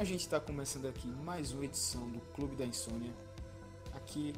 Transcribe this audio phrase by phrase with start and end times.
[0.00, 3.12] A gente está começando aqui mais uma edição do Clube da Insônia.
[3.92, 4.32] Aqui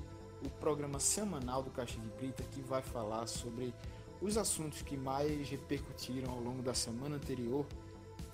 [0.44, 3.72] o programa semanal do Caixa de Brita que vai falar sobre
[4.20, 7.64] os assuntos que mais repercutiram ao longo da semana anterior,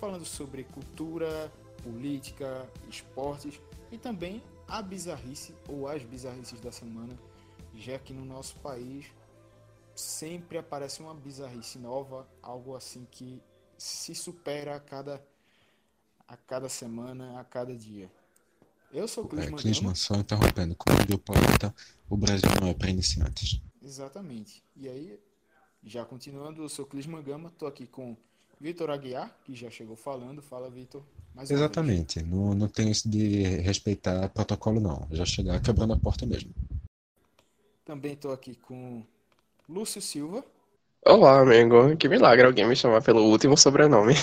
[0.00, 1.52] falando sobre cultura,
[1.82, 3.60] política, esportes
[3.92, 7.12] e também a bizarrice ou as bizarrices da semana,
[7.74, 9.04] já que no nosso país
[9.94, 13.42] sempre aparece uma bizarrice nova, algo assim que
[13.76, 15.22] se supera a cada
[16.28, 18.10] a cada semana, a cada dia.
[18.92, 19.58] Eu sou o Clisman.
[19.58, 20.74] É, Clisman, só interrompendo.
[20.76, 21.74] Como diz o poeta,
[22.08, 23.60] o Brasil não é para iniciantes.
[23.82, 24.62] Exatamente.
[24.76, 25.18] E aí,
[25.82, 28.16] já continuando, eu sou Clisman Gama, tô aqui com
[28.60, 30.42] Vitor Aguiar, que já chegou falando.
[30.42, 31.02] Fala, Vitor.
[31.48, 32.22] Exatamente.
[32.22, 35.06] Não, não tem isso de respeitar protocolo, não.
[35.10, 36.52] Já chegar quebrando a porta mesmo.
[37.84, 39.02] Também tô aqui com
[39.68, 40.44] Lúcio Silva.
[41.06, 41.96] Olá, amigo.
[41.96, 44.14] Que milagre alguém me chamar pelo último sobrenome.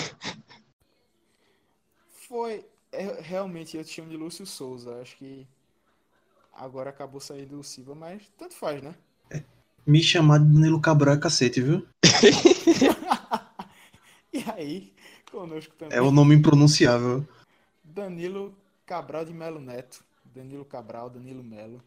[2.28, 2.64] Foi.
[2.92, 5.00] É, realmente eu chamo de Lúcio Souza.
[5.00, 5.46] Acho que
[6.52, 8.94] agora acabou saindo o Silva, mas tanto faz, né?
[9.30, 9.42] É,
[9.86, 11.86] me chamar de Danilo Cabral é cacete, viu?
[14.32, 14.92] e aí,
[15.30, 15.96] conosco também.
[15.96, 17.26] É o nome impronunciável.
[17.84, 20.04] Danilo Cabral de Melo Neto.
[20.34, 21.82] Danilo Cabral, Danilo Melo.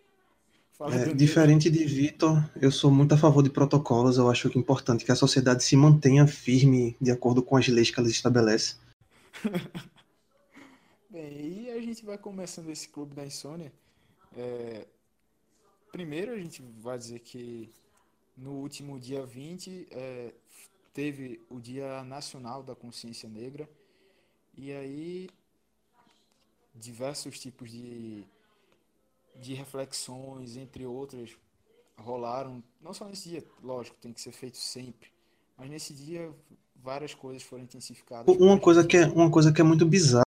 [0.81, 4.17] É, diferente de Vitor, eu sou muito a favor de protocolos.
[4.17, 7.67] Eu acho que é importante que a sociedade se mantenha firme de acordo com as
[7.67, 8.75] leis que ela estabelece.
[11.09, 13.73] Bem, e a gente vai começando esse clube da insônia.
[14.37, 14.87] É...
[15.91, 17.73] Primeiro, a gente vai dizer que
[18.37, 20.33] no último dia 20 é,
[20.93, 23.67] teve o Dia Nacional da Consciência Negra.
[24.55, 25.29] E aí,
[26.75, 28.23] diversos tipos de
[29.35, 31.31] de reflexões, entre outras,
[31.97, 35.09] rolaram, não só nesse dia, lógico, tem que ser feito sempre,
[35.57, 36.31] mas nesse dia
[36.75, 38.35] várias coisas foram intensificadas.
[38.37, 40.28] Uma coisa que é, uma coisa que é muito bizarra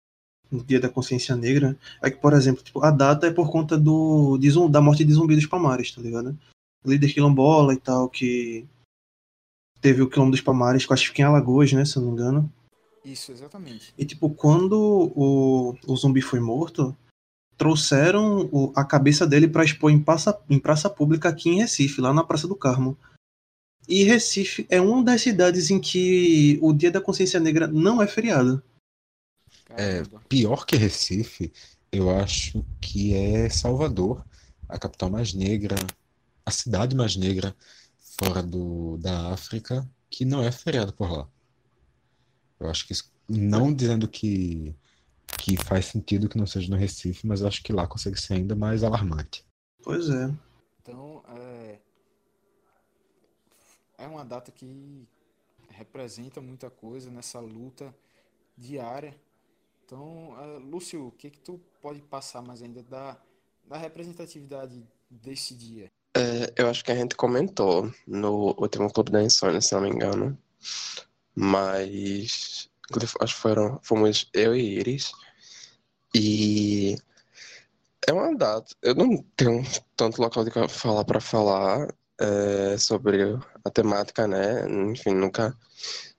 [0.55, 3.77] no Dia da Consciência Negra é que, por exemplo, tipo, a data é por conta
[3.77, 6.39] do de, da morte de Zumbi dos Palmares, tá ligado?
[6.85, 8.67] Líder quilombola e tal, que
[9.81, 12.11] teve o quilombo dos Palmares, que acho que fica em Alagoas, né, se eu não
[12.11, 12.53] me engano.
[13.05, 13.93] Isso, exatamente.
[13.99, 16.97] E, tipo, quando o, o zumbi foi morto,
[17.57, 22.01] trouxeram o, a cabeça dele para expor em praça, em praça pública aqui em Recife,
[22.01, 22.97] lá na Praça do Carmo.
[23.87, 28.07] E Recife é uma das cidades em que o Dia da Consciência Negra não é
[28.07, 28.63] feriado.
[29.71, 31.53] É, pior que Recife,
[31.91, 34.25] eu acho que é Salvador,
[34.69, 35.77] a capital mais negra,
[36.45, 37.57] a cidade mais negra
[38.19, 41.29] fora do, da África, que não é feriado por lá.
[42.61, 42.95] Eu acho que
[43.29, 44.77] não dizendo que
[45.39, 48.55] que faz sentido que não seja no Recife, mas acho que lá consegue ser ainda
[48.55, 49.45] mais alarmante.
[49.83, 50.35] Pois é.
[50.81, 51.79] Então, é,
[53.99, 55.07] é uma data que
[55.69, 57.95] representa muita coisa nessa luta
[58.57, 59.15] diária.
[59.85, 63.17] Então, é, Lúcio, o que que tu pode passar mais ainda da,
[63.65, 65.91] da representatividade desse dia?
[66.17, 69.91] É, eu acho que a gente comentou no último Clube da Insônia, se não me
[69.91, 70.39] engano.
[71.35, 72.71] Mas
[73.21, 75.13] acho que foram, fomos eu e Iris.
[76.15, 76.97] E
[78.07, 78.75] é uma data.
[78.81, 79.63] Eu não tenho
[79.97, 81.89] tanto local de falar para falar
[82.21, 84.67] é, sobre a temática, né?
[84.69, 85.57] Enfim, nunca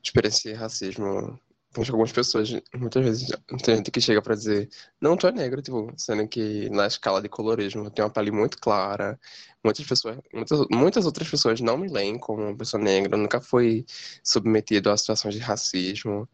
[0.04, 1.40] experienciei racismo.
[1.76, 3.30] Tem algumas pessoas, muitas vezes,
[3.62, 4.70] tem gente que chega para dizer,
[5.02, 8.58] não, tu é negro, tipo, sendo que na escala de colorismo tem uma pele muito
[8.60, 9.20] clara.
[9.62, 13.86] Muitas pessoas, muitas, muitas outras pessoas não me leem como uma pessoa negra, nunca fui
[14.24, 16.30] submetido a situações de racismo.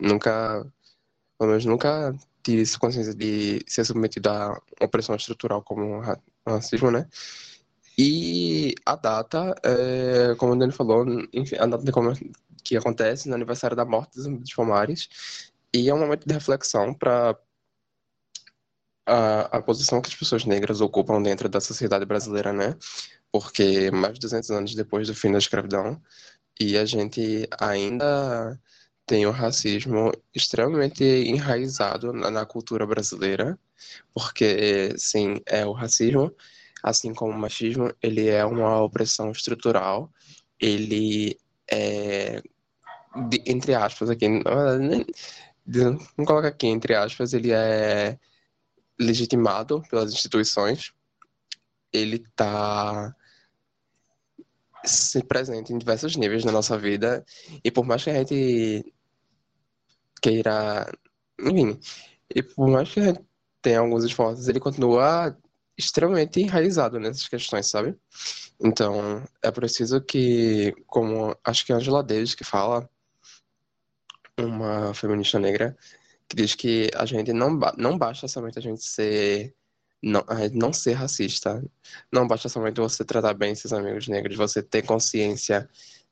[0.00, 0.64] Nunca,
[1.38, 6.00] pelo menos nunca tive essa consciência de ser submetido a opressão estrutural como
[6.46, 7.06] racismo, né?
[7.96, 11.84] E a data, é, como o Dani falou, enfim, a data
[12.64, 17.38] que acontece no aniversário da morte dos Palmares, e é um momento de reflexão para
[19.06, 22.76] a, a posição que as pessoas negras ocupam dentro da sociedade brasileira, né?
[23.30, 26.00] Porque mais de 200 anos depois do fim da escravidão,
[26.58, 28.58] e a gente ainda
[29.06, 33.58] tem o racismo extremamente enraizado na, na cultura brasileira,
[34.14, 36.34] porque, sim, é o racismo,
[36.82, 40.10] assim como o machismo, ele é uma opressão estrutural,
[40.60, 41.38] ele
[41.70, 42.42] é,
[43.28, 44.26] de, entre aspas, aqui,
[45.66, 48.18] não, coloca aqui, entre aspas, ele é
[48.98, 50.92] legitimado pelas instituições,
[51.92, 53.14] ele está
[54.84, 57.24] se presente em diversos níveis na nossa vida
[57.64, 58.92] e por mais que a gente
[60.20, 60.92] queira,
[61.40, 61.78] enfim,
[62.34, 63.24] e por mais que a gente
[63.62, 65.36] tenha alguns esforços, ele continua
[65.76, 67.96] extremamente enraizado nessas questões, sabe?
[68.60, 72.88] Então, é preciso que, como acho que a Angela Davis que fala,
[74.38, 75.76] uma feminista negra,
[76.28, 79.54] que diz que a gente não, não basta somente a gente ser
[80.02, 81.64] não, não ser racista.
[82.12, 85.68] Não basta somente você tratar bem seus amigos negros, você ter consciência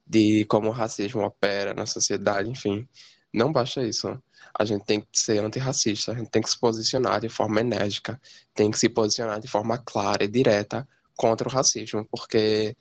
[0.06, 2.88] de como o racismo opera na sociedade, enfim.
[3.32, 4.20] Não basta isso.
[4.58, 8.20] A gente tem que ser antirracista, a gente tem que se posicionar de forma enérgica,
[8.54, 10.86] tem que se posicionar de forma clara e direta
[11.16, 12.76] contra o racismo, porque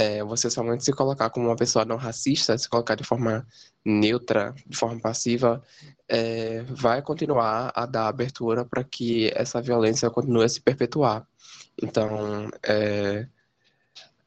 [0.00, 3.46] é, você somente se colocar como uma pessoa não racista, se colocar de forma
[3.84, 5.62] neutra, de forma passiva,
[6.08, 11.28] é, vai continuar a dar abertura para que essa violência continue a se perpetuar.
[11.82, 13.28] Então, é,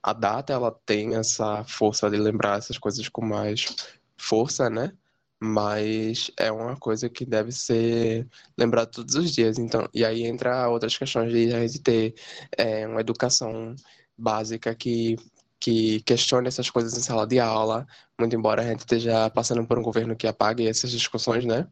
[0.01, 3.75] a data ela tem essa força de lembrar essas coisas com mais
[4.15, 4.93] força, né?
[5.39, 8.27] Mas é uma coisa que deve ser
[8.57, 9.57] lembrada todos os dias.
[9.57, 12.15] Então, e aí entra outras questões de gente ter
[12.57, 13.75] é, uma educação
[14.17, 15.17] básica que
[15.63, 17.87] que questione essas coisas em sala de aula,
[18.19, 21.65] muito embora a gente esteja passando por um governo que apague essas discussões, né?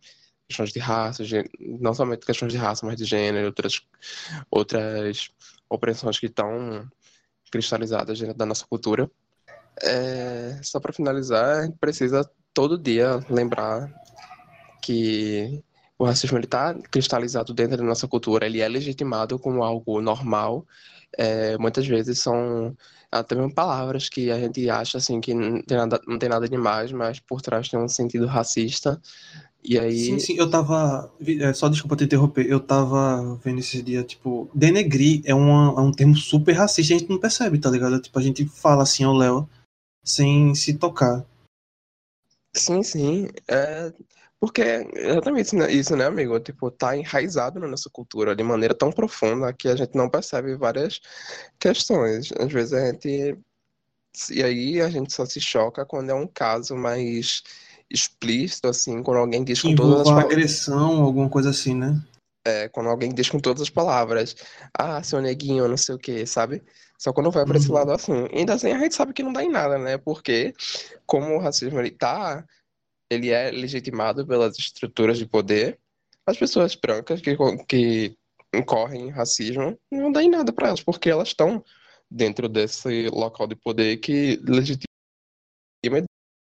[0.47, 3.81] Questões de raça, de, não somente questões de raça, mas de gênero, outras,
[4.49, 5.29] outras
[5.69, 6.89] opressões que estão
[7.51, 9.11] cristalizadas dentro da nossa cultura.
[9.83, 12.23] É, só para finalizar, a gente precisa
[12.53, 13.94] todo dia lembrar
[14.81, 15.61] que
[15.99, 20.65] o racismo está cristalizado dentro da nossa cultura, ele é legitimado como algo normal.
[21.17, 22.75] É, muitas vezes são
[23.11, 26.47] até mesmo palavras que a gente acha assim que não tem nada, não tem nada
[26.47, 29.01] demais, mas por trás tem um sentido racista.
[29.63, 30.05] E aí.
[30.05, 31.13] Sim, sim, eu tava.
[31.39, 35.83] É, só desculpa te interromper, eu tava vendo esse dia, tipo, denegrir é, uma, é
[35.83, 38.01] um termo super racista, a gente não percebe, tá ligado?
[38.01, 39.47] Tipo, a gente fala assim ao Léo
[40.03, 41.25] sem se tocar.
[42.55, 43.27] Sim, sim.
[43.47, 43.93] É,
[44.41, 46.39] porque é exatamente isso, né, amigo?
[46.39, 50.55] Tipo, tá enraizado na nossa cultura de maneira tão profunda que a gente não percebe
[50.55, 50.99] várias
[51.59, 52.31] questões.
[52.39, 53.38] Às vezes a gente.
[54.31, 57.43] E aí a gente só se choca quando é um caso mais
[57.88, 60.31] explícito, assim, quando alguém diz com todas as palavras.
[60.31, 62.01] agressão, alguma coisa assim, né?
[62.44, 64.35] É, quando alguém diz com todas as palavras,
[64.73, 66.63] ah, seu neguinho, não sei o quê, sabe?
[66.97, 67.75] Só quando vai pra esse uhum.
[67.75, 68.27] lado assim.
[68.33, 69.99] Ainda assim a gente sabe que não dá em nada, né?
[69.99, 70.51] Porque
[71.05, 72.44] como o racismo ele tá
[73.11, 75.77] ele é legitimado pelas estruturas de poder.
[76.25, 77.35] As pessoas brancas que,
[77.67, 78.15] que
[78.55, 81.63] incorrem em racismo não dá em nada para elas, porque elas estão
[82.09, 84.87] dentro desse local de poder que legitima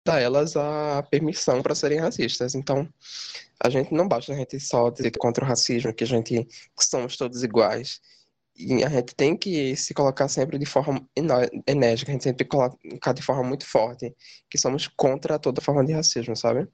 [0.05, 2.55] dá elas a permissão para serem racistas.
[2.55, 2.89] Então,
[3.63, 6.85] a gente não basta a gente só dizer contra o racismo, que a gente que
[6.85, 8.01] somos todos iguais.
[8.59, 11.07] E a gente tem que se colocar sempre de forma
[11.67, 14.13] enérgica, a gente sempre colocar de forma muito forte
[14.51, 16.67] que somos contra toda forma de racismo, sabe?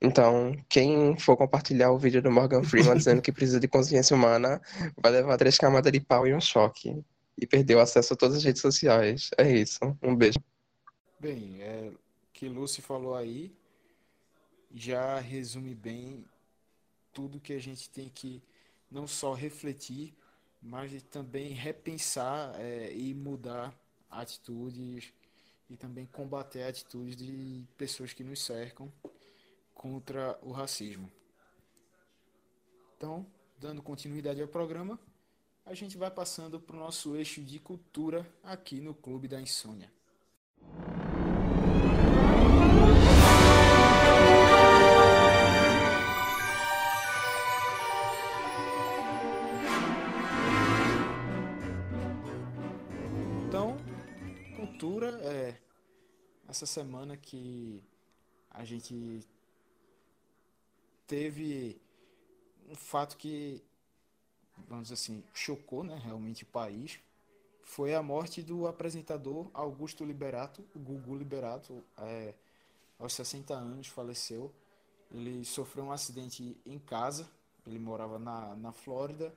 [0.00, 4.60] Então, quem for compartilhar o vídeo do Morgan Freeman dizendo que precisa de consciência humana
[5.00, 7.00] vai levar três camadas de pau e um choque.
[7.40, 9.30] E perder o acesso a todas as redes sociais.
[9.38, 9.78] É isso.
[10.02, 10.40] Um beijo.
[11.20, 11.92] Bem, é,
[12.32, 13.52] que Lucy falou aí
[14.74, 16.24] já resume bem
[17.12, 18.42] tudo que a gente tem que
[18.90, 20.14] não só refletir,
[20.60, 23.74] mas também repensar é, e mudar
[24.10, 25.12] atitudes
[25.70, 28.90] e também combater atitudes de pessoas que nos cercam
[29.74, 31.10] contra o racismo.
[32.96, 33.26] Então,
[33.58, 34.98] dando continuidade ao programa,
[35.64, 39.92] a gente vai passando para o nosso eixo de cultura aqui no Clube da Insônia.
[56.58, 57.80] Essa semana que
[58.50, 59.24] a gente
[61.06, 61.80] teve
[62.68, 63.62] um fato que,
[64.66, 66.98] vamos dizer assim, chocou né, realmente o país,
[67.62, 72.34] foi a morte do apresentador Augusto Liberato, Gugu Liberato, é,
[72.98, 74.52] aos 60 anos faleceu.
[75.12, 77.30] Ele sofreu um acidente em casa,
[77.64, 79.32] ele morava na, na Flórida.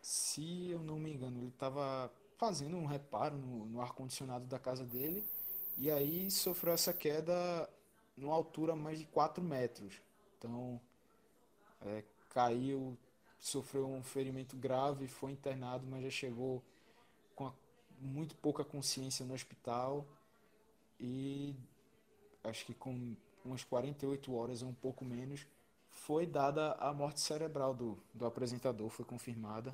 [0.00, 4.86] Se eu não me engano, ele estava fazendo um reparo no, no ar-condicionado da casa
[4.86, 5.22] dele
[5.80, 7.66] e aí sofreu essa queda
[8.14, 9.98] numa altura mais de 4 metros.
[10.36, 10.78] Então
[11.80, 12.98] é, caiu,
[13.38, 16.62] sofreu um ferimento grave, foi internado, mas já chegou
[17.34, 17.54] com a,
[17.98, 20.06] muito pouca consciência no hospital.
[21.00, 21.56] E
[22.44, 25.46] acho que com umas 48 horas ou um pouco menos,
[25.88, 29.72] foi dada a morte cerebral do, do apresentador, foi confirmada.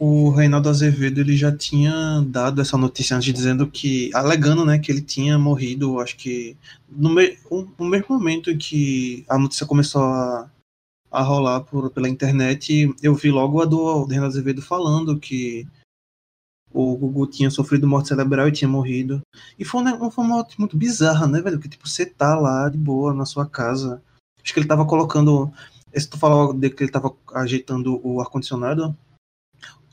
[0.00, 4.90] O Reinaldo Azevedo ele já tinha dado essa notícia antes dizendo que, alegando, né, que
[4.90, 6.56] ele tinha morrido, acho que
[6.88, 10.50] no, me, no mesmo momento em que a notícia começou a,
[11.10, 15.66] a rolar por, pela internet, eu vi logo a do, do Reinaldo Azevedo falando que
[16.72, 19.22] o Gugu tinha sofrido morte cerebral e tinha morrido.
[19.58, 21.58] E foi uma, foi uma morte muito bizarra, né, velho?
[21.58, 24.02] Que tipo, você tá lá de boa na sua casa,
[24.48, 25.52] Acho que ele tava colocando.
[25.94, 28.96] Se tu falou de que ele tava ajeitando o ar-condicionado,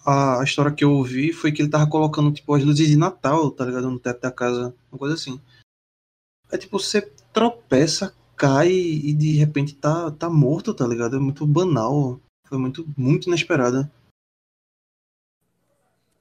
[0.06, 3.50] a história que eu ouvi foi que ele tava colocando, tipo, as luzes de Natal,
[3.52, 3.90] tá ligado?
[3.90, 5.42] No teto da casa, uma coisa assim.
[6.52, 7.02] É tipo, você
[7.34, 11.16] tropeça, cai e de repente tá, tá morto, tá ligado?
[11.16, 12.20] É muito banal.
[12.48, 13.92] Foi muito, muito inesperada.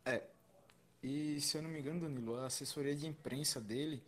[0.07, 0.23] É.
[1.03, 4.03] E se eu não me engano, Danilo, a assessoria de imprensa dele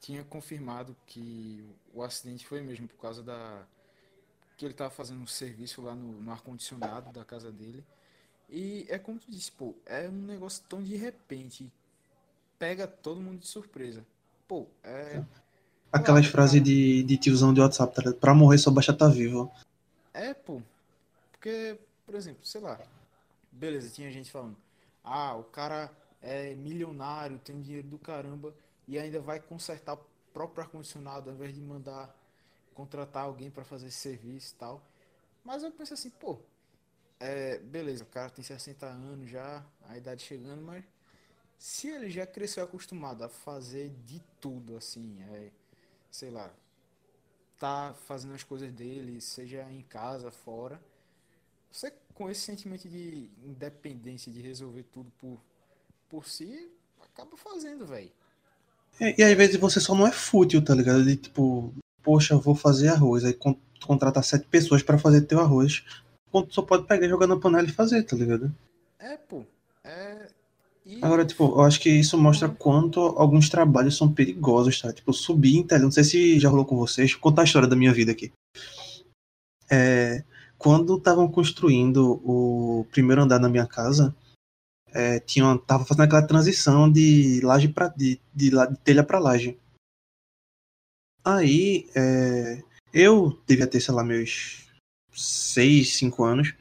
[0.00, 3.66] tinha confirmado que o acidente foi mesmo por causa da.
[4.56, 7.84] que ele estava fazendo um serviço lá no, no ar-condicionado da casa dele.
[8.48, 11.70] E é como tu disse, pô, é um negócio tão de repente.
[12.58, 14.04] Pega todo mundo de surpresa.
[14.46, 15.22] Pô, é.
[15.92, 18.12] Aquelas frases de, de tiozão de WhatsApp, tá?
[18.12, 19.52] Pra morrer só baixa tá vivo.
[20.12, 20.60] É, pô.
[21.32, 22.80] Porque, por exemplo, sei lá.
[23.50, 24.56] Beleza, tinha gente falando.
[25.02, 25.90] Ah, o cara
[26.22, 28.54] é milionário, tem dinheiro do caramba
[28.88, 30.00] e ainda vai consertar o
[30.32, 32.14] próprio ar-condicionado ao invés de mandar
[32.74, 34.82] contratar alguém para fazer esse serviço e tal.
[35.44, 36.38] Mas eu penso assim, pô,
[37.20, 40.84] é, beleza, o cara tem 60 anos já, a idade chegando, mas
[41.58, 45.50] se ele já cresceu acostumado a fazer de tudo, assim, é,
[46.10, 46.52] sei lá,
[47.58, 50.80] tá fazendo as coisas dele, seja em casa, fora,
[51.70, 55.40] você com esse sentimento de independência, de resolver tudo por,
[56.08, 56.70] por si,
[57.02, 58.12] acaba fazendo, velho.
[59.00, 61.04] É, e às vezes você só não é fútil, tá ligado?
[61.04, 63.24] De tipo, poxa, vou fazer arroz.
[63.24, 63.36] Aí
[63.84, 65.84] contratar sete pessoas para fazer teu arroz.
[66.42, 68.54] Tu só pode pegar, jogar na panela e fazer, tá ligado?
[68.98, 69.44] É, pô.
[69.84, 70.28] É...
[70.84, 70.98] E...
[71.02, 74.92] Agora, tipo, eu acho que isso mostra quanto alguns trabalhos são perigosos, tá?
[74.92, 75.82] Tipo, subir em telha.
[75.82, 77.12] Não sei se já rolou com vocês.
[77.12, 78.32] Vou contar a história da minha vida aqui.
[79.70, 80.22] É,
[80.58, 84.14] quando estavam construindo o primeiro andar na minha casa,
[84.92, 89.58] é, tinha, tava fazendo aquela transição de laje para de, de, de, telha para laje.
[91.24, 92.62] Aí é,
[92.92, 94.63] eu devia ter, sei lá, meus
[95.14, 96.54] 6, 5 anos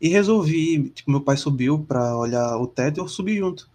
[0.00, 3.70] e resolvi, tipo, meu pai subiu para olhar o teto e eu subi junto.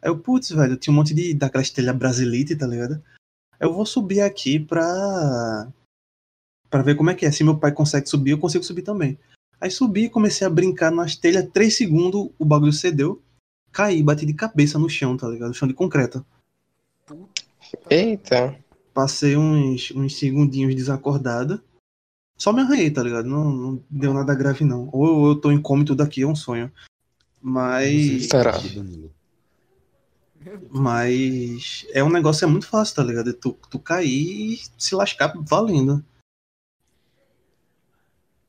[0.00, 3.02] Aí eu, putz, velho, tinha um monte de daquelas telhas brasilite, tá ligado?
[3.58, 5.68] Eu vou subir aqui pra
[6.68, 7.30] para ver como é que é.
[7.30, 9.18] Se meu pai consegue subir, eu consigo subir também.
[9.60, 13.22] Aí subi, comecei a brincar nas telhas, 3 segundos, o bagulho cedeu
[13.72, 15.54] caí, bati de cabeça no chão, tá ligado?
[15.54, 16.24] Chão de concreto.
[17.88, 18.54] Eita.
[18.92, 21.62] Passei uns, uns segundinhos desacordada.
[22.42, 23.28] Só me arranhei, tá ligado?
[23.28, 24.90] Não, não deu nada grave, não.
[24.92, 26.72] Ou eu tô em coma e tudo aqui é um sonho.
[27.40, 28.28] Mas.
[28.28, 28.58] Será?
[30.68, 33.32] Mas é um negócio é muito fácil, tá ligado?
[33.32, 36.04] Tu, tu cair e se lascar valendo.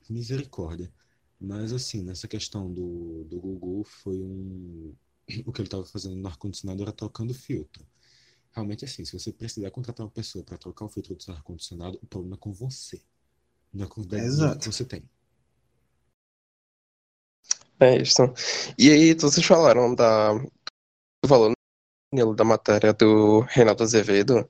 [0.09, 0.91] Misericórdia.
[1.39, 4.91] Mas assim, nessa questão do, do Google foi um,
[5.45, 7.85] o que ele estava fazendo no ar-condicionado era trocando filtro.
[8.53, 11.99] Realmente, assim, se você precisar contratar uma pessoa para trocar o filtro do seu ar-condicionado,
[12.01, 12.99] o problema é com você.
[13.73, 15.03] Não é com o que você tem.
[17.79, 18.21] É isso.
[18.77, 20.35] E aí, vocês falaram da.
[21.21, 21.53] Tu falou
[22.35, 24.47] da matéria do Renato Azevedo.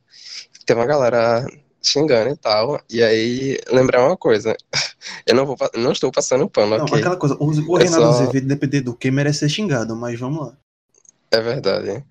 [0.65, 1.45] Tem uma galera
[1.81, 2.81] xingando e tal.
[2.89, 4.55] E aí, lembrar uma coisa.
[5.25, 6.99] Eu não, vou, não estou passando pano, não, ok?
[6.99, 8.09] Aquela coisa, o, o é Renato só...
[8.09, 10.57] Azevedo, depender do que, merece ser xingado, mas vamos lá.
[11.31, 12.05] É verdade.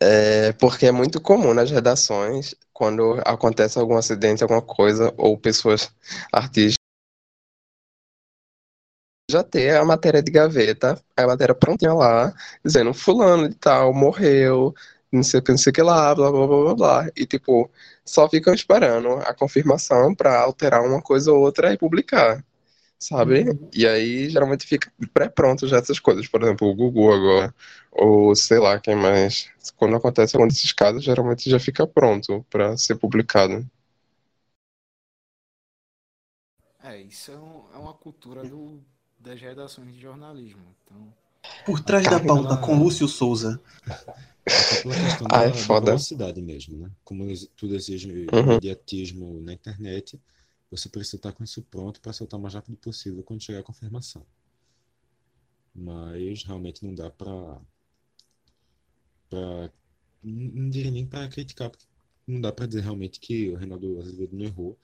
[0.00, 5.92] É porque é muito comum nas redações, quando acontece algum acidente, alguma coisa, ou pessoas,
[6.32, 6.76] artistas,
[9.28, 12.32] já ter a matéria de gaveta, a matéria prontinha lá,
[12.64, 14.72] dizendo fulano de tal morreu,
[15.10, 17.10] não sei o que, não sei o que lá, blá, blá, blá, blá, blá.
[17.16, 17.68] E, tipo,
[18.04, 22.44] só ficam esperando a confirmação para alterar uma coisa ou outra e publicar
[22.98, 23.48] sabe?
[23.48, 23.68] Uhum.
[23.72, 27.54] E aí geralmente fica pré-pronto já essas coisas, por exemplo, o Google agora,
[27.92, 29.48] ou sei lá quem mais.
[29.76, 33.64] Quando acontece algum desses casos, geralmente já fica pronto para ser publicado.
[36.82, 38.80] É, isso é, um, é uma cultura do,
[39.18, 40.74] das redações de jornalismo.
[40.84, 41.12] Então...
[41.64, 43.60] Por trás da pauta com Lúcio Souza.
[45.30, 45.86] Ah, é da, foda.
[45.86, 46.90] da velocidade mesmo, né?
[47.04, 48.52] Como tudo exige uhum.
[48.52, 50.18] imediatismo na internet,
[50.70, 53.64] você precisa estar com isso pronto para soltar o mais rápido possível quando chegar a
[53.64, 54.26] confirmação.
[55.74, 57.60] Mas realmente não dá para.
[59.30, 59.72] Pra...
[60.22, 61.86] Não diria nem para criticar, porque
[62.26, 64.78] não dá para dizer realmente que o Reinaldo Azevedo não errou,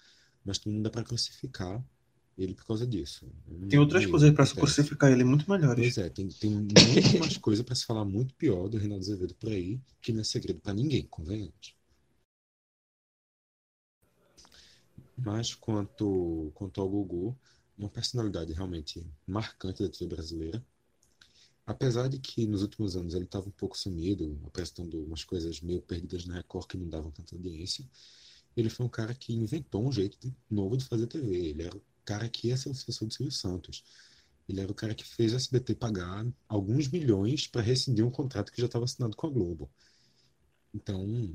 [0.44, 1.84] mas também não dá para crucificar
[2.36, 3.30] ele por causa disso.
[3.68, 5.94] Tem outras coisas para se crucificar ele muito melhores.
[5.94, 9.34] Pois é, tem, tem muito mais coisa para se falar muito pior do Reinaldo Azevedo
[9.34, 11.74] por aí, que não é segredo para ninguém, convenhamos.
[15.24, 17.36] Mas quanto, quanto ao Gugu,
[17.76, 20.64] uma personalidade realmente marcante da TV brasileira.
[21.66, 25.80] Apesar de que nos últimos anos ele estava um pouco sumido, apresentando umas coisas meio
[25.80, 27.84] perdidas na Record que não davam tanta audiência,
[28.56, 31.34] ele foi um cara que inventou um jeito de, novo de fazer TV.
[31.34, 33.82] Ele era o cara que ia ser o sucessor de Silvio Santos.
[34.46, 38.52] Ele era o cara que fez o SBT pagar alguns milhões para rescindir um contrato
[38.52, 39.70] que já estava assinado com a Globo.
[40.72, 41.34] Então.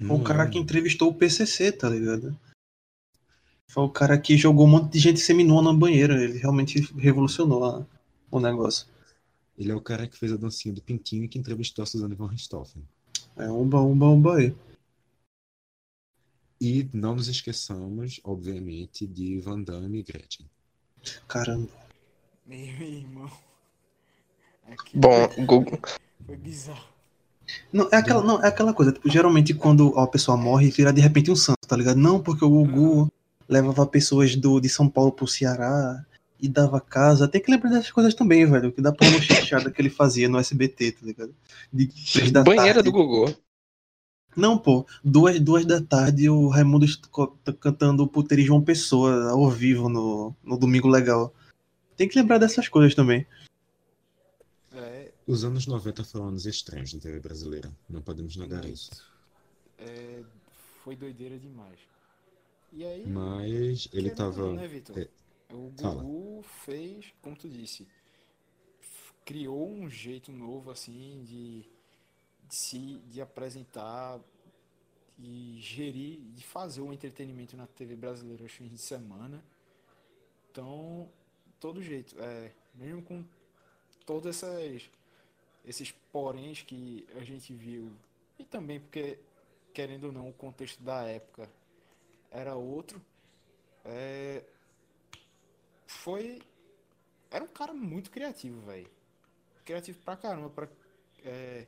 [0.00, 0.50] O cara é...
[0.50, 2.36] que entrevistou o PCC, tá ligado?
[3.72, 6.22] Foi o cara que jogou um monte de gente seminua na banheira.
[6.22, 7.86] Ele realmente revolucionou a,
[8.30, 8.86] o negócio.
[9.56, 12.14] Ele é o cara que fez a dancinha do Pintinho e que entrevistou a Suzane
[12.14, 12.86] von Richthofen.
[13.34, 14.54] É um bom, um bom, um aí.
[16.60, 20.44] E não nos esqueçamos, obviamente, de Van Damme e Gretchen.
[21.26, 21.72] Caramba.
[22.46, 23.32] Meu irmão.
[24.68, 25.80] Aqui Bom, Google.
[26.26, 26.92] Foi bizarro.
[27.72, 31.00] Não, é aquela, não, é aquela coisa, tipo, geralmente quando a pessoa morre, vira de
[31.00, 31.96] repente um santo, tá ligado?
[31.96, 33.10] Não, porque o Gugu
[33.48, 36.04] levava pessoas do, de São Paulo pro Ceará
[36.40, 37.28] e dava casa.
[37.28, 38.72] Tem que lembrar dessas coisas também, velho.
[38.72, 41.34] Que dá pra uma chanchada que ele fazia no SBT, tá ligado?
[41.72, 42.90] De três da Banheira tarde.
[42.90, 43.34] do Gugu.
[44.36, 44.86] Não, pô.
[45.04, 46.86] Duas, duas da tarde o Raimundo
[47.44, 51.32] tá cantando Puteiro João Pessoa ao vivo no, no Domingo Legal.
[51.96, 53.26] Tem que lembrar dessas coisas também.
[54.74, 55.12] É...
[55.26, 57.70] Os anos 90 foram anos estranhos na TV brasileira.
[57.88, 58.90] Não podemos negar isso.
[59.78, 60.22] É...
[60.82, 61.78] Foi doideira demais.
[62.72, 64.52] E aí, Mas ele tava.
[64.52, 64.98] Né, Vitor?
[64.98, 65.08] É...
[65.52, 66.42] O Gugu Fala.
[66.64, 67.86] fez, como tu disse,
[69.22, 71.60] criou um jeito novo assim de,
[72.48, 74.18] de se de apresentar
[75.18, 79.44] e gerir, de fazer o entretenimento na TV brasileira aos fins de semana.
[80.50, 81.06] Então,
[81.60, 83.22] todo jeito, é, mesmo com
[84.06, 84.90] todos essas,
[85.66, 87.92] esses poréns que a gente viu,
[88.38, 89.18] e também porque,
[89.74, 91.48] querendo ou não, o contexto da época
[92.32, 93.00] era outro,
[93.84, 94.42] é,
[95.86, 96.40] foi.
[97.30, 98.90] Era um cara muito criativo, velho.
[99.64, 100.50] Criativo pra caramba.
[100.50, 100.68] Pra,
[101.24, 101.66] é,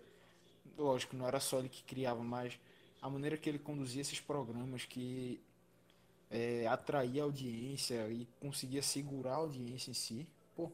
[0.77, 2.59] lógico, não era só ele que criava, mas
[3.01, 5.41] a maneira que ele conduzia esses programas que
[6.31, 10.27] é, atraía audiência e conseguia segurar a audiência em si.
[10.57, 10.71] Pô,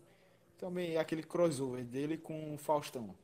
[0.58, 3.14] também aquele crossover dele com o Faustão.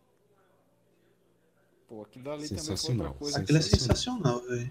[1.89, 3.39] Pô, aquilo ali também foi outra coisa.
[3.39, 4.71] Aquilo é sensacional, velho.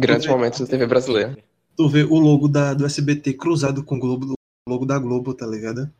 [0.00, 1.36] Grandes momentos da TV brasileira.
[1.76, 4.34] Tu vê o logo da, do SBT cruzado com o Globo
[4.68, 5.92] logo da Globo, tá ligado?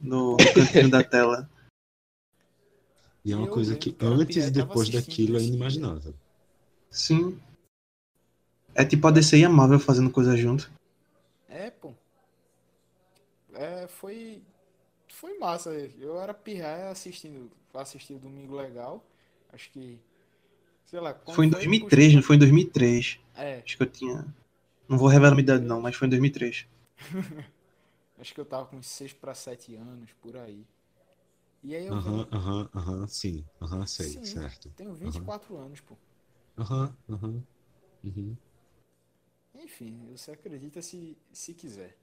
[0.00, 1.48] No, no cantinho da tela.
[3.22, 6.14] E é uma coisa que antes e depois daquilo é inimaginável.
[6.90, 7.38] Sim.
[8.74, 10.70] É tipo a DC e a Marvel fazendo coisa junto.
[11.46, 11.92] É, pô.
[13.52, 14.42] É, foi.
[15.06, 15.70] Foi massa.
[15.98, 19.04] Eu era pirraia assistindo, assistindo Domingo Legal.
[19.52, 19.98] Acho que.
[20.86, 21.14] Sei lá.
[21.26, 23.20] Foi em 2003, não foi em 2003.
[23.36, 23.62] É.
[23.64, 24.26] Acho que eu tinha.
[24.88, 26.66] Não vou revelar a minha idade, não, mas foi em 2003.
[28.18, 30.66] Acho que eu tava com uns 6 para 7 anos, por aí.
[31.62, 31.94] E aí eu.
[31.94, 33.44] Aham, aham, aham, sim.
[33.62, 34.70] Aham, sei, sim, certo.
[34.76, 35.62] Tenho 24 uhum.
[35.62, 35.96] anos, pô.
[36.58, 37.42] Aham, aham.
[38.04, 38.36] Uhum.
[39.54, 41.96] Enfim, você acredita se, se quiser.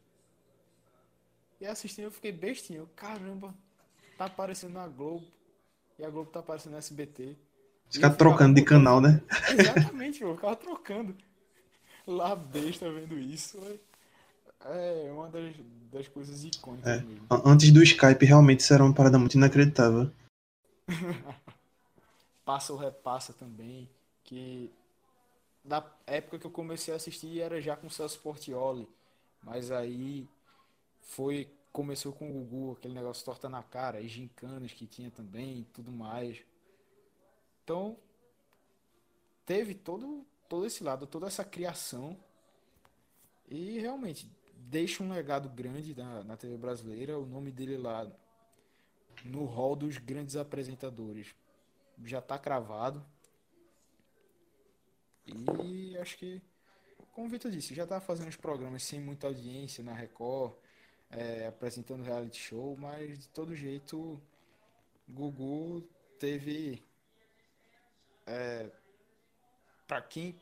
[1.59, 2.87] E assistindo eu fiquei bestinho.
[2.95, 3.53] Caramba,
[4.17, 5.25] tá aparecendo na Globo.
[5.97, 7.35] E a Globo tá aparecendo no SBT.
[7.89, 9.21] Ficar trocando de canal, né?
[9.49, 11.15] Exatamente, eu ficava trocando.
[12.05, 13.57] Lá besta vendo isso.
[14.65, 15.55] É uma das,
[15.91, 17.01] das coisas icônicas é.
[17.01, 17.27] mesmo.
[17.45, 20.11] Antes do Skype, realmente isso era uma parada muito inacreditável.
[22.45, 23.89] Passa ou repassa também.
[24.23, 24.71] Que
[25.63, 28.87] na época que eu comecei a assistir era já com o Celso Portioli.
[29.43, 30.27] Mas aí
[31.01, 31.49] foi.
[31.77, 35.91] Começou com o Gugu, aquele negócio torta na cara, e gincanas que tinha também tudo
[35.91, 36.43] mais.
[37.63, 37.95] Então,
[39.45, 42.17] teve todo, todo esse lado, toda essa criação.
[43.47, 47.19] E realmente, deixa um legado grande na, na TV brasileira.
[47.19, 48.11] O nome dele lá
[49.23, 51.35] no hall dos grandes apresentadores
[52.03, 53.05] já está cravado.
[55.27, 56.41] E acho que,
[57.13, 60.55] como o Vitor disse, já está fazendo os programas sem muita audiência na Record,
[61.09, 64.21] é, apresentando reality show, mas de todo jeito,
[65.07, 65.81] Gugu
[66.19, 66.83] teve.
[68.25, 68.69] É,
[69.87, 70.35] para quem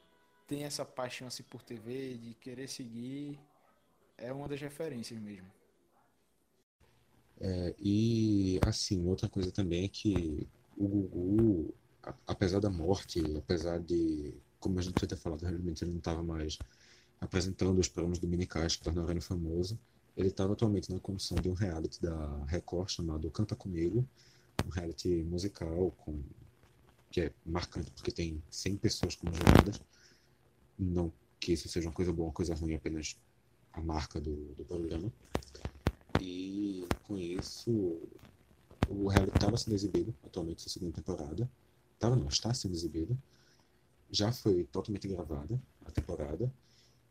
[0.48, 3.40] tem essa paixão assim, por TV, de querer seguir,
[4.18, 5.52] é uma das referências mesmo.
[7.40, 10.48] É, e assim, outra coisa também é que
[10.78, 11.74] o Gugu,
[12.26, 16.24] apesar da morte, apesar de, como a gente já ter falado, realmente ele não estava
[16.24, 16.58] mais
[17.20, 19.80] apresentando os programas dominicais que tornaram ele famoso,
[20.16, 24.08] ele estava atualmente na condição de um reality da Record chamado Canta Comigo,
[24.66, 26.22] um reality musical com
[27.12, 29.82] que é marcante porque tem 100 pessoas como juradas.
[30.78, 33.16] Não que isso seja uma coisa boa ou coisa ruim, apenas
[33.72, 35.12] a marca do, do programa.
[36.20, 37.72] E com isso,
[38.90, 41.50] o reality estava sendo exibido atualmente, na segunda temporada.
[41.94, 43.18] Estava não, está sendo exibido.
[44.12, 46.52] já foi totalmente gravada, a temporada,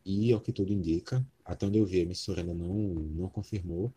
[0.05, 3.91] e ao que tudo indica, até onde eu vi, a emissora ainda não, não confirmou,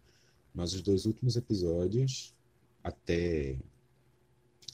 [0.54, 2.34] mas os dois últimos episódios,
[2.82, 3.58] até,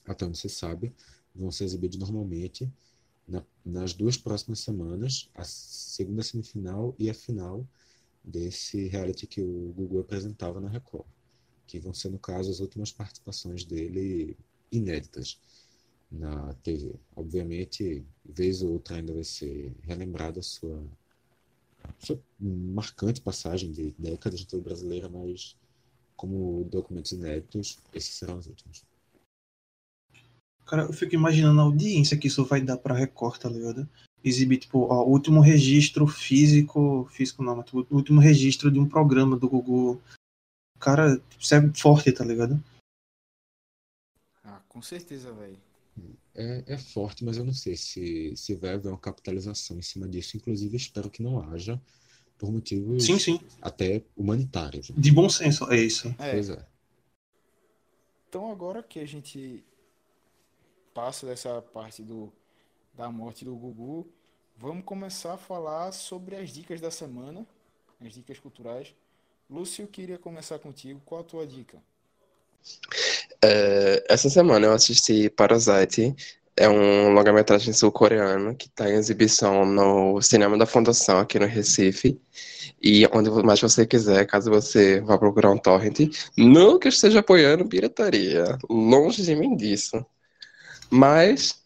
[0.06, 0.94] até onde se sabe,
[1.34, 2.70] vão ser exibidos normalmente
[3.26, 7.66] na, nas duas próximas semanas, a segunda semifinal e a final
[8.22, 11.06] desse reality que o Google apresentava na Record,
[11.66, 14.36] que vão ser, no caso, as últimas participações dele
[14.70, 15.38] inéditas
[16.10, 16.94] na TV.
[17.16, 20.82] Obviamente, vez ou outra ainda vai ser relembrada a sua,
[22.04, 25.56] sua marcante passagem de décadas de TV brasileira, mas
[26.16, 28.84] como documentos inéditos, esses serão os últimos.
[30.66, 33.88] Cara, eu fico imaginando a audiência que isso vai dar pra Record, tá ligado?
[34.22, 38.78] Exibir, tipo, ó, o último registro físico, físico não, mas tipo, o último registro de
[38.78, 40.00] um programa do Google.
[40.80, 42.62] Cara, isso é forte, tá ligado?
[44.42, 45.58] Ah, com certeza, velho.
[46.34, 50.08] É, é forte, mas eu não sei se, se vai haver uma capitalização em cima
[50.08, 50.36] disso.
[50.36, 51.80] Inclusive, espero que não haja,
[52.36, 53.40] por motivos Sim, sim.
[53.62, 54.90] até humanitários.
[54.96, 56.14] De bom senso, é isso.
[56.18, 56.66] É, Pois é.
[58.28, 59.64] Então agora que a gente
[60.92, 62.32] passa dessa parte do,
[62.92, 64.08] da morte do Gugu,
[64.56, 67.46] vamos começar a falar sobre as dicas da semana,
[68.00, 68.92] as dicas culturais.
[69.48, 71.00] Lúcio, eu queria começar contigo.
[71.04, 71.80] Qual a tua dica?
[73.44, 76.14] É, essa semana eu assisti Parasite.
[76.56, 82.18] É um longa-metragem sul-coreano que está em exibição no Cinema da Fundação aqui no Recife.
[82.82, 85.98] E onde mais você quiser, caso você vá procurar um torrent.
[86.36, 88.58] Não que eu esteja apoiando pirataria.
[88.70, 90.04] Longe de mim disso.
[90.90, 91.62] Mas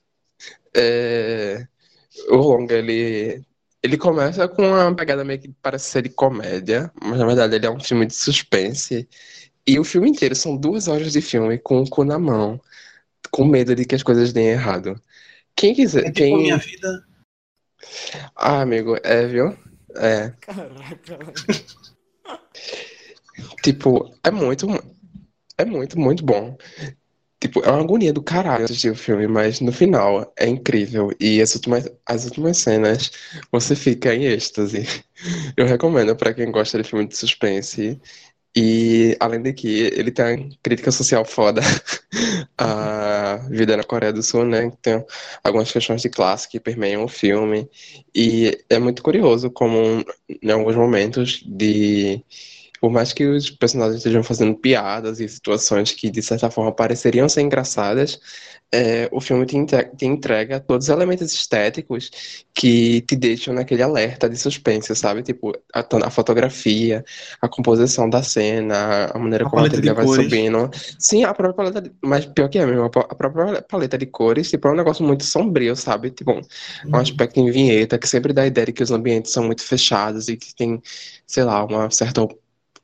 [0.74, 1.66] é,
[2.30, 3.42] o longa, ele,
[3.82, 7.66] ele começa com uma pegada meio que parece ser de comédia, mas na verdade ele
[7.66, 9.08] é um filme de suspense.
[9.68, 12.58] E o filme inteiro são duas horas de filme com o cu na mão,
[13.30, 14.98] com medo de que as coisas deem errado.
[15.54, 16.06] Quem quiser.
[16.06, 16.36] É tipo quem...
[16.38, 17.06] minha vida.
[18.34, 19.54] Ah, amigo, é, viu?
[19.94, 20.32] É.
[20.40, 21.18] Caraca,
[23.62, 24.66] Tipo, é muito.
[25.58, 26.56] É muito, muito bom.
[27.40, 31.12] Tipo, é uma agonia do caralho assistir o filme, mas no final é incrível.
[31.20, 33.12] E as últimas, as últimas cenas
[33.52, 34.86] você fica em êxtase.
[35.56, 38.00] Eu recomendo pra quem gosta de filme de suspense.
[38.56, 41.60] E além de que ele tem uma crítica social foda
[42.58, 44.70] à vida na Coreia do Sul, né?
[44.82, 45.04] Tem
[45.44, 47.68] algumas questões de classe que permeiam o filme.
[48.14, 52.24] E é muito curioso como em alguns momentos de
[52.80, 57.28] por mais que os personagens estejam fazendo piadas e situações que, de certa forma, pareceriam
[57.28, 58.20] ser engraçadas,
[58.72, 59.56] é, o filme te,
[59.96, 62.10] te entrega todos os elementos estéticos
[62.54, 65.22] que te deixam naquele alerta de suspense, sabe?
[65.22, 67.04] Tipo, a, a fotografia,
[67.40, 70.06] a composição da cena, a maneira A como a trilha vai cores.
[70.06, 70.70] subindo.
[70.98, 73.96] Sim, a própria paleta, de- mas pior que é mesmo, a pró- a própria paleta
[73.98, 76.10] de cores, tipo, é um negócio muito sombrio, sabe?
[76.10, 76.42] Tipo, um
[76.84, 76.98] Uhum.
[76.98, 80.28] aspecto em vinheta que sempre dá a ideia de que os ambientes são muito fechados
[80.28, 80.80] e que tem,
[81.26, 82.26] sei lá, uma certa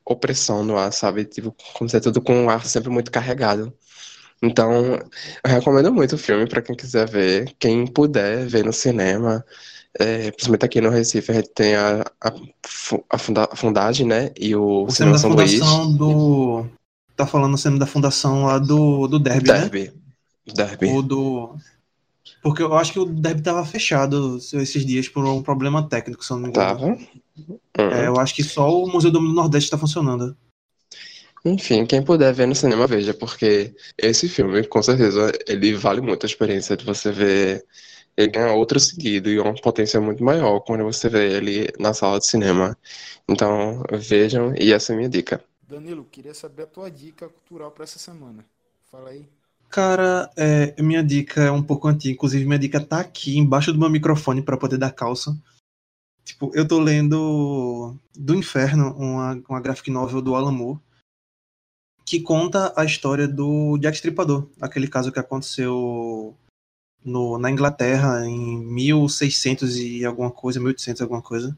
[0.06, 1.24] opressão no ar, sabe?
[1.24, 3.72] Tipo, como se é tudo com o ar sempre muito carregado.
[4.42, 4.96] Então,
[5.44, 7.54] eu recomendo muito o filme para quem quiser ver.
[7.58, 9.44] Quem puder ver no cinema,
[9.98, 12.32] é, principalmente aqui no Recife, a gente tem a, a,
[13.10, 14.32] a, funda, a Fundagem, né?
[14.38, 15.60] E o O cinema Cinema da São Luís.
[15.60, 16.66] fundação do.
[17.16, 19.70] Tá falando o cinema da fundação lá do, do Derby, né?
[19.70, 19.92] Derby.
[20.46, 20.86] Derby.
[20.88, 21.56] Ou do.
[22.42, 26.32] Porque eu acho que o Derby tava fechado esses dias por um problema técnico, se
[26.32, 26.78] eu não me engano.
[26.78, 26.98] Tava.
[27.76, 30.36] É, eu acho que só o Museu do Nordeste tá funcionando.
[31.44, 36.24] Enfim, quem puder ver no cinema, veja, porque esse filme, com certeza, ele vale muito
[36.24, 37.66] a experiência de você ver.
[38.16, 42.18] Ele ganha outro sentido e uma potência muito maior quando você vê ele na sala
[42.18, 42.78] de cinema.
[43.28, 45.44] Então, vejam, e essa é a minha dica.
[45.68, 48.44] Danilo, queria saber a tua dica cultural para essa semana.
[48.90, 49.28] Fala aí.
[49.68, 52.14] Cara, é, minha dica é um pouco antiga.
[52.14, 55.36] Inclusive, minha dica tá aqui embaixo do meu microfone para poder dar calça.
[56.24, 60.80] Tipo, eu tô lendo Do Inferno, uma, uma graphic novel do Alan Moore,
[62.04, 66.34] que conta a história do Jack Stripador, aquele caso que aconteceu
[67.04, 71.56] no, na Inglaterra em 1600 e alguma coisa, 1800 alguma coisa,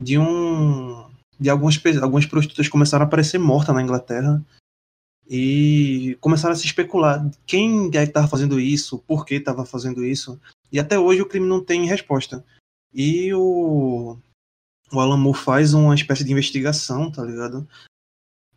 [0.00, 4.44] de um de algumas algumas prostitutas começaram a aparecer mortas na Inglaterra
[5.28, 10.04] e começaram a se especular quem é que estava fazendo isso, por que estava fazendo
[10.04, 10.38] isso,
[10.70, 12.44] e até hoje o crime não tem resposta.
[12.92, 14.18] E o,
[14.92, 17.68] o Alan Moore faz uma espécie de investigação, tá ligado?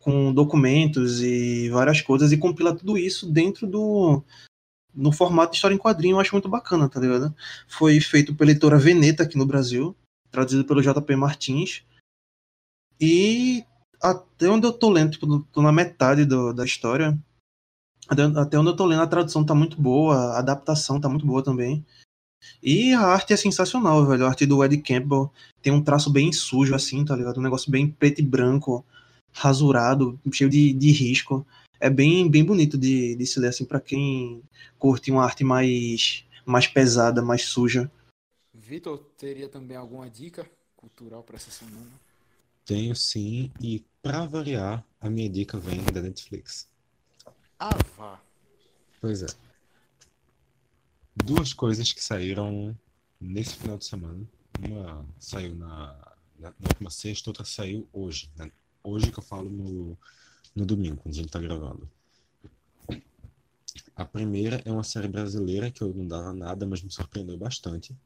[0.00, 4.22] Com documentos e várias coisas e compila tudo isso dentro do
[4.94, 7.34] no formato de história em quadrinho, eu acho muito bacana, tá ligado?
[7.66, 9.96] Foi feito pela editora Veneta aqui no Brasil,
[10.30, 11.82] traduzido pelo JP Martins.
[13.00, 13.64] E
[14.00, 17.18] até onde eu tô lendo, tipo, tô na metade do- da história.
[18.08, 21.42] Até, onde eu tô lendo, a tradução tá muito boa, a adaptação tá muito boa
[21.42, 21.84] também.
[22.62, 24.24] E a arte é sensacional, velho.
[24.24, 25.30] A arte do Ed Campbell
[25.62, 27.38] tem um traço bem sujo, assim, tá ligado?
[27.38, 28.84] Um negócio bem preto e branco,
[29.32, 31.46] rasurado, cheio de, de risco.
[31.80, 34.42] É bem, bem bonito de, de se ler, assim, pra quem
[34.78, 37.90] curte uma arte mais, mais pesada, mais suja.
[38.52, 41.90] Vitor, teria também alguma dica cultural para essa semana?
[42.64, 46.66] Tenho sim, e para variar, a minha dica vem da Netflix.
[47.58, 48.20] Ah, vá.
[49.00, 49.26] Pois é.
[51.16, 52.76] Duas coisas que saíram
[53.20, 54.26] nesse final de semana.
[54.60, 55.96] Uma saiu na,
[56.38, 58.30] na, na última sexta, outra saiu hoje.
[58.36, 58.50] Né?
[58.82, 59.96] Hoje que eu falo no,
[60.54, 61.88] no domingo, quando a gente tá gravando.
[63.96, 67.96] A primeira é uma série brasileira que eu não dava nada, mas me surpreendeu bastante.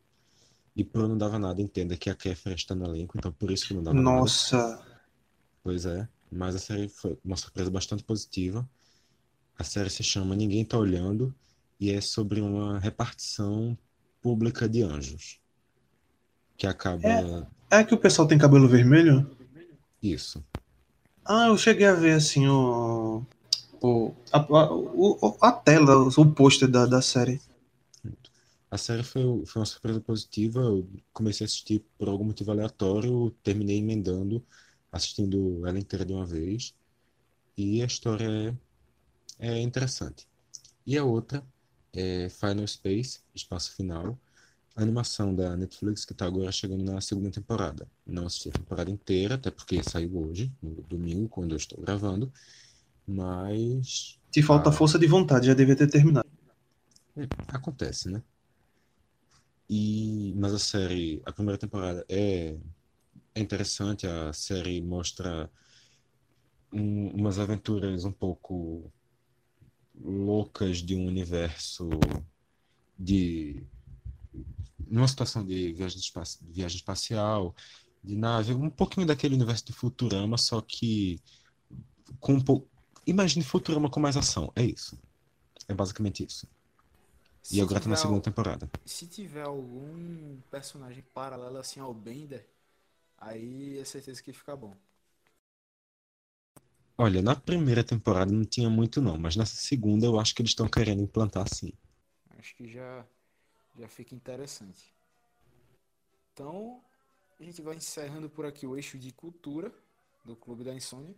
[0.77, 3.51] E por eu não dava nada, entenda que a Kéfera está no elenco, então por
[3.51, 4.57] isso que não dava Nossa.
[4.57, 4.75] nada.
[4.75, 4.89] Nossa!
[5.63, 8.69] Pois é, mas a série foi uma surpresa bastante positiva.
[9.59, 11.35] A série se chama Ninguém Tá Olhando
[11.81, 13.77] e é sobre uma repartição
[14.21, 15.41] pública de anjos.
[16.57, 17.07] Que acaba.
[17.71, 19.31] É, é que o pessoal tem cabelo vermelho?
[20.03, 20.45] Isso.
[21.25, 23.25] Ah, eu cheguei a ver assim o.
[23.81, 27.41] o a, a, a tela, o pôster da, da série.
[28.71, 30.61] A série foi, foi uma surpresa positiva.
[30.61, 34.45] Eu comecei a assistir por algum motivo aleatório, terminei emendando,
[34.91, 36.75] assistindo ela inteira de uma vez.
[37.57, 38.57] E a história
[39.39, 40.27] é, é interessante.
[40.87, 41.43] E a outra
[41.93, 44.19] é Final Space, Espaço Final,
[44.77, 47.89] a animação da Netflix que está agora chegando na segunda temporada.
[48.07, 52.33] Não assisti a temporada inteira, até porque saiu hoje, no domingo, quando eu estou gravando.
[53.07, 54.19] Mas.
[54.31, 54.73] Te falta a...
[54.73, 56.29] força de vontade, já devia ter terminado.
[57.17, 58.23] É, acontece, né?
[59.69, 62.57] E, mas a série, a primeira temporada é,
[63.35, 65.51] é interessante, a série mostra
[66.73, 68.91] um, umas aventuras um pouco
[70.01, 71.89] loucas de um universo
[72.99, 73.63] de
[74.87, 77.55] numa situação de viagem, espaci viagem espacial,
[78.03, 81.21] de nave, um pouquinho daquele universo de Futurama, só que
[82.21, 82.69] com um pouco.
[83.07, 84.99] Imagine Futurama com mais ação, é isso.
[85.67, 86.47] É basicamente isso.
[87.43, 88.71] Se e agora tá na segunda temporada.
[88.85, 92.47] Se tiver algum personagem paralelo assim ao Bender,
[93.17, 94.77] aí é certeza que fica bom.
[97.01, 100.51] Olha, na primeira temporada não tinha muito não, mas nessa segunda eu acho que eles
[100.51, 101.73] estão querendo implantar sim.
[102.37, 103.07] Acho que já
[103.79, 104.93] já fica interessante.
[106.33, 106.83] Então,
[107.39, 109.73] a gente vai encerrando por aqui o eixo de cultura
[110.25, 111.15] do Clube da Insônia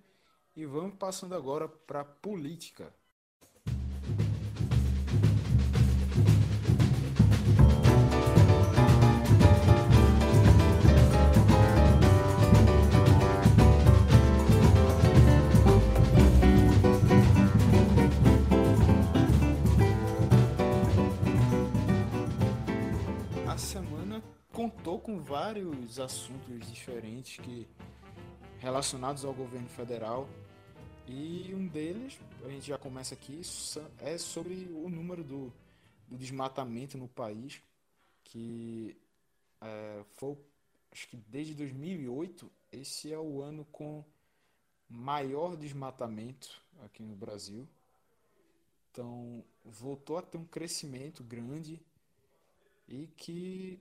[0.54, 2.94] e vamos passando agora para política.
[24.60, 27.66] Contou com vários assuntos diferentes que
[28.58, 30.28] relacionados ao governo federal
[31.06, 33.40] e um deles, a gente já começa aqui,
[34.00, 35.50] é sobre o número do,
[36.06, 37.62] do desmatamento no país,
[38.22, 38.94] que
[39.62, 40.36] é, foi,
[40.92, 44.04] acho que desde 2008, esse é o ano com
[44.86, 47.66] maior desmatamento aqui no Brasil.
[48.92, 51.80] Então, voltou a ter um crescimento grande
[52.86, 53.80] e que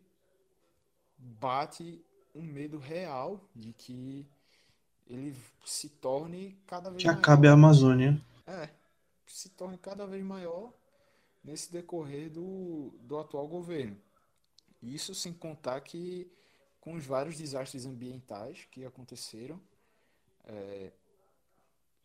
[1.20, 2.04] bate
[2.34, 4.26] um medo real de que
[5.08, 7.20] ele se torne cada vez que maior.
[7.20, 8.20] acabe a Amazônia.
[8.48, 8.70] É,
[9.28, 10.72] se torne cada vez maior
[11.44, 13.98] nesse decorrer do, do atual governo.
[14.82, 16.32] Isso sem contar que
[16.80, 19.60] com os vários desastres ambientais que aconteceram,
[20.46, 20.92] é,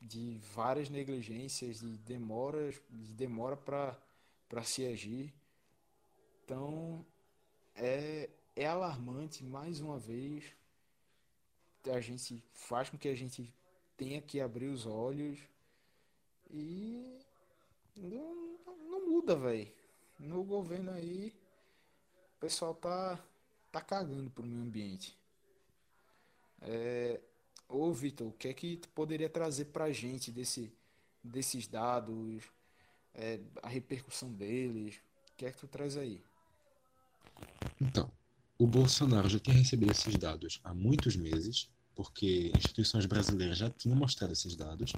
[0.00, 5.33] de várias negligências, de demoras, de demora para se agir.
[6.44, 7.05] Então,
[7.74, 10.44] é, é alarmante mais uma vez.
[11.92, 13.52] A gente faz com que a gente
[13.96, 15.38] tenha que abrir os olhos
[16.50, 17.18] e
[17.96, 18.58] não,
[18.90, 19.70] não muda, velho.
[20.18, 21.34] No governo aí,
[22.36, 23.22] o pessoal tá,
[23.70, 25.16] tá cagando pro meio ambiente.
[26.62, 27.20] É,
[27.68, 30.72] ô Vitor, o que é que tu poderia trazer pra gente desse,
[31.22, 32.44] desses dados,
[33.14, 34.96] é, a repercussão deles?
[35.32, 36.22] O que é que tu traz aí?
[37.80, 38.10] Então,
[38.58, 43.96] o Bolsonaro já tinha recebido esses dados há muitos meses, porque instituições brasileiras já tinham
[43.96, 44.92] mostrado esses dados.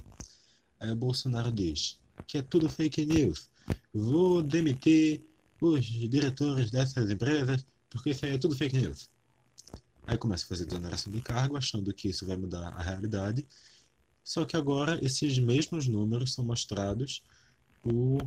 [0.79, 3.49] Aí o Bolsonaro diz que é tudo fake news.
[3.93, 5.23] Vou demitir
[5.61, 9.09] os diretores dessas empresas porque isso aí é tudo fake news.
[10.05, 13.45] Aí começa a fazer exoneração de cargo, achando que isso vai mudar a realidade.
[14.23, 17.23] Só que agora esses mesmos números são mostrados
[17.81, 18.19] por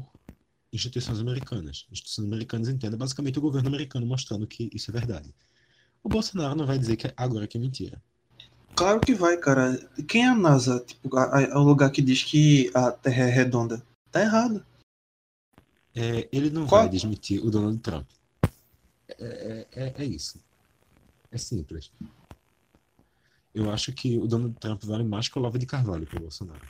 [0.73, 1.87] instituições americanas.
[1.91, 5.35] Instituições americanas entendem basicamente o governo americano mostrando que isso é verdade.
[6.03, 8.03] O Bolsonaro não vai dizer que agora que é mentira.
[8.75, 9.77] Claro que vai, cara.
[10.09, 10.81] Quem é a NASA?
[10.81, 13.83] Tipo, a, a, o lugar que diz que a Terra é redonda.
[14.11, 14.65] Tá errado.
[15.95, 16.83] É, ele não Qual?
[16.83, 18.09] vai desmentir o Donald Trump.
[19.19, 20.43] É, é, é, isso.
[21.31, 21.91] É simples.
[23.53, 26.23] Eu acho que o Donald Trump vale mais que o Lava de Carvalho para o
[26.23, 26.67] Bolsonaro.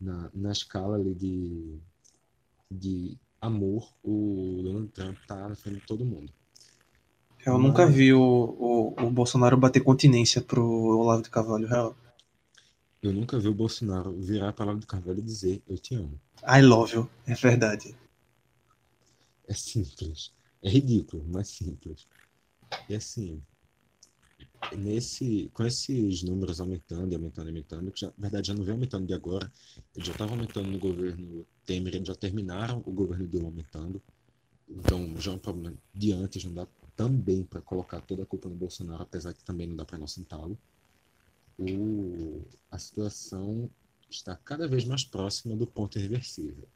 [0.00, 1.78] Na, na escala ali de,
[2.70, 6.32] de amor, o Donald Trump tá na frente de todo mundo.
[7.44, 7.62] Eu Mas...
[7.62, 11.96] nunca vi o, o, o, Bolsonaro bater continência pro Olavo de Carvalho, real.
[13.02, 16.18] Eu nunca vi o Bolsonaro virar para Olavo de Carvalho e dizer eu te amo.
[16.42, 17.94] I love you, é verdade.
[19.46, 20.32] É simples.
[20.62, 22.06] É ridículo, mas simples.
[22.88, 23.42] E assim,
[24.72, 28.64] nesse, com esses números aumentando e aumentando e aumentando, que já, na verdade já não
[28.64, 29.52] vem aumentando de agora,
[29.96, 34.02] já estavam aumentando no governo Temer, já terminaram o governo Dilma aumentando.
[34.68, 38.48] Então já é um problema de antes, não dá também para colocar toda a culpa
[38.48, 40.58] no Bolsonaro, apesar que também não dá para inocentá-lo.
[42.70, 43.70] A situação
[44.10, 46.68] está cada vez mais próxima do ponto irreversível,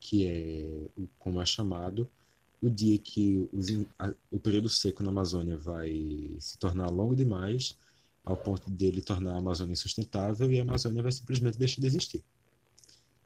[0.00, 0.88] que é,
[1.18, 2.08] como é chamado,
[2.60, 3.68] o dia que os,
[3.98, 7.76] a, o período seco na Amazônia vai se tornar longo demais,
[8.24, 12.24] ao ponto dele tornar a Amazônia insustentável e a Amazônia vai simplesmente deixar de existir.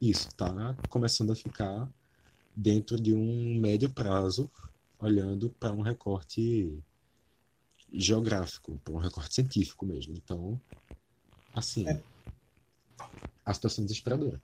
[0.01, 1.88] Isso está começando a ficar
[2.55, 4.51] dentro de um médio prazo,
[4.99, 6.79] olhando para um recorte
[7.92, 10.14] geográfico, para um recorte científico mesmo.
[10.14, 10.61] Então,
[11.55, 12.03] assim, é.
[13.45, 14.40] a situação é desesperadora.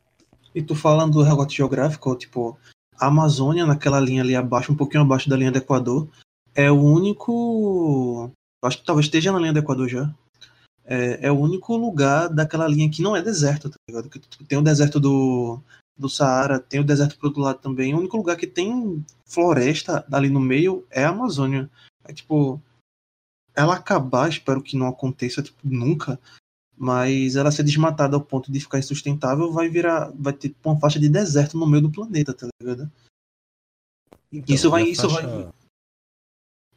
[0.55, 2.59] E tu falando do recorte geográfico, tipo,
[2.99, 6.09] a Amazônia, naquela linha ali abaixo, um pouquinho abaixo da linha do Equador,
[6.55, 8.31] é o único.
[8.63, 10.13] Acho que talvez esteja na linha do Equador já.
[10.85, 14.09] É, é o único lugar daquela linha que não é deserto, tá ligado?
[14.49, 15.61] Tem o deserto do,
[15.97, 17.95] do Saara, tem o deserto pro outro lado também.
[17.95, 21.71] O único lugar que tem floresta ali no meio é a Amazônia.
[22.05, 22.61] É tipo.
[23.55, 26.19] Ela acabar, espero que não aconteça tipo, nunca,
[26.79, 31.01] mas ela ser desmatada ao ponto de ficar insustentável vai virar vai ter uma faixa
[31.01, 32.91] de deserto no meio do planeta tá ligado?
[34.33, 35.27] Então, isso vai isso faixa...
[35.27, 35.53] vai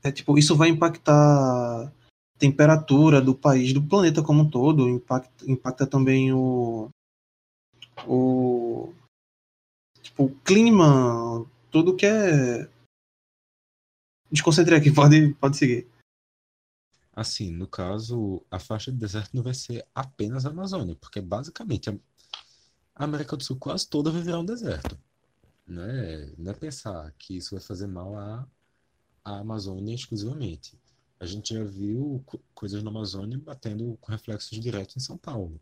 [0.03, 1.91] é tipo isso vai impactar a
[2.39, 6.89] temperatura do país do planeta como um todo impacta, impacta também o
[8.07, 8.91] o
[10.01, 12.67] tipo o clima tudo que é
[14.31, 15.90] desconcentrei aqui pode pode seguir
[17.13, 21.89] Assim, no caso, a faixa de deserto não vai ser apenas a Amazônia, porque basicamente
[21.89, 24.97] a América do Sul quase toda vai virar um deserto.
[25.67, 26.33] Né?
[26.37, 28.47] Não é pensar que isso vai fazer mal à,
[29.23, 30.79] à Amazônia exclusivamente.
[31.19, 35.59] A gente já viu coisas na Amazônia batendo com reflexos diretos em São Paulo.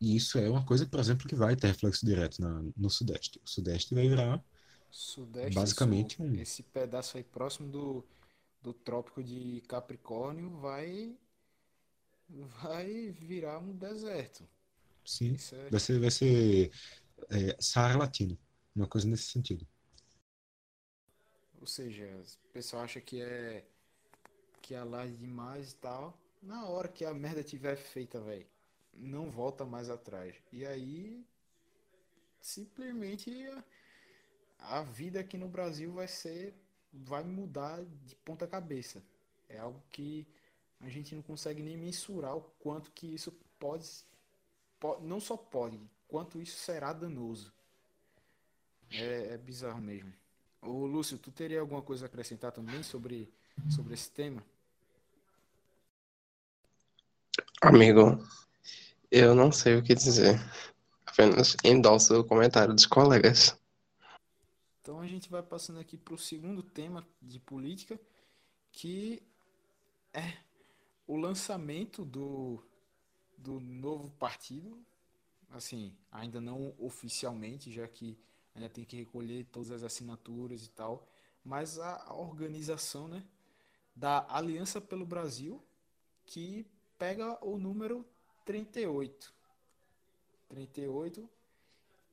[0.00, 3.40] E isso é uma coisa, por exemplo, que vai ter reflexo direto na, no Sudeste.
[3.44, 4.42] O Sudeste vai virar
[4.90, 6.34] Sudeste, basicamente um...
[6.34, 8.04] Esse pedaço aí próximo do
[8.60, 11.16] do trópico de Capricórnio vai
[12.28, 14.46] vai virar um deserto.
[15.04, 15.70] Sim, é...
[15.70, 16.70] vai ser, vai ser
[17.30, 18.38] é, Saara Latino,
[18.76, 19.66] uma coisa nesse sentido.
[21.60, 22.04] Ou seja,
[22.44, 23.64] o pessoal acha que é
[24.60, 26.18] que é lá demais e tal.
[26.42, 28.46] Na hora que a merda tiver feita, velho,
[28.92, 30.36] não volta mais atrás.
[30.52, 31.24] E aí
[32.40, 33.30] simplesmente
[34.58, 36.54] a, a vida aqui no Brasil vai ser
[36.92, 39.02] vai mudar de ponta cabeça.
[39.48, 40.26] É algo que
[40.80, 43.88] a gente não consegue nem mensurar o quanto que isso pode,
[44.78, 47.52] pode não só pode, quanto isso será danoso.
[48.90, 50.12] É, é bizarro mesmo.
[50.62, 53.32] Ô Lúcio, tu teria alguma coisa a acrescentar também sobre,
[53.68, 54.42] sobre esse tema?
[57.60, 58.18] Amigo,
[59.10, 60.40] eu não sei o que dizer.
[61.06, 63.56] Apenas endosso o comentário dos colegas.
[64.88, 68.00] Então a gente vai passando aqui para o segundo tema de política,
[68.72, 69.22] que
[70.14, 70.38] é
[71.06, 72.64] o lançamento do,
[73.36, 74.82] do novo partido,
[75.50, 78.18] assim, ainda não oficialmente, já que
[78.54, 81.06] ainda tem que recolher todas as assinaturas e tal,
[81.44, 83.22] mas a, a organização, né,
[83.94, 85.62] da Aliança pelo Brasil,
[86.24, 86.66] que
[86.96, 88.06] pega o número
[88.46, 89.34] 38.
[90.48, 91.28] 38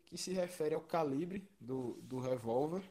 [0.05, 2.81] que se refere ao calibre do, do revólver.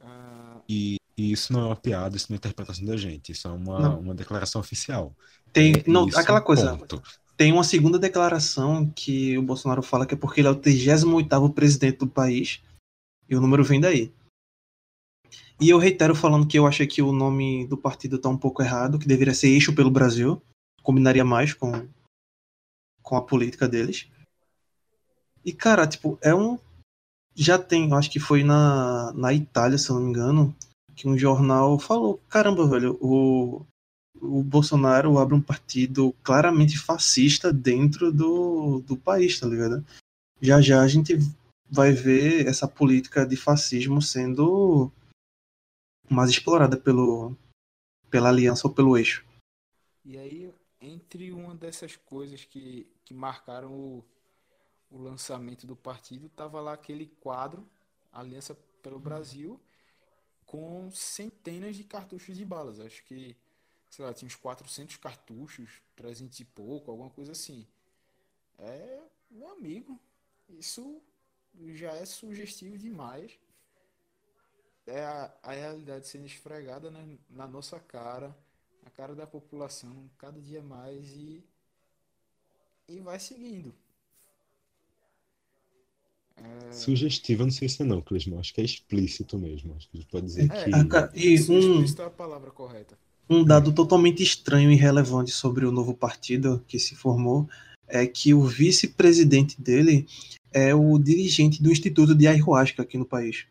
[0.00, 0.60] Uh...
[0.68, 3.50] E, e, isso não é uma piada, isso não é interpretação da gente, isso é
[3.50, 5.14] uma, uma declaração oficial.
[5.52, 6.76] Tem, é, não, aquela coisa.
[6.76, 7.02] Ponto.
[7.36, 11.50] Tem uma segunda declaração que o Bolsonaro fala que é porque ele é o 38
[11.50, 12.62] presidente do país
[13.28, 14.12] e o número vem daí.
[15.60, 18.62] E eu reitero falando que eu achei que o nome do partido está um pouco
[18.62, 20.42] errado, que deveria ser Eixo pelo Brasil,
[20.82, 21.88] combinaria mais com,
[23.02, 24.10] com a política deles.
[25.44, 26.58] E, cara, tipo, é um.
[27.34, 30.54] já tem, acho que foi na, na Itália, se eu não me engano,
[30.94, 33.64] que um jornal falou: caramba, velho, o,
[34.20, 39.84] o Bolsonaro abre um partido claramente fascista dentro do, do país, tá ligado?
[40.40, 41.18] Já já a gente
[41.68, 44.92] vai ver essa política de fascismo sendo
[46.08, 47.34] mais explorada pelo,
[48.10, 49.24] pela aliança ou pelo eixo.
[50.04, 54.04] E aí, entre uma dessas coisas que, que marcaram o,
[54.92, 57.66] o lançamento do partido, tava lá aquele quadro,
[58.12, 59.58] Aliança pelo Brasil,
[60.44, 62.78] com centenas de cartuchos de balas.
[62.78, 63.34] Acho que,
[63.88, 67.66] sei lá, tinha uns 400 cartuchos, 300 e pouco, alguma coisa assim.
[68.58, 69.98] É, meu amigo,
[70.50, 71.00] isso
[71.72, 73.38] já é sugestivo demais.
[74.86, 78.36] É a, a realidade sendo esfregada né, na nossa cara,
[78.82, 81.42] na cara da população, cada dia mais e,
[82.88, 83.74] e vai seguindo.
[86.68, 86.72] É...
[86.72, 88.38] Sugestivo, não sei se é não, Clisman.
[88.38, 89.74] Acho que é explícito mesmo.
[89.76, 90.70] Acho que a gente pode dizer é, que.
[91.14, 92.98] E um, é a palavra correta.
[93.28, 97.48] Um dado totalmente estranho e relevante sobre o novo partido que se formou
[97.86, 100.06] é que o vice-presidente dele
[100.52, 103.46] é o dirigente do Instituto de Ayahuasca aqui no país.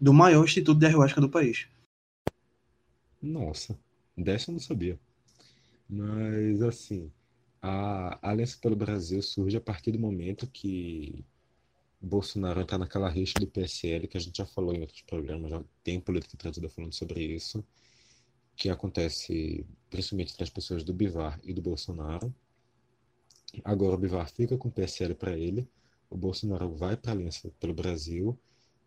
[0.00, 1.66] Do maior instituto de ayahuasca do país.
[3.20, 3.78] Nossa,
[4.16, 4.98] dessa eu não sabia.
[5.88, 7.10] Mas, assim,
[7.62, 11.24] a Aliança pelo Brasil surge a partir do momento que
[12.00, 15.62] Bolsonaro está naquela rixa do PSL, que a gente já falou em outros programas, já
[15.84, 17.64] tem política traduzida falando sobre isso,
[18.56, 22.34] que acontece principalmente entre as pessoas do Bivar e do Bolsonaro.
[23.64, 25.68] Agora o Bivar fica com o PSL para ele,
[26.08, 28.38] o Bolsonaro vai para a Aliança pelo Brasil,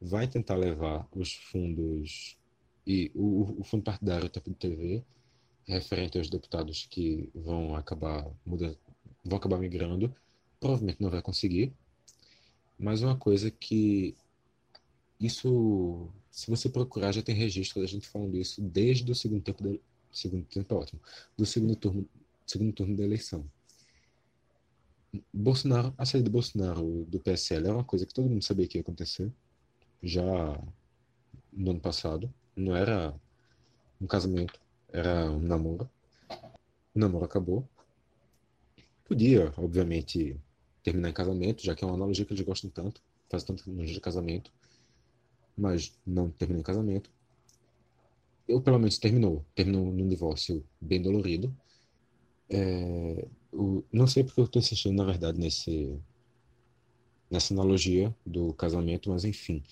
[0.01, 2.38] vai tentar levar os fundos
[2.86, 5.05] e o, o fundo partidário do TV
[5.66, 8.78] referente aos deputados que vão acabar mudando,
[9.24, 10.14] vão acabar migrando,
[10.59, 11.74] provavelmente não vai conseguir.
[12.78, 14.16] Mas uma coisa que
[15.20, 19.64] isso, se você procurar, já tem registro da gente falando isso desde o segundo tempo,
[19.64, 21.01] de, segundo tempo é ótimo,
[21.38, 22.07] do segundo turno,
[22.45, 23.49] segundo turno da eleição.
[25.32, 28.78] Bolsonaro, a saída do Bolsonaro do PSL é uma coisa que todo mundo sabia que
[28.78, 29.32] ia acontecer,
[30.01, 30.24] já
[31.51, 32.34] no ano passado.
[32.55, 33.14] Não era
[34.01, 34.59] um casamento,
[34.94, 35.89] era um namoro.
[36.94, 37.68] O namoro acabou.
[39.04, 40.39] Podia, obviamente,
[40.84, 43.84] terminar em casamento, já que é uma analogia que eles gostam tanto, faz tanto no
[43.84, 44.52] dia de casamento,
[45.58, 47.10] mas não terminou em casamento.
[48.48, 49.44] Eu, pelo menos, terminou.
[49.56, 51.56] Terminou num divórcio bem dolorido.
[52.50, 55.98] É, o, não sei porque eu estou assistindo, na verdade, nesse,
[57.32, 59.64] nessa analogia do casamento, mas enfim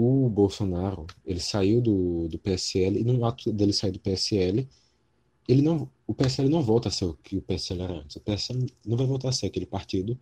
[0.00, 4.68] o Bolsonaro, ele saiu do, do PSL, e no ato dele sair do PSL,
[5.48, 8.14] ele não, o PSL não volta a ser o que o PSL era antes.
[8.14, 10.16] O PSL não vai voltar a ser aquele partido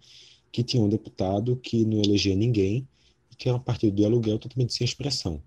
[0.50, 2.88] que tinha um deputado que não elegia ninguém,
[3.36, 5.42] que era um partido de aluguel totalmente sem expressão.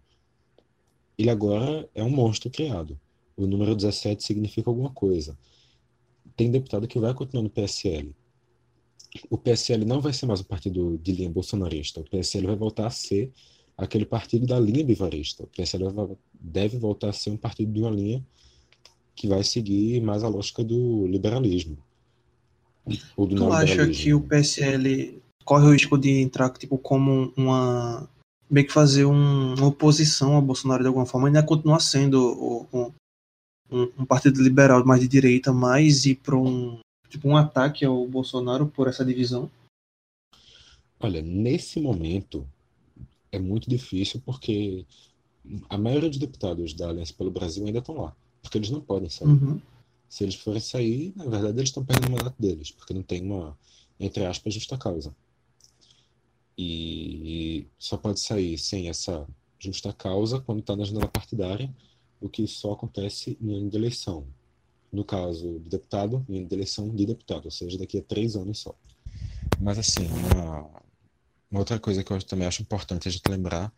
[1.17, 2.99] Ele agora é um monstro criado.
[3.35, 5.35] O número 17 significa alguma coisa.
[6.35, 8.15] Tem deputado que vai continuar no PSL.
[9.27, 11.99] O PSL não vai ser mais um partido de linha bolsonarista.
[11.99, 13.33] O PSL vai voltar a ser
[13.79, 15.43] aquele partido da linha bivarista.
[15.43, 15.85] O PSL
[16.33, 18.23] deve voltar a ser um partido de uma linha
[19.15, 21.77] que vai seguir mais a lógica do liberalismo.
[23.15, 28.07] Ou do tu acha que o PSL corre o risco de entrar tipo, como uma.
[28.49, 32.91] meio que fazer um, uma oposição ao Bolsonaro de alguma forma, ainda continuar sendo um,
[33.71, 38.07] um, um partido liberal mais de direita, mas ir para um, tipo, um ataque ao
[38.07, 39.49] Bolsonaro por essa divisão?
[40.99, 42.45] Olha, nesse momento,
[43.31, 44.85] é muito difícil porque
[45.69, 49.09] a maioria dos deputados da Aliança pelo Brasil ainda estão lá, porque eles não podem
[49.09, 49.27] sair.
[49.27, 49.61] Uhum.
[50.07, 53.23] Se eles forem sair, na verdade eles estão perdendo o mandato deles, porque não tem
[53.23, 53.57] uma,
[53.99, 55.15] entre aspas, justa causa.
[56.57, 59.25] E só pode sair sem essa
[59.59, 61.73] justa causa quando está na janela partidária,
[62.19, 64.27] o que só acontece em ano de eleição.
[64.91, 68.35] No caso do deputado, em ano de eleição de deputado, ou seja, daqui a três
[68.35, 68.75] anos só.
[69.61, 70.81] Mas assim, uma,
[71.49, 73.73] uma outra coisa que eu também acho importante a gente lembrar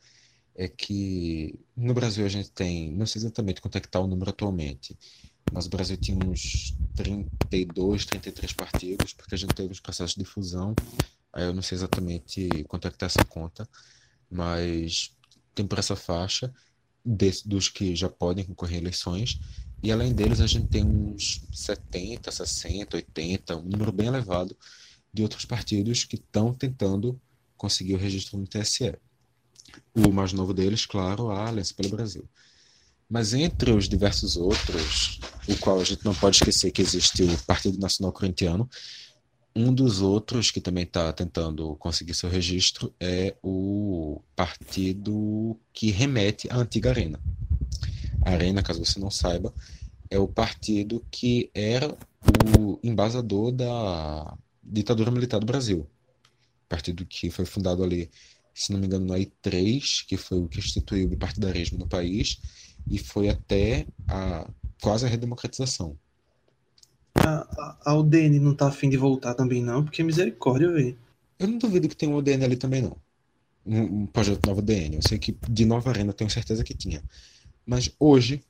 [0.56, 4.08] é que no Brasil a gente tem, não sei exatamente quanto é que está o
[4.08, 4.98] número atualmente,
[5.52, 10.26] mas o Brasil tinha uns 32, 33 partidos, porque a gente teve uns processos de
[10.26, 10.76] fusão,
[11.32, 13.68] aí eu não sei exatamente quanto é que está essa conta,
[14.30, 15.16] mas
[15.56, 16.54] tem por essa faixa
[17.46, 19.40] dos que já podem concorrer a eleições,
[19.82, 24.56] e além deles a gente tem uns 70, 60, 80, um número bem elevado
[25.14, 27.20] de outros partidos que estão tentando
[27.62, 28.96] conseguiu registro no TSE.
[29.94, 32.24] O mais novo deles, claro, a Aliança pelo Brasil.
[33.08, 37.38] Mas entre os diversos outros, o qual a gente não pode esquecer que existe o
[37.46, 38.68] Partido Nacional Corintiano,
[39.56, 46.48] Um dos outros que também está tentando conseguir seu registro é o partido que remete
[46.50, 47.20] à antiga Arena.
[48.24, 49.54] A Arena, caso você não saiba,
[50.10, 51.98] é o partido que era
[52.58, 55.86] o embasador da ditadura militar do Brasil.
[56.72, 58.10] Partido que foi fundado ali,
[58.54, 62.40] se não me engano, no AI3, que foi o que instituiu o bipartidarismo no país,
[62.90, 64.50] e foi até a
[64.82, 65.98] quase a redemocratização.
[67.14, 70.98] A, a, UDN não tá afim de voltar também, não, porque misericórdia, velho.
[71.38, 72.96] Eu não duvido que tenha um UDN ali também, não.
[73.66, 74.96] Um, um projeto novo UDN.
[74.96, 77.04] Eu sei que de Nova Arena tenho certeza que tinha.
[77.66, 78.42] Mas hoje,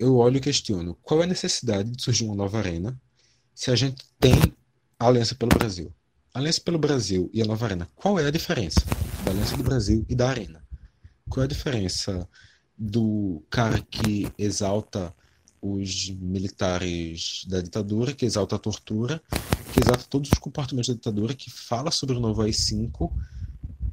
[0.00, 3.00] eu olho e questiono: qual é a necessidade de surgir uma nova arena
[3.54, 4.34] se a gente tem
[4.98, 5.92] a Aliança pelo Brasil?
[6.32, 8.80] Aliança pelo Brasil e a Nova Arena, qual é a diferença
[9.24, 10.62] da Aliança do Brasil e da Arena?
[11.28, 12.28] Qual é a diferença
[12.78, 15.14] do cara que exalta
[15.60, 19.20] os militares da ditadura, que exalta a tortura,
[19.72, 23.12] que exalta todos os comportamentos da ditadura, que fala sobre o novo AI-5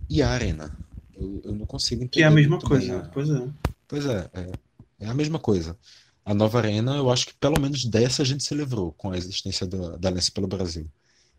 [0.09, 0.77] e a Arena.
[1.15, 2.19] Eu, eu não consigo entender.
[2.19, 3.09] Que é a mesma coisa, a...
[3.09, 3.47] pois é.
[3.87, 4.51] Pois é, é,
[4.99, 5.77] é, a mesma coisa.
[6.23, 9.17] A nova Arena, eu acho que pelo menos dessa a gente se livrou com a
[9.17, 10.89] existência da, da Aliança pelo Brasil.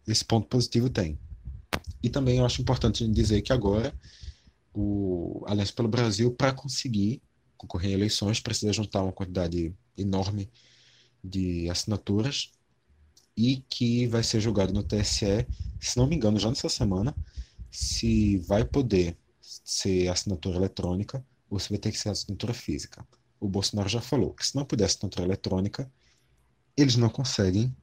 [0.08, 1.18] Esse ponto positivo tem.
[2.02, 3.94] E também eu acho importante dizer que agora
[4.72, 7.22] o Aliança pelo Brasil, para conseguir
[7.56, 10.50] concorrer em eleições, precisa juntar uma quantidade enorme
[11.22, 12.52] de assinaturas
[13.36, 15.46] e que vai ser julgado no TSE,
[15.80, 17.14] se não me engano, já nessa semana,
[17.70, 23.06] se vai poder ser assinatura eletrônica ou se vai ter que ser assinatura física.
[23.40, 25.90] O Bolsonaro já falou que se não puder assinatura eletrônica,
[26.76, 27.74] eles não conseguem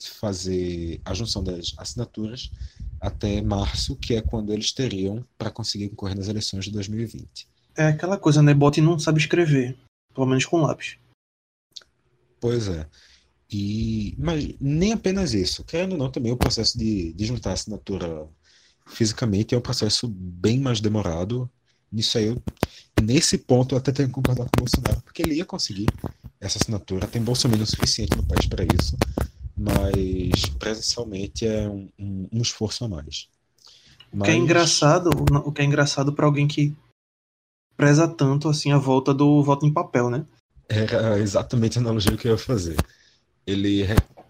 [0.00, 2.50] fazer a junção das assinaturas
[3.00, 7.46] até março, que é quando eles teriam para conseguir concorrer nas eleições de 2020.
[7.76, 8.54] É aquela coisa, né?
[8.54, 9.76] Bote não sabe escrever,
[10.14, 10.96] pelo menos com lápis.
[12.40, 12.86] Pois é.
[13.50, 15.64] E, mas nem apenas isso.
[15.64, 18.28] Querendo ou não, também o processo de, de juntar a assinatura
[18.86, 21.50] fisicamente é um processo bem mais demorado.
[21.90, 22.42] Nisso aí, eu,
[23.02, 25.86] nesse ponto, eu até tenho que concordar com o Bolsonaro, porque ele ia conseguir
[26.40, 27.06] essa assinatura.
[27.06, 28.96] Tem bolsominion suficiente no país para isso,
[29.56, 33.28] mas presencialmente é um, um, um esforço a mais.
[34.12, 34.28] Mas...
[34.28, 35.10] O que é engraçado,
[35.44, 36.74] o que é engraçado para alguém que
[37.76, 40.24] preza tanto assim a volta do voto em papel, né?
[40.68, 42.76] Era exatamente a analogia que eu ia fazer.
[43.46, 43.82] Ele,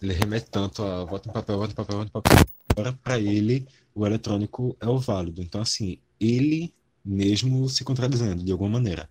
[0.02, 2.46] ele remete tanto a voto em papel, voto em papel, voto em papel.
[2.70, 5.40] Agora, para ele, o eletrônico é o válido.
[5.40, 6.72] Então, assim, ele
[7.04, 9.08] mesmo se contradizendo de alguma maneira.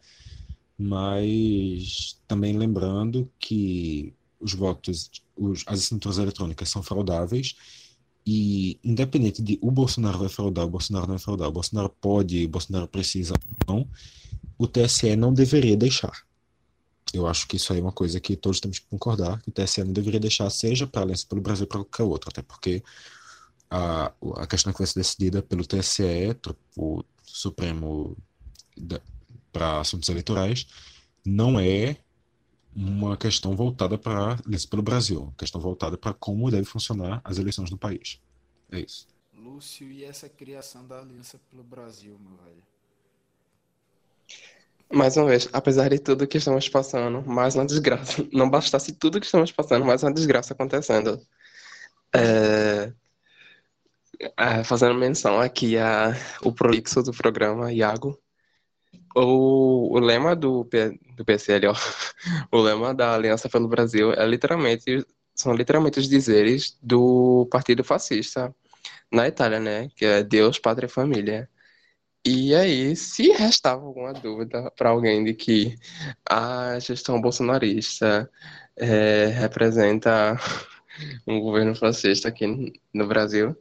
[0.78, 4.14] Mas também lembrando que
[4.44, 7.56] os votos, os, as assinaturas eletrônicas são fraudáveis
[8.26, 12.46] e independente de o Bolsonaro vai fraudar, o Bolsonaro não vai fraudar, o Bolsonaro pode,
[12.46, 13.34] o Bolsonaro precisa
[13.68, 13.88] não,
[14.58, 16.14] o TSE não deveria deixar.
[17.14, 19.52] Eu acho que isso aí é uma coisa que todos temos que concordar, que o
[19.52, 22.84] TSE não deveria deixar, seja para a Aliança pelo Brasil para qualquer outro, até porque
[23.70, 26.36] a, a questão que vai ser decidida pelo TSE,
[26.78, 28.18] o Supremo
[29.52, 30.66] para assuntos eleitorais,
[31.26, 31.98] não é
[32.76, 37.22] uma questão voltada para a Aliança pelo Brasil, uma questão voltada para como deve funcionar
[37.24, 38.20] as eleições no país.
[38.72, 39.08] É isso.
[39.36, 42.64] Lúcio, e essa criação da Aliança pelo Brasil, meu velho?
[44.92, 48.28] Mais uma vez, apesar de tudo que estamos passando, mais uma desgraça.
[48.32, 51.20] Não bastasse tudo que estamos passando, mais uma desgraça acontecendo.
[52.16, 52.94] É...
[54.38, 56.14] É, fazendo menção aqui a
[56.44, 58.18] o prolixo do programa, Iago.
[59.16, 61.74] O, o lema do, P, do PCL, ó,
[62.52, 65.06] o lema da Aliança pelo Brasil é literalmente,
[65.36, 68.54] são literalmente os dizeres do Partido Fascista
[69.12, 69.90] na Itália, né?
[69.96, 71.50] Que é Deus, Pátria e Família.
[72.26, 75.76] E aí, se restava alguma dúvida para alguém de que
[76.30, 78.30] a gestão bolsonarista
[78.78, 80.38] é, representa
[81.28, 83.56] um governo fascista aqui no Brasil,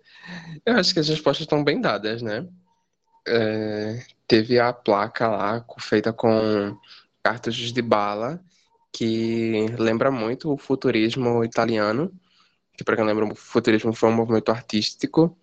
[0.64, 2.46] eu acho que as respostas estão bem dadas, né?
[3.26, 6.76] É, teve a placa lá feita com
[7.22, 8.42] cartuchos de bala,
[8.92, 12.12] que lembra muito o futurismo italiano,
[12.76, 15.36] que para quem lembra, o futurismo foi um movimento artístico.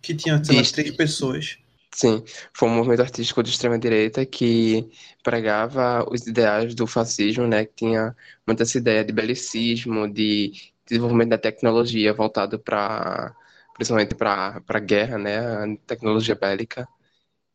[0.00, 1.58] Que tinha, lá, três pessoas.
[1.92, 2.22] Sim,
[2.54, 4.88] foi um movimento artístico de extrema-direita que
[5.22, 7.64] pregava os ideais do fascismo, né?
[7.64, 10.52] Que tinha muita essa ideia de belicismo, de
[10.86, 13.34] desenvolvimento da tecnologia voltado para,
[13.74, 15.38] principalmente para a guerra, né?
[15.38, 16.88] A tecnologia bélica.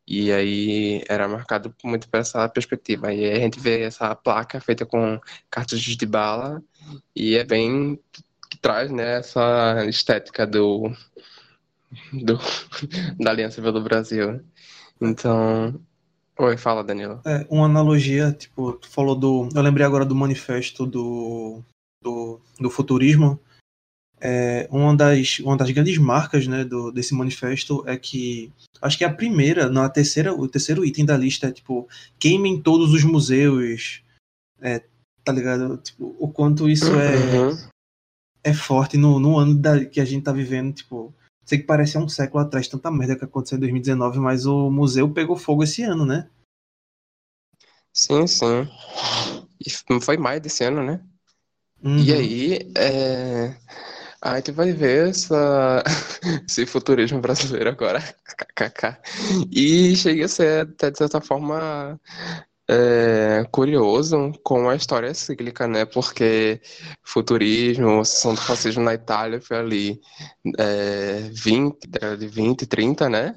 [0.08, 3.14] E aí era marcado muito por essa perspectiva.
[3.14, 6.62] E aí a gente vê essa placa feita com cartuchos de bala
[7.16, 8.00] e é bem
[8.50, 9.18] que traz, né?
[9.18, 10.92] Essa estética do
[12.14, 12.38] do,
[13.20, 14.42] da Aliança pelo Brasil.
[15.02, 15.80] Então.
[16.38, 17.22] Oi, fala, Danilo.
[17.26, 19.50] É, uma analogia, tipo, tu falou do.
[19.56, 21.64] Eu lembrei agora do manifesto do,
[22.02, 23.40] do, do futurismo.
[24.20, 28.52] É, uma, das, uma das grandes marcas né, do, desse manifesto é que
[28.82, 31.88] acho que a primeira, na terceira, o terceiro item da lista é tipo
[32.18, 34.04] queimem todos os museus,
[34.62, 34.84] é,
[35.24, 35.78] tá ligado?
[35.78, 37.58] Tipo, o quanto isso é uhum.
[38.44, 41.14] é forte no, no ano da, que a gente tá vivendo, tipo,
[41.44, 45.12] sei que parece um século atrás, tanta merda que aconteceu em 2019, mas o museu
[45.12, 46.30] pegou fogo esse ano, né?
[47.94, 48.68] Sim, sim.
[49.60, 49.70] E
[50.02, 51.02] foi maio desse ano, né?
[51.82, 52.00] Uhum.
[52.00, 53.56] E aí, é...
[54.26, 55.84] Aí tu vai ver essa...
[56.50, 58.02] esse futurismo brasileiro agora.
[59.52, 62.00] e chega a ser, até de certa forma,
[62.68, 65.86] é, curioso com a história cíclica, né?
[65.86, 66.60] Porque
[67.04, 70.02] futurismo, sessão do fascismo na Itália foi ali
[70.58, 73.36] é, 20, década de 20, 30, né?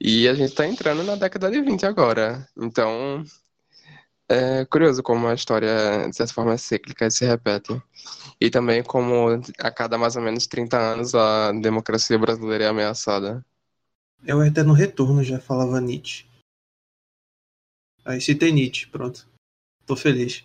[0.00, 2.44] E a gente tá entrando na década de 20 agora.
[2.56, 3.24] Então,
[4.28, 7.80] é curioso como a história, de certa forma, é cíclica e se repete.
[8.44, 13.42] E também como a cada mais ou menos 30 anos a democracia brasileira é ameaçada.
[14.22, 16.26] É o eterno retorno, já falava Nietzsche.
[18.04, 19.26] Aí citei Nietzsche, pronto.
[19.86, 20.44] Tô feliz.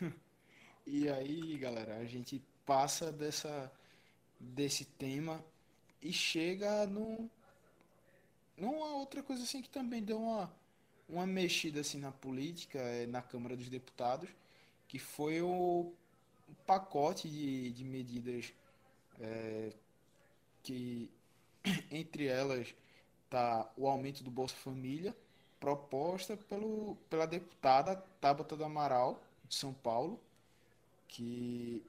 [0.84, 3.70] e aí, galera, a gente passa dessa,
[4.40, 5.40] desse tema
[6.02, 7.30] e chega no,
[8.58, 10.50] numa outra coisa assim que também deu uma
[11.08, 14.28] uma mexida assim na política, é, na Câmara dos Deputados,
[14.88, 15.92] que foi o
[16.66, 18.52] pacote de, de medidas
[19.20, 19.72] é,
[20.62, 21.10] que,
[21.90, 22.74] entre elas,
[23.24, 25.16] está o aumento do Bolsa Família,
[25.58, 30.20] proposta pelo, pela deputada Tabata do Amaral, de São Paulo,
[31.08, 31.84] que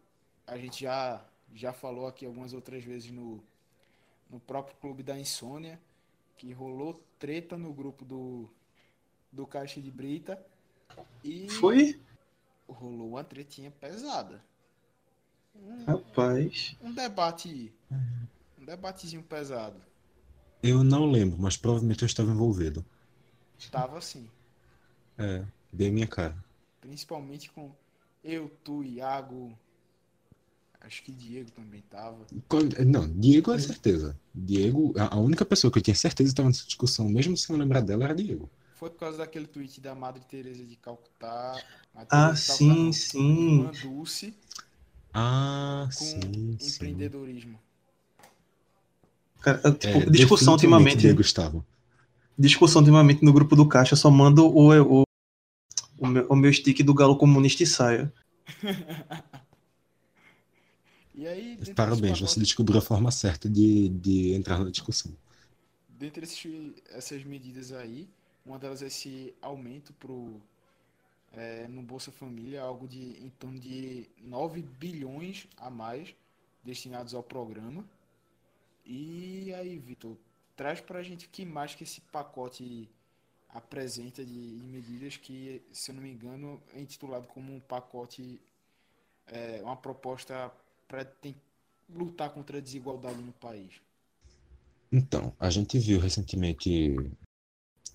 [0.45, 3.43] a gente já, já falou aqui algumas outras vezes no,
[4.29, 5.79] no próprio Clube da Insônia,
[6.37, 8.49] que rolou treta no grupo do,
[9.31, 10.43] do Caixa de Brita.
[11.23, 11.99] E Foi?
[12.67, 14.43] Rolou uma tretinha pesada.
[15.55, 16.75] Um, Rapaz.
[16.81, 17.73] Um debate.
[18.59, 19.81] Um debatezinho pesado.
[20.61, 22.85] Eu não lembro, mas provavelmente eu estava envolvido.
[23.57, 24.29] Estava sim.
[25.17, 26.37] É, bem minha cara.
[26.81, 27.71] Principalmente com
[28.23, 29.57] eu, tu, Iago.
[30.81, 32.25] Acho que Diego também tava.
[32.85, 34.17] Não, Diego é certeza.
[34.33, 38.05] Diego, a única pessoa que eu tinha certeza estava nessa discussão, mesmo sem lembrar dela,
[38.05, 38.49] era Diego.
[38.77, 41.59] Foi por causa daquele tweet da Madre Teresa de Calcutá.
[42.11, 43.61] Ah, sim, sim.
[43.61, 44.35] Uma Dulce.
[45.11, 47.59] Ah, com sim, empreendedorismo.
[49.41, 51.11] Cara, tipo, é, discussão ultimamente.
[51.11, 51.65] Gustavo.
[52.37, 55.03] Discussão ultimamente no grupo do Caixa, só mando o, o,
[55.97, 58.13] o, meu, o meu stick do Galo Comunista e saia.
[61.15, 65.11] e aí, Parabéns, você descobriu a forma certa de, de entrar na discussão.
[65.89, 68.07] Dentre esses, essas medidas aí,
[68.47, 70.41] uma delas é esse aumento pro,
[71.33, 76.15] é, no Bolsa Família, algo de em torno de 9 bilhões a mais
[76.63, 77.85] destinados ao programa.
[78.85, 80.15] E aí, Vitor,
[80.55, 82.89] traz para a gente o que mais que esse pacote
[83.49, 88.41] apresenta de, de, medidas que, se eu não me engano, é intitulado como um pacote,
[89.27, 90.51] é, uma proposta
[90.87, 91.05] para
[91.89, 93.81] lutar contra a desigualdade no país.
[94.91, 96.95] Então, a gente viu recentemente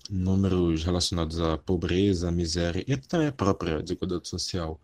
[0.09, 4.79] números relacionados à pobreza, à miséria e também à própria desigualdade social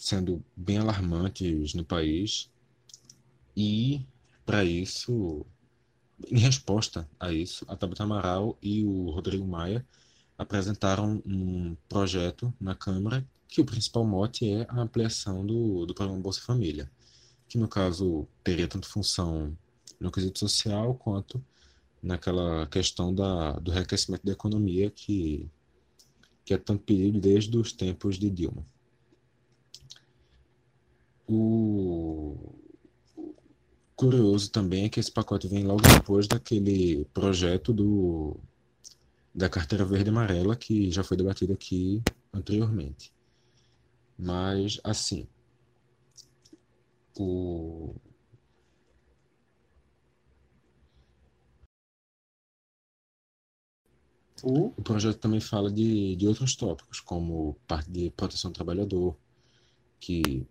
[0.00, 2.50] sendo bem alarmantes no país.
[3.56, 4.04] E,
[4.44, 5.44] para isso,
[6.28, 9.86] em resposta a isso, a Tabata Amaral e o Rodrigo Maia
[10.38, 16.20] apresentaram um projeto na Câmara que o principal mote é a ampliação do, do programa
[16.20, 16.90] Bolsa Família,
[17.48, 19.56] que no caso teria tanto função
[19.98, 21.42] no quesito social quanto
[22.02, 25.48] naquela questão da, do reaquecimento da economia que,
[26.44, 28.64] que é tanto pedido desde os tempos de Dilma.
[31.28, 32.54] O
[33.96, 38.36] curioso também é que esse pacote vem logo depois daquele projeto do,
[39.34, 43.12] da carteira verde e amarela que já foi debatido aqui anteriormente.
[44.18, 45.26] Mas, assim,
[47.18, 47.94] o,
[54.48, 59.16] O, o projeto também fala de, de outros tópicos, como parte de proteção do trabalhador,
[59.98, 60.46] que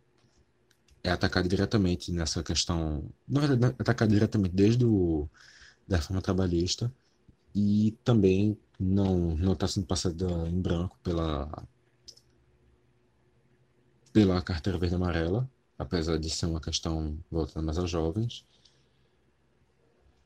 [1.02, 5.30] é atacado diretamente nessa questão, na verdade, é atacado diretamente desde o,
[5.88, 6.94] da reforma trabalhista
[7.56, 11.66] e também não não está sendo passada em branco pela
[14.12, 18.46] pela carteira verde amarela, apesar de ser uma questão voltada mais aos jovens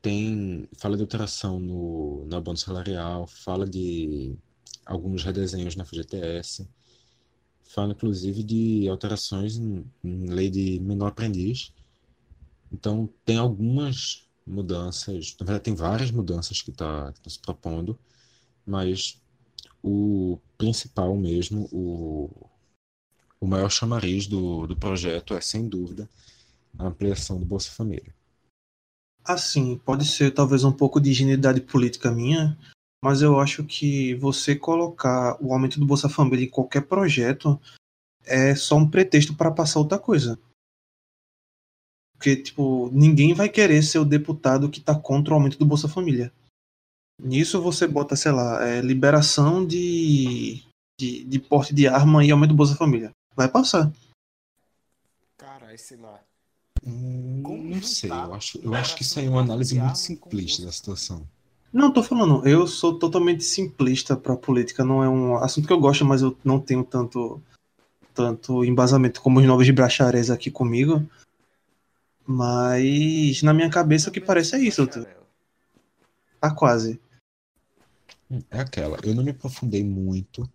[0.02, 4.36] tem fala de alteração no, no abono salarial, fala de
[4.86, 6.68] alguns redesenhos na FGTS,
[7.64, 11.72] fala inclusive de alterações em, em lei de menor aprendiz
[12.72, 17.98] Então, tem algumas mudanças, na verdade, tem várias mudanças que está tá se propondo,
[18.66, 19.20] mas
[19.82, 22.30] o principal mesmo, o,
[23.40, 26.08] o maior chamariz do, do projeto é, sem dúvida,
[26.78, 28.14] a ampliação do Bolsa Família.
[29.24, 32.58] Assim, pode ser talvez um pouco de ingenuidade política minha,
[33.02, 37.60] mas eu acho que você colocar o aumento do Bolsa Família em qualquer projeto
[38.24, 40.38] é só um pretexto para passar outra coisa.
[42.14, 45.88] Porque, tipo, ninguém vai querer ser o deputado que tá contra o aumento do Bolsa
[45.88, 46.30] Família.
[47.18, 50.62] Nisso você bota, sei lá, é, liberação de,
[50.98, 53.10] de, de porte de arma e aumento do Bolsa Família.
[53.34, 53.90] Vai passar.
[55.36, 56.09] Caralho, sei lá.
[56.86, 60.64] Hum, não sei, eu acho, eu acho que isso aí é uma análise muito simplista
[60.64, 61.26] da situação.
[61.72, 65.78] Não, tô falando, eu sou totalmente simplista pra política, não é um assunto que eu
[65.78, 67.40] gosto, mas eu não tenho tanto
[68.12, 71.08] tanto embasamento como os novos de bracharéis aqui comigo.
[72.26, 74.86] Mas na minha cabeça o que parece é isso.
[76.40, 77.00] Tá quase.
[78.50, 78.98] É aquela.
[79.02, 80.48] Eu não me aprofundei muito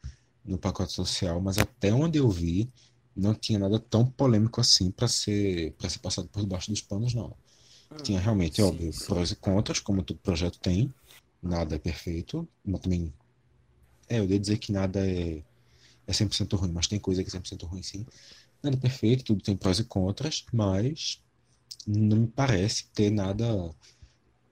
[0.43, 2.69] no pacote social, mas até onde eu vi,
[3.15, 7.13] não tinha nada tão polêmico assim para ser para ser passado por debaixo dos panos,
[7.13, 7.35] não.
[7.91, 9.05] Hum, tinha realmente, sim, óbvio, sim.
[9.05, 10.93] prós e contras, como todo projeto tem.
[11.41, 13.13] Nada é perfeito, mas também.
[14.09, 15.43] É, eu ia dizer que nada é,
[16.05, 18.05] é 100% ruim, mas tem coisa que é 100% ruim sim.
[18.61, 21.21] Nada é perfeito, tudo tem prós e contras, mas
[21.87, 23.73] não me parece ter nada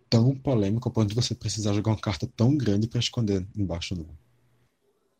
[0.10, 3.96] tão polêmico a ponto de você precisar jogar uma carta tão grande para esconder embaixo,
[3.96, 4.08] não.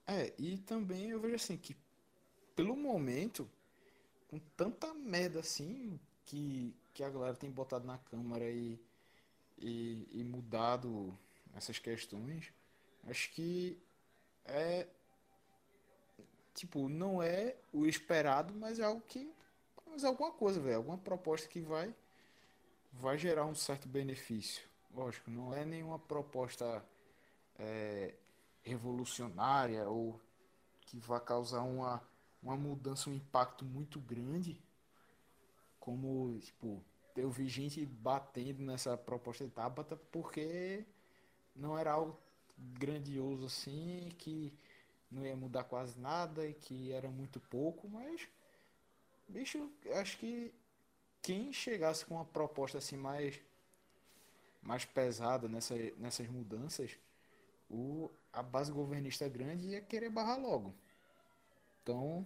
[0.06, 1.76] É, e também eu vejo assim que
[2.56, 3.50] pelo momento,
[4.30, 8.80] com tanta merda assim que, que a galera tem botado na Câmara e,
[9.58, 11.18] e, e mudado
[11.56, 12.52] essas questões,
[13.08, 13.78] acho que
[14.46, 14.88] é
[16.54, 19.32] tipo, não é o esperado, mas é algo que
[19.88, 21.94] mas é alguma coisa, velho, alguma proposta que vai
[22.92, 24.64] vai gerar um certo benefício.
[24.94, 26.84] Lógico, não é nenhuma proposta
[27.58, 28.14] é,
[28.62, 30.20] revolucionária ou
[30.82, 32.02] que vai causar uma
[32.44, 34.62] uma mudança, um impacto muito grande,
[35.80, 36.84] como, tipo,
[37.16, 40.86] eu vi gente batendo nessa proposta de Tabata porque
[41.56, 42.20] não era algo
[42.58, 44.54] grandioso assim, que
[45.10, 48.28] não ia mudar quase nada e que era muito pouco, mas
[49.28, 50.54] bicho, acho que
[51.22, 53.40] quem chegasse com uma proposta assim mais
[54.62, 56.98] mais pesada nessa, nessas mudanças,
[57.70, 60.74] o, a base governista grande ia querer barrar logo.
[61.84, 62.26] Então,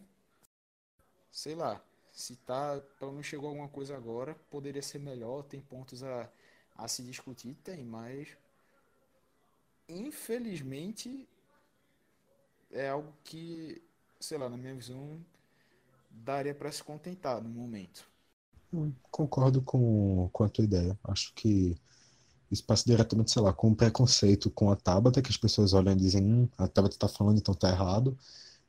[1.31, 1.81] sei lá,
[2.11, 6.29] se tá, pelo menos chegou alguma coisa agora, poderia ser melhor, tem pontos a,
[6.75, 8.37] a se discutir, tem, mas
[9.89, 11.27] infelizmente
[12.71, 13.81] é algo que,
[14.19, 15.19] sei lá, na minha visão,
[16.11, 18.07] daria para se contentar no momento.
[19.09, 20.99] Concordo com, com a tua ideia.
[21.03, 21.75] Acho que
[22.51, 25.93] isso passa diretamente, sei lá, com o preconceito com a Tabata, que as pessoas olham
[25.93, 28.15] e dizem, hum, a Tabata está falando, então tá errado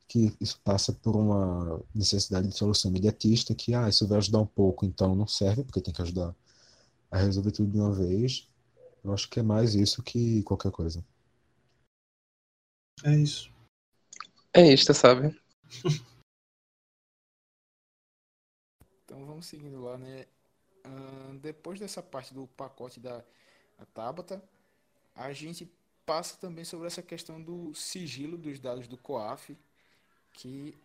[0.09, 4.45] que isso passa por uma necessidade de solução imediatista, que ah, isso vai ajudar um
[4.45, 6.35] pouco, então não serve, porque tem que ajudar
[7.11, 8.49] a resolver tudo de uma vez.
[9.03, 11.05] Eu acho que é mais isso que qualquer coisa.
[13.05, 13.53] É isso.
[14.51, 15.39] É isto, sabe?
[19.05, 20.25] então vamos seguindo lá, né?
[20.83, 23.23] Uh, depois dessa parte do pacote da
[23.93, 24.43] Tabata,
[25.13, 25.71] a gente
[26.03, 29.55] passa também sobre essa questão do sigilo dos dados do COAF,
[30.33, 30.75] que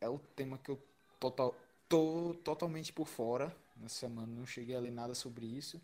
[0.00, 0.78] é o tema que eu
[1.18, 1.54] total,
[1.88, 5.80] tô totalmente por fora nessa semana, não cheguei a ler nada sobre isso.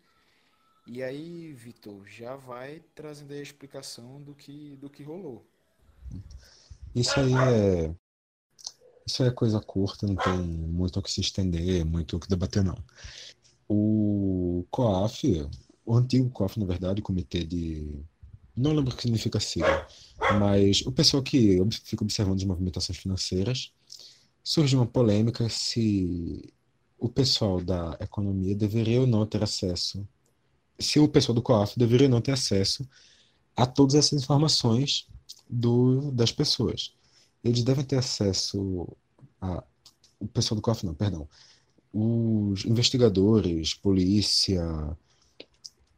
[0.87, 5.43] E aí, Vitor, já vai trazendo a explicação do que, do que rolou.
[6.93, 7.95] Isso aí é.
[9.05, 12.63] Isso é coisa curta, não tem muito o que se estender, muito o que debater,
[12.63, 12.77] não.
[13.67, 15.47] O COAF,
[15.85, 18.03] o antigo COAF, na verdade, Comitê de
[18.55, 19.87] não lembro o que significa sigla,
[20.39, 23.71] mas o pessoal que fica observando as movimentações financeiras,
[24.43, 26.53] surge uma polêmica se
[26.97, 30.07] o pessoal da economia deveria ou não ter acesso,
[30.79, 32.87] se o pessoal do COAF deveria ou não ter acesso
[33.55, 35.07] a todas essas informações
[35.49, 36.93] do, das pessoas.
[37.43, 38.87] Eles devem ter acesso
[39.41, 39.63] a.
[40.19, 41.27] O pessoal do COAF, não, perdão.
[41.93, 44.65] Os investigadores, polícia,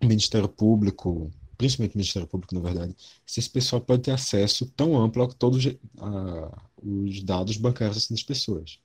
[0.01, 2.95] Ministério Público, principalmente o Ministério Público, na verdade,
[3.25, 5.65] se esse pessoal pode ter acesso tão amplo a todos
[5.99, 8.79] a, os dados bancários assim, das pessoas,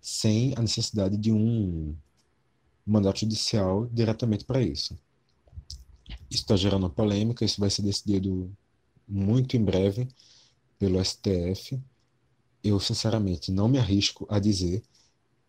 [0.00, 1.94] sem a necessidade de um
[2.86, 4.96] mandato judicial diretamente para isso.
[6.30, 8.50] Isso está gerando polêmica, isso vai ser decidido
[9.08, 10.08] muito em breve
[10.78, 11.80] pelo STF.
[12.62, 14.82] Eu, sinceramente, não me arrisco a dizer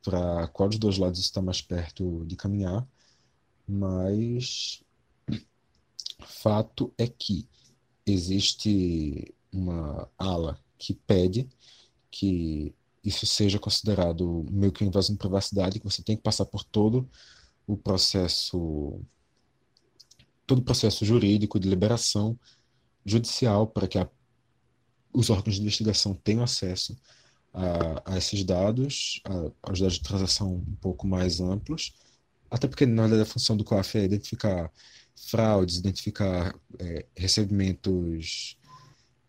[0.03, 2.87] para qual dos dois lados está mais perto de caminhar,
[3.67, 4.83] Mas
[6.19, 7.47] fato é que
[8.05, 11.49] existe uma ala que pede
[12.11, 16.63] que isso seja considerado meio que invasão de privacidade, que você tem que passar por
[16.63, 17.09] todo
[17.67, 18.99] o processo
[20.45, 22.39] todo o processo jurídico de liberação
[23.05, 24.07] judicial para que a,
[25.13, 26.95] os órgãos de investigação tenham acesso
[27.53, 29.21] a, a esses dados,
[29.61, 31.93] aos dados de transação um pouco mais amplos,
[32.49, 34.71] até porque na verdade a função do COAF é identificar
[35.15, 38.57] fraudes, identificar é, recebimentos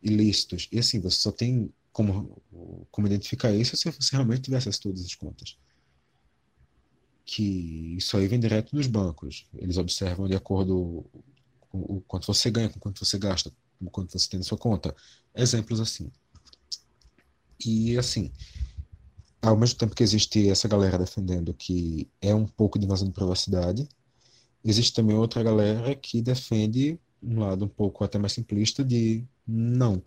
[0.02, 2.42] ilícitos, e assim, você só tem como,
[2.90, 5.56] como identificar isso se você realmente tiver acesso a todas as contas.
[7.24, 9.48] Que isso aí vem direto dos bancos.
[9.54, 11.04] Eles observam de acordo
[11.70, 14.58] com o quanto você ganha, com quanto você gasta, com quanto você tem na sua
[14.58, 14.94] conta.
[15.34, 16.12] Exemplos assim.
[17.64, 18.30] E assim,
[19.40, 23.14] ao mesmo tempo que existe essa galera defendendo que é um pouco de invasão de
[23.14, 23.88] privacidade,
[24.70, 30.02] existe também outra galera que defende um lado um pouco até mais simplista de não.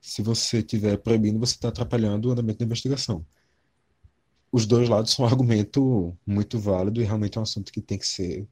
[0.00, 3.24] Se você estiver proibindo, você está atrapalhando o andamento da investigação.
[4.52, 7.98] Os dois lados são um argumento muito válido e realmente é um assunto que tem
[7.98, 8.46] que ser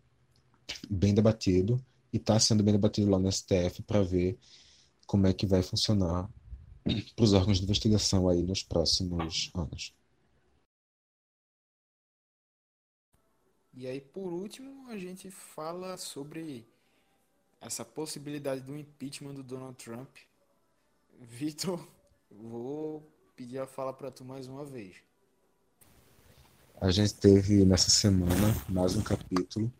[0.91, 1.83] bem debatido
[2.13, 4.39] e está sendo bem debatido lá no STF para ver
[5.07, 6.29] como é que vai funcionar
[7.15, 9.95] para os órgãos de investigação aí nos próximos anos.
[13.75, 16.67] E aí, por último, a gente fala sobre
[17.61, 20.15] essa possibilidade do impeachment do Donald Trump.
[21.21, 21.87] Vitor,
[22.31, 24.97] vou pedir a fala para tu mais uma vez.
[26.81, 29.73] A gente teve nessa semana mais um capítulo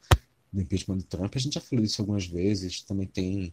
[0.53, 1.35] do impeachment do Trump.
[1.35, 3.53] A gente já falou isso algumas vezes, também tem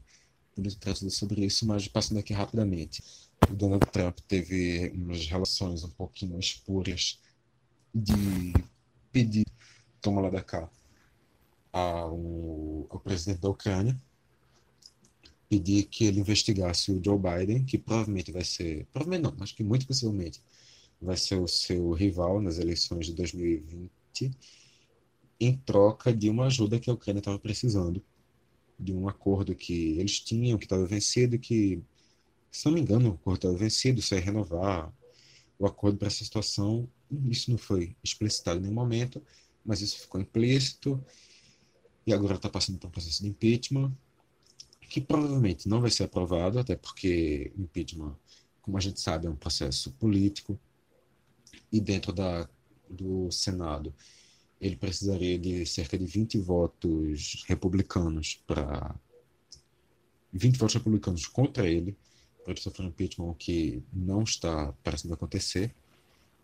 [0.80, 3.04] trazido sobre isso, mas passando aqui rapidamente.
[3.50, 7.20] O Donald Trump teve umas relações um pouquinho espúrias
[7.94, 8.54] de
[9.12, 9.49] pedir
[10.00, 10.70] toma lá da cá
[11.72, 13.96] ao, ao presidente da Ucrânia
[15.50, 19.64] pedir que ele investigasse o Joe Biden, que provavelmente vai ser, provavelmente não, acho que
[19.64, 20.40] muito possivelmente
[21.02, 24.32] vai ser o seu rival nas eleições de 2020,
[25.40, 28.04] em troca de uma ajuda que a Ucrânia estava precisando,
[28.78, 31.82] de um acordo que eles tinham, que estava vencido, que,
[32.52, 34.94] se não me engano, o acordo estava vencido, só ia renovar
[35.58, 36.88] o acordo para essa situação.
[37.26, 39.22] Isso não foi explicitado em nenhum momento,
[39.70, 41.00] mas isso ficou implícito
[42.04, 43.96] e agora está passando por um processo de impeachment
[44.90, 48.18] que provavelmente não vai ser aprovado, até porque impeachment,
[48.64, 50.60] como a gente sabe, é um processo político
[51.72, 52.50] e dentro da,
[52.90, 53.94] do Senado
[54.60, 58.96] ele precisaria de cerca de 20 votos republicanos para
[60.34, 61.96] 20 votos republicanos contra ele
[62.44, 65.76] para ele sofrer um impeachment, que não está parecendo acontecer.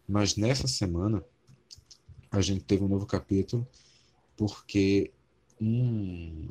[0.08, 1.24] Mas nessa semana
[2.32, 3.68] a gente teve um novo capítulo
[4.38, 5.12] porque
[5.60, 6.50] um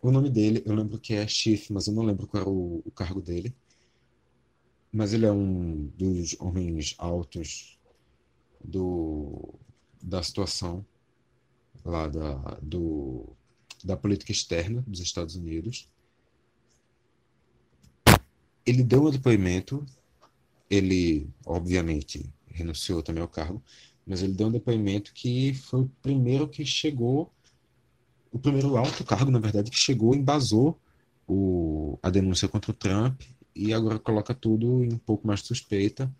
[0.00, 2.82] o nome dele eu lembro que é Chief mas eu não lembro qual era o,
[2.84, 3.54] o cargo dele
[4.92, 7.78] mas ele é um dos homens altos
[8.62, 9.54] do
[10.02, 10.84] da situação
[11.84, 13.36] lá da do
[13.84, 15.90] da política externa dos Estados Unidos.
[18.64, 19.84] Ele deu um depoimento
[20.70, 23.62] ele, obviamente, renunciou também ao cargo,
[24.06, 27.32] mas ele deu um depoimento que foi o primeiro que chegou,
[28.32, 30.78] o primeiro alto cargo, na verdade, que chegou, embasou
[31.26, 33.22] o, a denúncia contra o Trump
[33.54, 36.12] e agora coloca tudo em um pouco mais suspeita.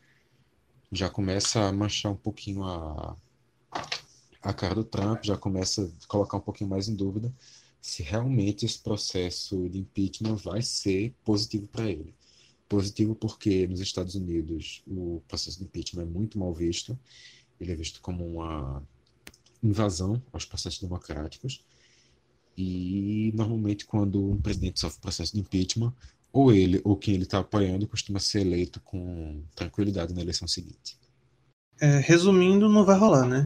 [0.92, 3.16] Já começa a manchar um pouquinho a,
[4.42, 7.32] a cara do Trump, já começa a colocar um pouquinho mais em dúvida
[7.80, 12.14] se realmente esse processo de impeachment vai ser positivo para ele.
[12.68, 16.98] Positivo porque nos Estados Unidos o processo de impeachment é muito mal visto.
[17.60, 18.82] Ele é visto como uma
[19.62, 21.64] invasão aos processos democráticos.
[22.56, 25.92] E normalmente quando um presidente sofre processo de impeachment,
[26.32, 30.98] ou ele ou quem ele está apoiando costuma ser eleito com tranquilidade na eleição seguinte.
[31.80, 33.42] É, resumindo, não vai rolar, né?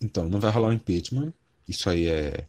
[0.00, 1.32] Então, não vai rolar o impeachment.
[1.68, 2.46] Isso aí é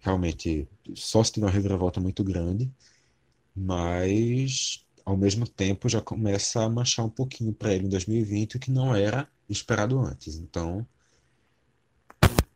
[0.00, 2.70] realmente só se tiver uma reviravolta muito grande
[3.54, 8.60] mas ao mesmo tempo já começa a manchar um pouquinho para ele em 2020 o
[8.60, 10.36] que não era esperado antes.
[10.36, 10.86] Então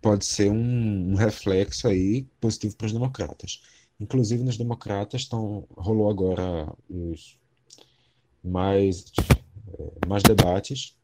[0.00, 3.62] pode ser um, um reflexo aí positivo para os democratas.
[3.98, 7.38] Inclusive nos democratas estão rolou agora os
[8.42, 9.04] mais
[9.78, 10.94] é, mais debates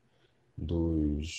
[0.57, 1.39] dos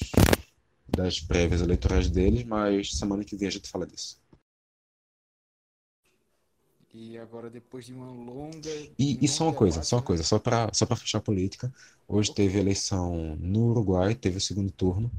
[0.88, 4.20] das prévias eleitorais deles, mas semana que vem a gente fala disso.
[6.94, 8.70] E agora, depois de uma longa.
[9.00, 11.74] E, e só uma coisa, só uma coisa, só para só fechar a política.
[12.06, 15.10] Hoje teve eleição no Uruguai, teve o segundo turno.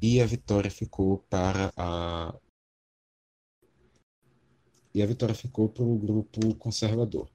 [0.00, 2.34] E a vitória ficou para a.
[4.94, 7.28] E a vitória ficou para o grupo conservador.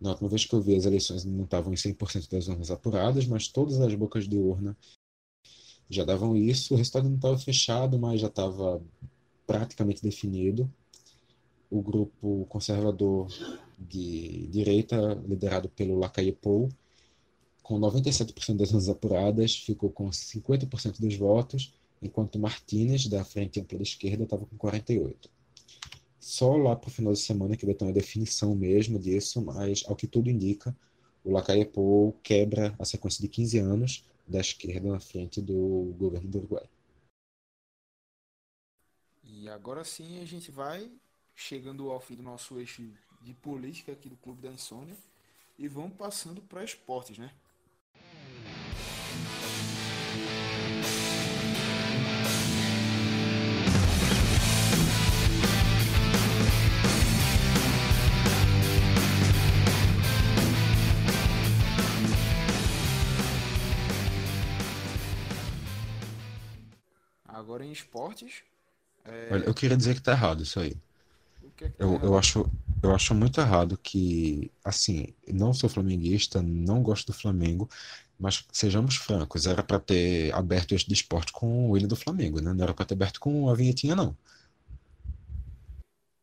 [0.00, 3.26] Na última vez que eu vi, as eleições não estavam em 100% das urnas apuradas,
[3.26, 4.76] mas todas as bocas de urna
[5.90, 6.74] já davam isso.
[6.74, 8.80] O resultado não estava fechado, mas já estava
[9.46, 10.72] praticamente definido
[11.74, 13.26] o grupo conservador
[13.76, 14.96] de direita,
[15.26, 16.68] liderado pelo Lacaille Pou,
[17.64, 23.78] com 97% das urnas apuradas, ficou com 50% dos votos, enquanto Martínez, da Frente Ampla
[23.78, 25.28] da Esquerda, estava com 48%.
[26.20, 29.82] Só lá para o final de semana que vai ter uma definição mesmo disso, mas
[29.86, 30.74] ao que tudo indica,
[31.24, 36.28] o Lacaille Pou quebra a sequência de 15 anos da esquerda na frente do governo
[36.30, 36.68] do Uruguai.
[39.24, 40.90] E agora sim a gente vai
[41.34, 42.82] chegando ao fim do nosso eixo
[43.20, 44.96] de política aqui do Clube da Insônia
[45.58, 47.30] e vamos passando para esportes, né?
[67.26, 68.42] Agora em esportes.
[69.04, 69.28] É...
[69.32, 70.76] Olha, eu queria dizer que tá errado isso aí.
[71.56, 72.50] Que é que eu, eu, acho,
[72.82, 77.68] eu acho muito errado que, assim, não sou flamenguista, não gosto do Flamengo,
[78.18, 82.52] mas sejamos francos, era para ter aberto este esporte com o hino do Flamengo, né?
[82.52, 84.16] Não era para ter aberto com a vinhetinha, não.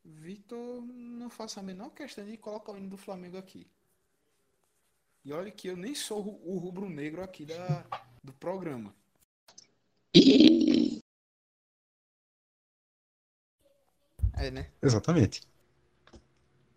[0.04, 3.68] Vitor, não faço a menor questão de colocar o hino do Flamengo aqui.
[5.24, 7.86] E olha que eu nem sou o rubro-negro aqui da,
[8.24, 8.94] do programa.
[14.42, 14.68] É, né?
[14.82, 15.42] Exatamente.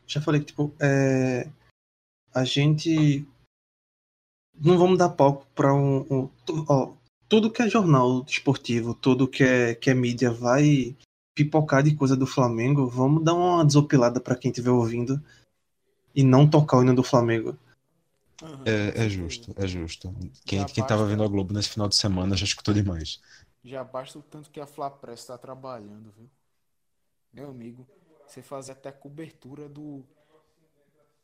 [0.06, 1.48] Já falei que, tipo, é...
[2.34, 3.26] a gente
[4.54, 6.30] não vamos dar palco para um, um
[6.68, 6.92] ó,
[7.28, 10.96] tudo que é jornal esportivo, tudo que é, que é mídia vai
[11.34, 15.20] pipocar de coisa do Flamengo, vamos dar uma desopilada para quem estiver ouvindo
[16.14, 17.58] e não tocar o hino do Flamengo.
[18.42, 20.14] Uhum, é, é justo, é justo.
[20.44, 23.20] Quem, já quem basta, tava vendo a Globo nesse final de semana já escutou demais.
[23.64, 26.28] Já basta o tanto que a Fla Press está trabalhando, viu?
[27.34, 27.84] Meu amigo,
[28.26, 30.04] você fazer até cobertura do.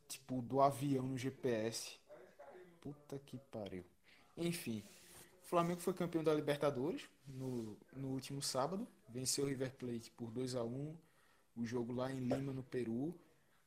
[0.08, 1.96] Tipo, do avião no GPS.
[2.80, 3.84] Puta que pariu.
[4.36, 4.82] Enfim.
[5.44, 8.86] O Flamengo foi campeão da Libertadores no, no último sábado.
[9.08, 10.96] Venceu o River Plate por 2 a 1
[11.56, 13.14] O jogo lá em Lima, no Peru.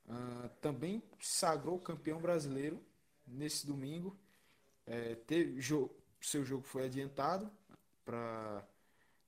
[0.06, 2.82] Uh, também sagrou campeão brasileiro
[3.26, 4.18] nesse domingo.
[4.86, 5.90] É, teve, jo
[6.20, 7.52] seu jogo foi adiantado
[8.06, 8.66] para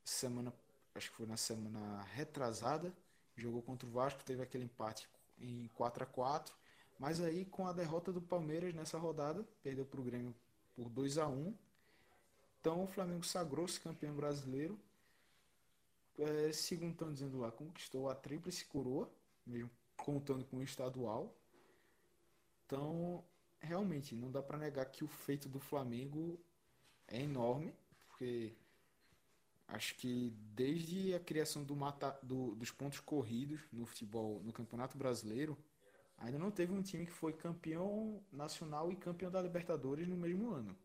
[0.03, 0.53] semana,
[0.93, 2.93] acho que foi na semana retrasada,
[3.37, 5.07] jogou contra o Vasco, teve aquele empate
[5.39, 6.55] em 4 a 4
[6.97, 10.33] mas aí com a derrota do Palmeiras nessa rodada, perdeu para o Grêmio
[10.75, 11.53] por 2 a 1
[12.59, 14.79] Então o Flamengo sagrou-se campeão brasileiro.
[16.17, 19.09] É, segundo estão dizendo lá, conquistou a tríplice coroa,
[19.45, 21.35] mesmo contando com o estadual.
[22.65, 23.23] Então,
[23.59, 26.39] realmente, não dá para negar que o feito do Flamengo
[27.07, 27.75] é enorme,
[28.07, 28.55] porque
[29.67, 34.97] Acho que desde a criação do mata, do, dos pontos corridos no futebol, no Campeonato
[34.97, 35.57] Brasileiro,
[36.17, 40.51] ainda não teve um time que foi campeão nacional e campeão da Libertadores no mesmo
[40.51, 40.75] ano.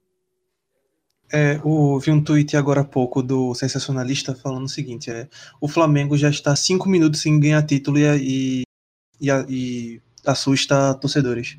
[1.32, 5.28] É, o, vi um tweet agora há pouco do sensacionalista falando o seguinte: é,
[5.60, 8.62] o Flamengo já está cinco minutos sem ganhar título e, e,
[9.20, 11.56] e, e assusta torcedores.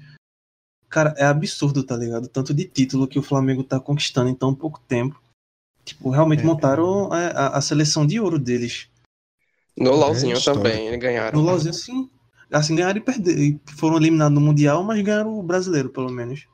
[0.89, 2.27] Cara, é absurdo, tá ligado?
[2.27, 5.21] Tanto de título que o Flamengo tá conquistando em tão pouco tempo.
[5.83, 7.27] Tipo, realmente é, montaram é.
[7.35, 8.87] a, a, seleção de ouro deles.
[9.77, 11.39] No LoLzinho é também, ganharam.
[11.39, 12.09] No LoLzinho, sim.
[12.51, 13.59] Assim, ganharam e perderam.
[13.77, 16.45] Foram eliminados no Mundial, mas ganharam o brasileiro, pelo menos.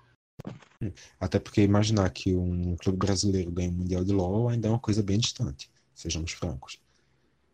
[1.20, 4.80] Até porque imaginar que um clube brasileiro ganha o Mundial de LoL ainda é uma
[4.80, 6.80] coisa bem distante, sejamos francos.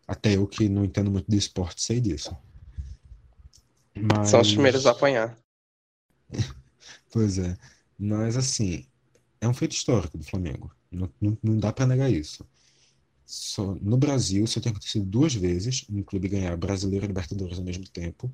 [0.06, 2.36] Até eu que não entendo muito de esporte sei disso.
[3.94, 4.28] Mas...
[4.28, 5.36] São os primeiros a apanhar.
[7.10, 7.56] pois é.
[7.98, 8.86] Mas assim,
[9.40, 10.70] é um feito histórico do Flamengo.
[10.94, 12.46] Não, não, não dá para negar isso.
[13.24, 17.64] Só, no Brasil, só tem acontecido duas vezes um clube ganhar Brasileiro e Libertadores ao
[17.64, 18.32] mesmo tempo.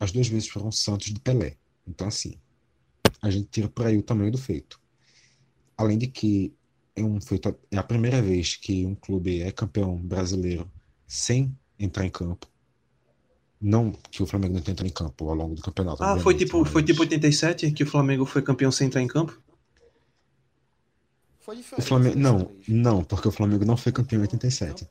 [0.00, 1.56] As duas vezes foram Santos de Pelé.
[1.86, 2.34] Então, assim,
[3.20, 4.80] a gente tira por aí o tamanho do feito.
[5.76, 6.54] Além de que
[6.96, 10.70] é, um feito, é a primeira vez que um clube é campeão brasileiro
[11.06, 12.46] sem entrar em campo.
[13.60, 16.02] Não que o Flamengo não entrou em campo ao longo do campeonato.
[16.02, 16.70] Ah, foi tipo, mas...
[16.70, 19.40] foi tipo 87 que o Flamengo foi campeão sem entrar em campo?
[21.48, 21.82] Foi diferente.
[21.82, 24.86] O Flamengo, não, não, porque o Flamengo não foi campeão em 87.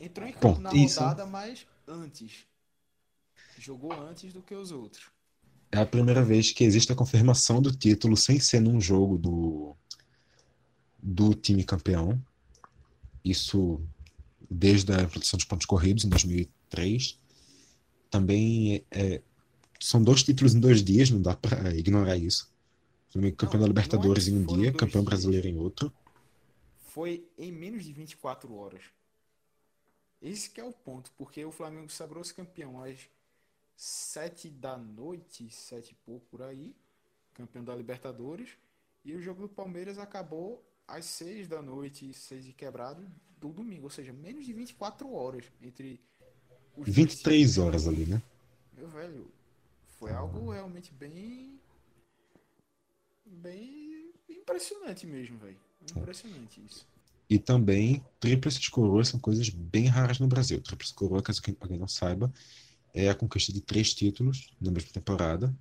[0.00, 1.00] Entrou em campo Bom, na isso.
[1.00, 2.46] rodada, mas antes.
[3.58, 5.10] jogou antes do que os outros.
[5.70, 9.76] É a primeira vez que existe a confirmação do título sem ser num jogo do,
[10.98, 12.18] do time campeão.
[13.22, 13.78] Isso
[14.50, 17.18] desde a introdução dos pontos corridos em 2003.
[18.10, 19.20] Também é,
[19.78, 22.50] são dois títulos em dois dias, não dá para ignorar isso.
[23.36, 25.92] Campeão da Libertadores em um dia, campeão brasileiro em outro.
[26.88, 28.82] Foi em menos de 24 horas.
[30.20, 33.08] Esse que é o ponto, porque o Flamengo sagrou-se campeão às
[33.76, 36.74] 7 da noite, 7 e pouco por aí,
[37.32, 38.50] campeão da Libertadores,
[39.04, 43.84] e o jogo do Palmeiras acabou às 6 da noite, 6 e quebrado, do domingo,
[43.84, 46.00] ou seja, menos de 24 horas entre
[46.76, 48.20] os 23 dois horas ali, né?
[48.76, 49.30] Meu velho,
[49.98, 51.58] foi algo realmente bem
[53.28, 55.58] bem impressionante mesmo, velho.
[55.96, 56.86] Impressionante isso.
[57.30, 60.60] E também, tríplices coroas são coisas bem raras no Brasil.
[60.62, 62.32] Tríplice coroa, caso alguém não saiba,
[62.94, 65.54] é a conquista de três títulos na mesma temporada.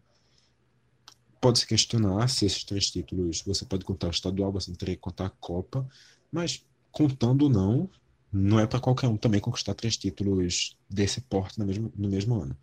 [1.41, 5.25] Pode-se questionar se esses três títulos você pode contar o estadual, você teria que contar
[5.25, 5.87] a Copa,
[6.31, 7.89] mas contando ou não,
[8.31, 12.41] não é para qualquer um também conquistar três títulos desse porte no mesmo, no mesmo
[12.41, 12.57] ano.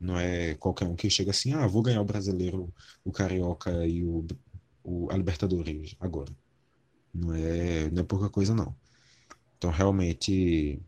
[0.00, 2.72] Não é qualquer um que chega assim, ah, vou ganhar o brasileiro,
[3.04, 4.26] o carioca e o,
[4.82, 6.32] o a Libertadores agora.
[7.12, 8.74] Não é, não é pouca coisa, não.
[9.56, 10.80] Então, realmente,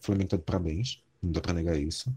[0.00, 1.02] o Flamengo tá de parabéns.
[1.22, 2.14] Não dá para negar isso.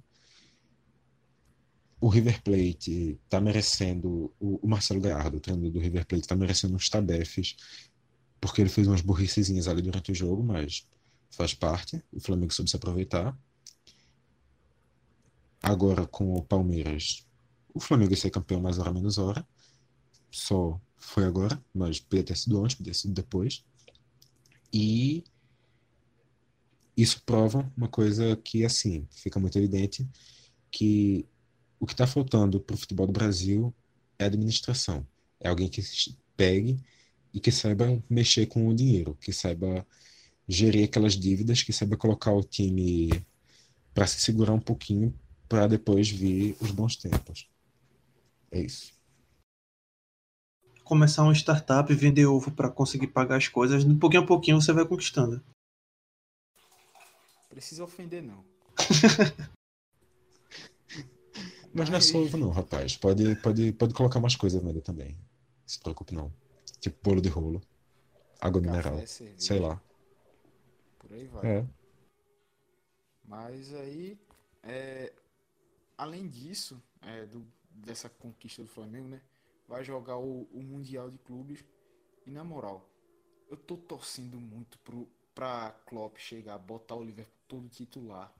[2.00, 4.34] O River Plate tá merecendo.
[4.40, 7.56] O, o Marcelo Gallardo, o treinador do River Plate, tá merecendo uns tabefes.
[8.40, 10.88] Porque ele fez umas burricezinhas ali durante o jogo, mas
[11.30, 12.04] faz parte.
[12.12, 13.38] O Flamengo soube se aproveitar.
[15.62, 17.26] Agora com o Palmeiras,
[17.74, 19.48] o Flamengo ia ser campeão mais hora menos hora.
[20.32, 23.64] Só foi agora, mas podia ter sido antes, podia ter sido depois.
[24.74, 25.24] E
[26.96, 30.08] isso prova uma coisa que, assim, fica muito evidente
[30.70, 31.28] que
[31.80, 33.74] o que está faltando para o futebol do Brasil
[34.18, 35.06] é administração.
[35.40, 35.82] É alguém que
[36.38, 36.78] pegue
[37.34, 39.86] e que saiba mexer com o dinheiro, que saiba
[40.48, 43.10] gerir aquelas dívidas, que saiba colocar o time
[43.94, 45.14] para se segurar um pouquinho
[45.52, 47.50] para depois vir os bons tempos.
[48.50, 48.94] É isso
[50.92, 54.62] começar uma startup e vender ovo para conseguir pagar as coisas, de pouquinho a pouquinho
[54.62, 55.42] você vai conquistando.
[57.48, 58.44] Precisa ofender, não.
[61.74, 62.98] Mas não é só ovo, não, rapaz.
[62.98, 65.18] Pode, pode, pode colocar mais coisas nele também.
[65.66, 66.30] Se preocupe, não.
[66.82, 67.62] Tipo bolo de rolo,
[68.42, 69.40] água Café, mineral, cerveja.
[69.40, 69.82] sei lá.
[71.00, 71.46] Por aí vai.
[71.46, 71.66] É.
[73.24, 74.20] Mas aí,
[74.64, 75.14] é,
[76.02, 79.22] além disso, é, do, dessa conquista do Flamengo, né?
[79.68, 81.64] vai jogar o, o Mundial de Clubes.
[82.26, 82.90] E na moral,
[83.48, 88.34] eu tô torcendo muito pro, pra Klopp chegar, botar o Liverpool todo titular,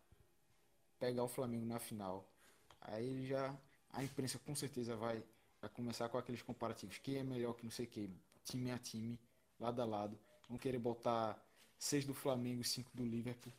[1.00, 2.28] pegar o Flamengo na final.
[2.82, 3.56] Aí já
[3.92, 5.24] a imprensa com certeza vai,
[5.62, 6.98] vai começar com aqueles comparativos.
[6.98, 8.12] Quem é melhor que não sei quem,
[8.44, 9.20] time a time,
[9.60, 10.18] lado a lado.
[10.50, 11.40] Vão querer botar
[11.78, 13.54] seis do Flamengo e cinco do Liverpool.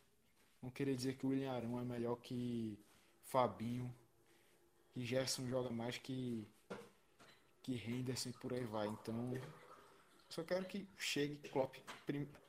[0.61, 2.79] Vão querer dizer que o William Arão é melhor que
[3.33, 3.93] Fabinho.
[4.93, 6.47] Que Gerson joga mais que
[7.63, 8.89] que Henderson e por aí vai.
[8.89, 9.33] Então,
[10.29, 11.77] só quero que chegue Klopp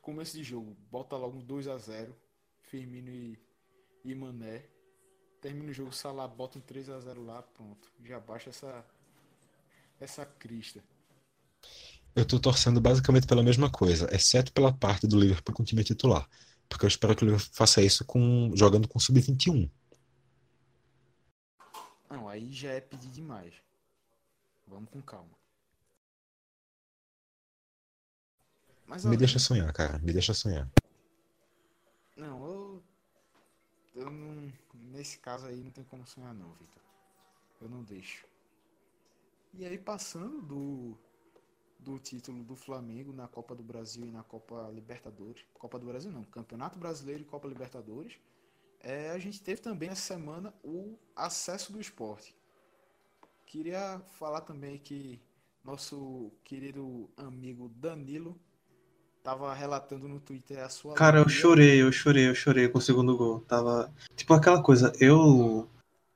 [0.01, 2.13] começo de jogo, bota logo um 2 a 0
[2.63, 3.39] Firmino e,
[4.03, 4.65] e Mané.
[5.39, 7.91] Termina o jogo, Salah bota um 3 a 0 lá, pronto.
[8.03, 8.85] Já baixa essa
[9.99, 10.83] essa crista.
[12.15, 15.83] Eu tô torcendo basicamente pela mesma coisa, exceto pela parte do Liverpool com o time
[15.83, 16.27] titular.
[16.67, 19.69] Porque eu espero que o Liverpool faça isso com jogando com sub-21.
[22.13, 23.55] Não, aí já é pedir demais.
[24.67, 25.35] Vamos com calma.
[28.85, 29.97] Mas, Me deixa sonhar, cara.
[29.97, 30.69] Me deixa sonhar.
[32.15, 32.83] Não, eu.
[33.95, 34.53] Eu não.
[34.75, 36.83] Nesse caso aí não tem como sonhar, não, Vitor.
[37.59, 38.27] Eu não deixo.
[39.55, 40.95] E aí, passando do.
[41.79, 45.43] Do título do Flamengo na Copa do Brasil e na Copa Libertadores.
[45.55, 48.17] Copa do Brasil não, Campeonato Brasileiro e Copa Libertadores.
[48.83, 52.35] É, a gente teve também essa semana o acesso do esporte.
[53.45, 55.21] Queria falar também que
[55.63, 58.37] nosso querido amigo Danilo
[59.23, 60.95] tava relatando no Twitter a sua.
[60.95, 63.39] Cara, eu chorei, eu chorei, eu chorei com o segundo gol.
[63.41, 63.89] Tava.
[64.17, 65.69] Tipo aquela coisa, eu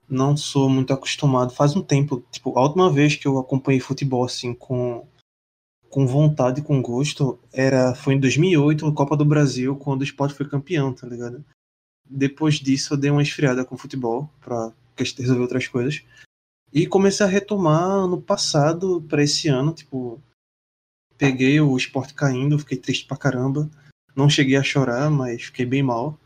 [0.09, 1.53] não sou muito acostumado.
[1.53, 5.07] Faz um tempo, tipo, a última vez que eu acompanhei futebol assim com
[5.89, 10.45] com vontade, com gosto, era foi em 2008, Copa do Brasil, quando o Sport foi
[10.45, 11.45] campeão, tá ligado?
[12.09, 16.03] Depois disso eu dei uma esfriada com futebol para resolver outras coisas.
[16.73, 20.21] E comecei a retomar ano passado para esse ano, tipo,
[21.17, 23.69] peguei o esporte caindo, fiquei triste pra caramba.
[24.15, 26.19] Não cheguei a chorar, mas fiquei bem mal.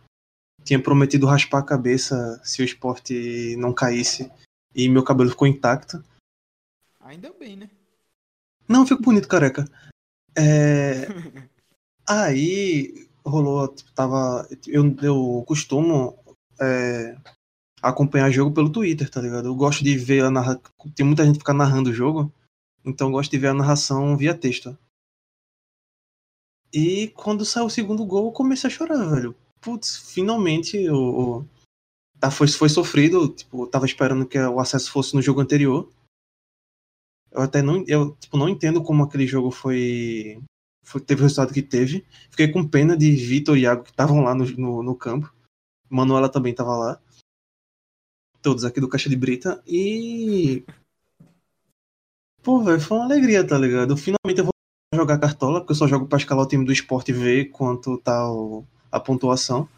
[0.63, 4.31] tinha prometido raspar a cabeça se o esporte não caísse
[4.75, 6.03] e meu cabelo ficou intacto.
[6.99, 7.69] Ainda bem, né?
[8.67, 9.65] Não, fico bonito, careca.
[10.37, 11.07] É...
[12.07, 14.47] Aí rolou, tipo, tava.
[14.67, 16.17] Eu, eu costumo
[16.59, 17.17] é,
[17.81, 19.47] acompanhar jogo pelo Twitter, tá ligado?
[19.47, 20.61] Eu gosto de ver a narração.
[20.95, 22.31] Tem muita gente que fica narrando o jogo,
[22.85, 24.77] então eu gosto de ver a narração via texto.
[26.73, 29.35] E quando saiu o segundo gol, eu comecei a chorar, velho.
[29.59, 31.39] Putz, finalmente o.
[31.39, 31.45] o
[32.19, 35.89] tá, foi, foi sofrido, tipo, eu tava esperando que o acesso fosse no jogo anterior.
[37.31, 40.41] Eu até não, eu, tipo, não entendo como aquele jogo foi,
[40.91, 42.05] foi teve o resultado que teve.
[42.29, 45.33] Fiquei com pena de Vitor e Iago que estavam lá no, no, no, campo.
[45.89, 46.99] Manuela também tava lá.
[48.41, 49.63] Todos aqui do Caixa de Brita.
[49.65, 50.65] E.
[52.43, 53.95] Pô, velho, foi uma alegria, tá ligado?
[53.95, 54.51] Finalmente eu vou
[54.93, 57.97] jogar cartola, porque eu só jogo pra escalar o time do esporte e ver quanto
[57.99, 59.69] tá o, a pontuação.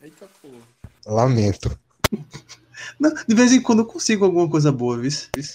[0.00, 0.62] Eita porra.
[1.04, 1.78] Lamento.
[3.28, 5.10] de vez em quando eu consigo alguma coisa boa, viu?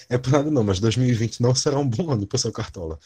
[0.08, 2.98] É por nada não, mas 2020 não será um bom ano pro seu cartola.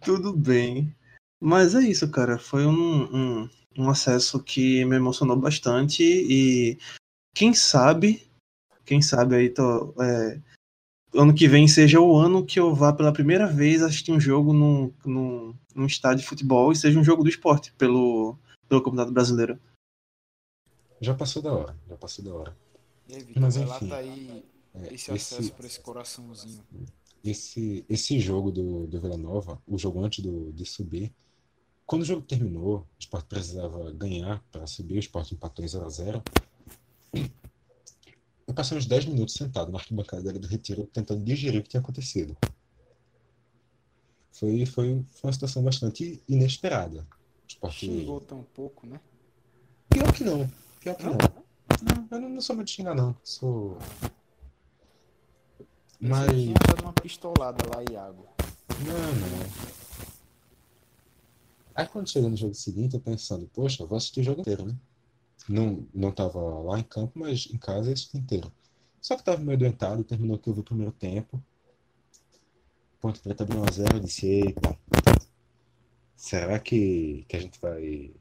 [0.00, 0.94] Tudo bem.
[1.40, 2.38] Mas é isso, cara.
[2.38, 6.78] Foi um, um, um acesso que me emocionou bastante e
[7.34, 8.28] quem sabe,
[8.84, 10.40] quem sabe aí tô, é,
[11.14, 14.52] ano que vem seja o ano que eu vá pela primeira vez assistir um jogo
[14.52, 18.36] num, num, num estádio de futebol e seja um jogo do esporte pelo,
[18.68, 19.58] pelo Campeonato Brasileiro.
[21.00, 22.56] Já passou da hora, já passou da hora.
[23.08, 24.44] E aí, Vitor, Mas, enfim, lá tá aí
[24.74, 26.62] é, esse acesso esse, para esse coraçãozinho.
[27.24, 31.12] Esse, esse jogo do, do Vila Nova, o jogo antes do, de subir,
[31.88, 36.22] quando o jogo terminou, o Sport precisava ganhar para subir, o Sport empatou em 0x0.
[38.46, 41.80] Eu passei uns 10 minutos sentado na arquibancada do Retiro tentando digerir o que tinha
[41.80, 42.36] acontecido.
[44.32, 47.00] Foi, foi, foi uma situação bastante inesperada.
[47.00, 47.74] O Sport...
[47.74, 49.00] Xingou tão pouco, né?
[49.88, 50.46] Pior que não.
[50.80, 51.12] Pior que não.
[51.12, 52.08] não.
[52.10, 53.16] eu não, não sou muito xingar, não.
[53.24, 53.78] Sou.
[56.00, 56.26] Mas.
[56.26, 58.26] Você tinha dado uma pistolada lá, Iago.
[58.86, 59.78] Não, não.
[61.74, 64.66] Aí quando chegou no jogo seguinte, eu pensando, poxa, eu vou assistir o jogo inteiro,
[64.66, 64.76] né?
[65.48, 68.52] Não, não tava lá em campo, mas em casa assisti inteiro.
[69.00, 71.42] Só que tava meio doentado, terminou que eu vi o primeiro tempo.
[73.00, 74.76] Ponto Preta abriu 1x0, eu disse, eita,
[76.16, 78.12] será que, que a gente vai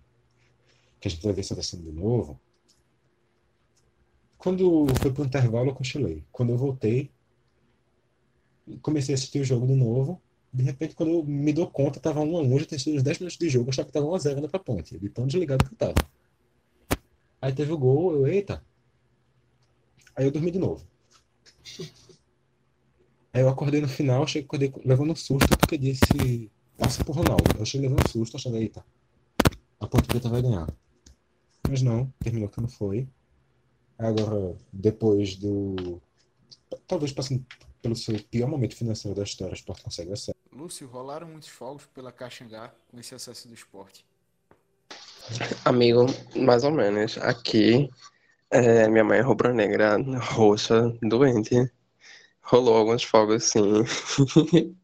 [1.00, 2.40] que a gente vai ver se vai de novo.
[4.38, 6.24] Quando foi pro intervalo, eu cochilei.
[6.32, 7.12] Quando eu voltei,
[8.82, 10.22] comecei a assistir o jogo de novo.
[10.54, 13.04] De repente, quando eu me dou conta, tava 1 a 1 já tinha sido os
[13.04, 15.10] 10 minutos de jogo, eu achava que tava 1 a 0 ainda pra ponte, de
[15.10, 16.10] tão desligado que eu tava.
[17.42, 18.64] Aí teve o gol, eu, eita.
[20.16, 20.86] Aí eu dormi de novo.
[23.34, 27.44] Aí eu acordei no final, cheguei, acordei levando um susto, porque disse, passa pro Ronaldo.
[27.60, 28.84] Eu cheguei levando um susto, achando, eita,
[29.80, 30.68] a Ponte Preta vai ganhar.
[31.70, 33.08] Mas não, terminou que não foi.
[33.98, 36.02] Agora, depois do.
[36.88, 37.46] Talvez passando
[37.88, 40.36] pelo seu pior momento financeiro da história, o esporte consegue acesso.
[40.52, 44.06] Lúcio, rolaram muitos fogos pela Caxangá com esse acesso do esporte?
[45.64, 46.06] Amigo,
[46.36, 47.18] mais ou menos.
[47.20, 47.90] Aqui,
[48.50, 51.72] é, minha mãe é rubro-negra, roxa, doente.
[52.42, 53.62] Rolou alguns fogos, sim.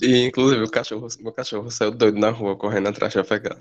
[0.00, 3.58] e, inclusive, o cachorro, meu cachorro saiu doido na rua, correndo atrás de pegar.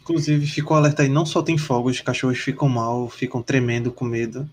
[0.00, 4.04] Inclusive, ficou alerta aí, não só tem fogos, os cachorros ficam mal, ficam tremendo com
[4.04, 4.48] medo.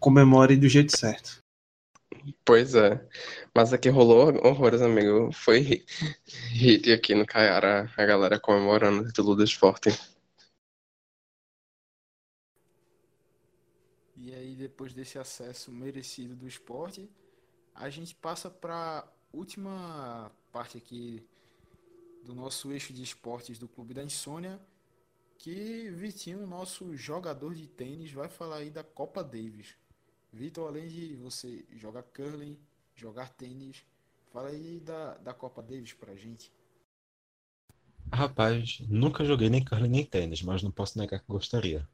[0.00, 1.42] Comemore do jeito certo.
[2.44, 3.06] Pois é.
[3.54, 5.30] Mas aqui rolou horrores, amigo.
[5.32, 5.84] Foi
[6.50, 9.90] hit aqui no Caiara, a galera comemorando o título do esporte.
[14.16, 17.08] E aí, depois desse acesso merecido do esporte,
[17.74, 21.22] a gente passa para última parte aqui
[22.24, 24.60] do nosso eixo de esportes do Clube da Insônia,
[25.38, 29.79] que Vitinho, nosso jogador de tênis, vai falar aí da Copa Davis.
[30.32, 32.56] Vitor, além de você jogar curling,
[32.94, 33.84] jogar tênis,
[34.32, 36.52] fala aí da, da Copa Davis pra gente.
[38.12, 41.88] Rapaz, nunca joguei nem curling nem tênis, mas não posso negar que gostaria.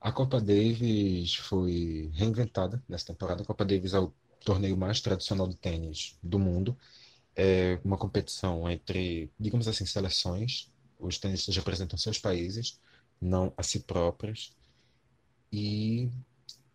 [0.00, 3.42] A Copa Davis foi reinventada nessa temporada.
[3.42, 4.12] A Copa Davis é o
[4.44, 6.76] torneio mais tradicional de tênis do mundo
[7.34, 10.70] é uma competição entre, digamos assim, seleções.
[10.98, 12.78] Os tenistas representam seus países,
[13.20, 14.52] não a si próprios.
[15.52, 16.10] E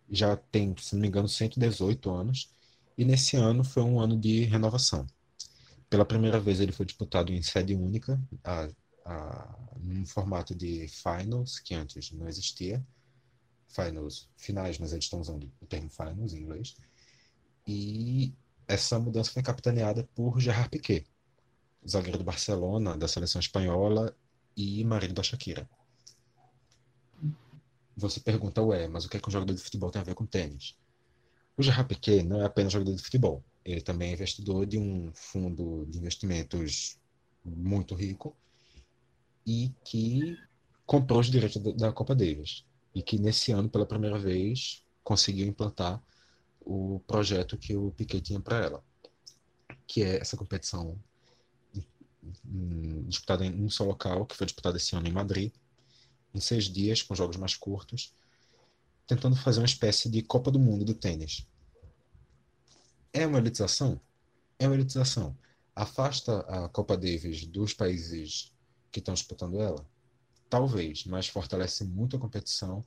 [0.10, 2.50] já tem, se não me engano, 118 anos.
[2.98, 5.06] E nesse ano foi um ano de renovação.
[5.90, 8.70] Pela primeira vez ele foi disputado em sede única, a,
[9.06, 12.86] a, num formato de finals, que antes não existia.
[13.68, 16.76] Finals, finais, mas eles estão usando o termo finals em inglês.
[17.68, 18.34] E
[18.68, 21.06] essa mudança foi capitaneada por Gerard Piquet,
[21.88, 24.16] zagueiro do Barcelona, da seleção espanhola
[24.56, 25.70] e marido da Shakira.
[27.98, 30.14] Você pergunta, ué, mas o que é que um jogador de futebol tem a ver
[30.14, 30.78] com tênis?
[31.58, 33.44] O Gerard Piquet não é apenas jogador de futebol.
[33.66, 37.00] Ele também é investidor de um fundo de investimentos
[37.44, 38.38] muito rico
[39.46, 40.38] e que
[40.86, 42.64] comprou os direitos da Copa Davis.
[42.94, 46.00] E que nesse ano, pela primeira vez, conseguiu implantar
[46.62, 48.84] o projeto que o Piquet tinha para ela,
[49.88, 51.00] que é essa competição
[53.08, 55.52] disputada em um só local, que foi disputada esse ano em Madrid,
[56.34, 58.14] em seis dias, com jogos mais curtos,
[59.08, 61.48] tentando fazer uma espécie de Copa do Mundo do tênis.
[63.14, 64.00] É uma elitização?
[64.60, 65.36] É uma elitização.
[65.76, 68.52] Afasta a Copa Davis dos países
[68.92, 69.86] que estão disputando ela?
[70.50, 72.86] Talvez, mas fortalece muito a competição,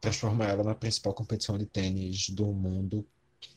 [0.00, 3.06] transforma ela na principal competição de tênis do mundo,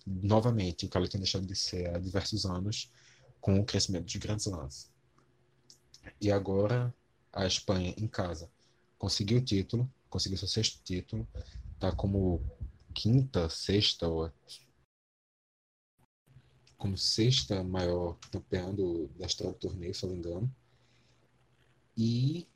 [0.05, 2.91] novamente, o que ela tem deixado de ser há diversos anos,
[3.39, 4.89] com o crescimento dos grandes lances.
[6.19, 6.93] E agora
[7.31, 8.49] a Espanha em casa
[9.03, 11.27] conseguiu o título, conseguiu seu sexto título,
[11.77, 12.41] tá como
[12.93, 14.31] quinta, sexta ou
[16.77, 20.55] como sexta maior campeã do, da história do torneio, se não me engano.
[21.97, 22.47] E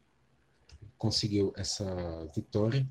[0.97, 1.85] conseguiu essa
[2.33, 2.89] vitória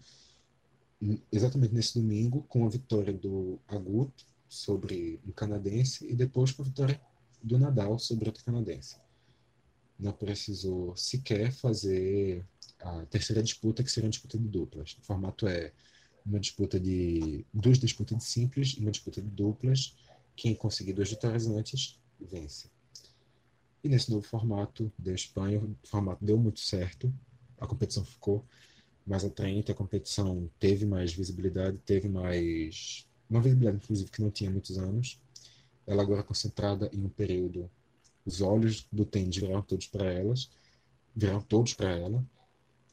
[1.33, 4.13] exatamente nesse domingo com a vitória do Agut
[4.51, 7.01] sobre um canadense e depois com a vitória
[7.43, 8.99] do Nadal sobre outro canadense.
[9.99, 12.47] Não precisou sequer fazer
[12.81, 14.97] a terceira disputa, que seria uma disputa de duplas.
[15.01, 15.73] O formato é
[16.25, 19.95] uma disputa de duas disputas de simples e uma disputa de duplas.
[20.35, 22.69] Quem conseguir duas vitórias antes vence.
[23.83, 27.13] E nesse novo formato da Espanha, o formato deu muito certo.
[27.59, 28.45] A competição ficou
[29.07, 34.51] mais atraente, a competição teve mais visibilidade, teve mais uma visibilidade inclusive que não tinha
[34.51, 35.21] muitos anos.
[35.87, 37.71] Ela agora é concentrada em um período,
[38.27, 40.51] os olhos do tênis viraram todos para elas,
[41.15, 42.25] viraram todos para ela,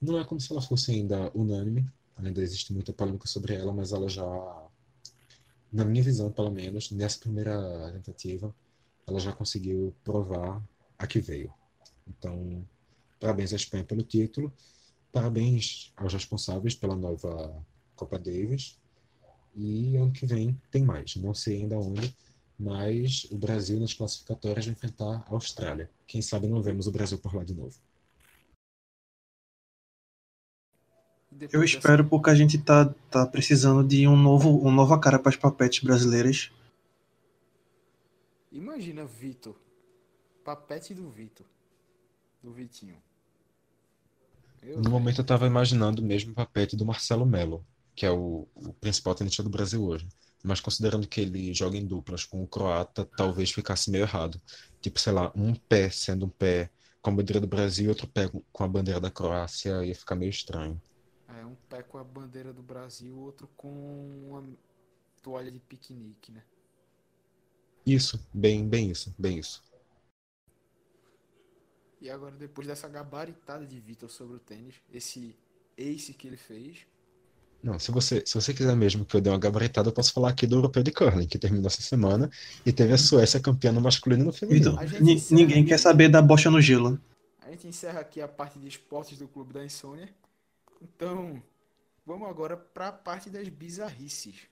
[0.04, 3.92] não é como se ela fosse ainda unânime, ainda existe muita polêmica sobre ela, mas
[3.92, 4.24] ela já,
[5.72, 8.54] na minha visão pelo menos, nessa primeira tentativa,
[9.08, 10.62] ela já conseguiu provar
[10.98, 11.54] a que veio.
[12.08, 12.66] Então,
[13.20, 14.54] parabéns à Espanha pelo título,
[15.12, 17.54] parabéns aos responsáveis pela nova
[17.96, 18.78] Copa Davis,
[19.56, 21.16] e ano que vem tem mais.
[21.16, 22.16] Não sei ainda onde,
[22.58, 25.90] mas o Brasil nas classificatórias vai enfrentar a Austrália.
[26.08, 27.78] Quem sabe não vemos o Brasil por lá de novo.
[31.52, 35.30] Eu espero porque a gente tá, tá precisando de um novo, uma nova cara para
[35.30, 36.52] as papetes brasileiras.
[38.52, 39.56] Imagina Vitor.
[40.44, 41.46] Papete do Vitor.
[42.42, 42.98] Do Vitinho.
[44.62, 44.82] Eu...
[44.82, 47.66] No momento eu tava imaginando mesmo o papete do Marcelo Melo,
[47.96, 50.08] que é o, o principal tenista do Brasil hoje.
[50.44, 54.42] Mas considerando que ele joga em duplas com o croata, talvez ficasse meio errado.
[54.82, 56.70] Tipo, sei lá, um pé sendo um pé
[57.02, 60.16] com a bandeira do Brasil e outro pé com a bandeira da Croácia, ia ficar
[60.16, 60.82] meio estranho.
[61.40, 63.70] É, um pé com a bandeira do Brasil, outro com
[64.28, 64.44] uma
[65.22, 66.44] toalha de piquenique, né?
[67.86, 69.64] Isso, bem, bem isso, bem isso.
[72.00, 75.36] E agora, depois dessa gabaritada de Vitor sobre o tênis, esse
[75.78, 76.86] ace que ele fez.
[77.64, 80.30] Não, se você, se você quiser mesmo que eu dê uma gabaritada, eu posso falar
[80.30, 82.30] aqui do Europeu de Curling, que terminou essa semana,
[82.66, 84.78] e teve a Suécia campeã no masculino e no feminino.
[85.32, 87.00] ninguém quer saber da bocha no gelo.
[87.42, 90.10] A gente encerra aqui a parte de esportes do Clube da Insônia.
[90.84, 91.42] Então,
[92.06, 94.50] vamos agora para a parte das bizarrices.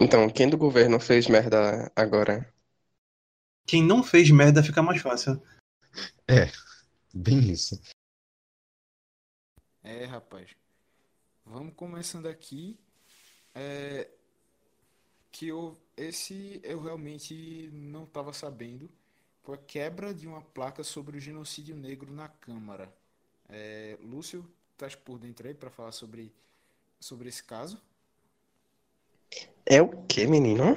[0.00, 2.52] Então, quem do governo fez merda agora?
[3.66, 5.42] Quem não fez merda fica mais fácil.
[6.28, 6.52] É,
[7.14, 7.80] bem isso.
[9.82, 10.54] É, rapaz.
[11.50, 12.78] Vamos começando aqui.
[13.54, 14.06] É,
[15.32, 18.90] que eu, esse eu realmente não estava sabendo.
[19.42, 22.92] Foi a quebra de uma placa sobre o genocídio negro na Câmara.
[23.48, 26.30] É, Lúcio, estás por dentro aí para falar sobre,
[27.00, 27.80] sobre esse caso?
[29.64, 30.74] É o que, menino?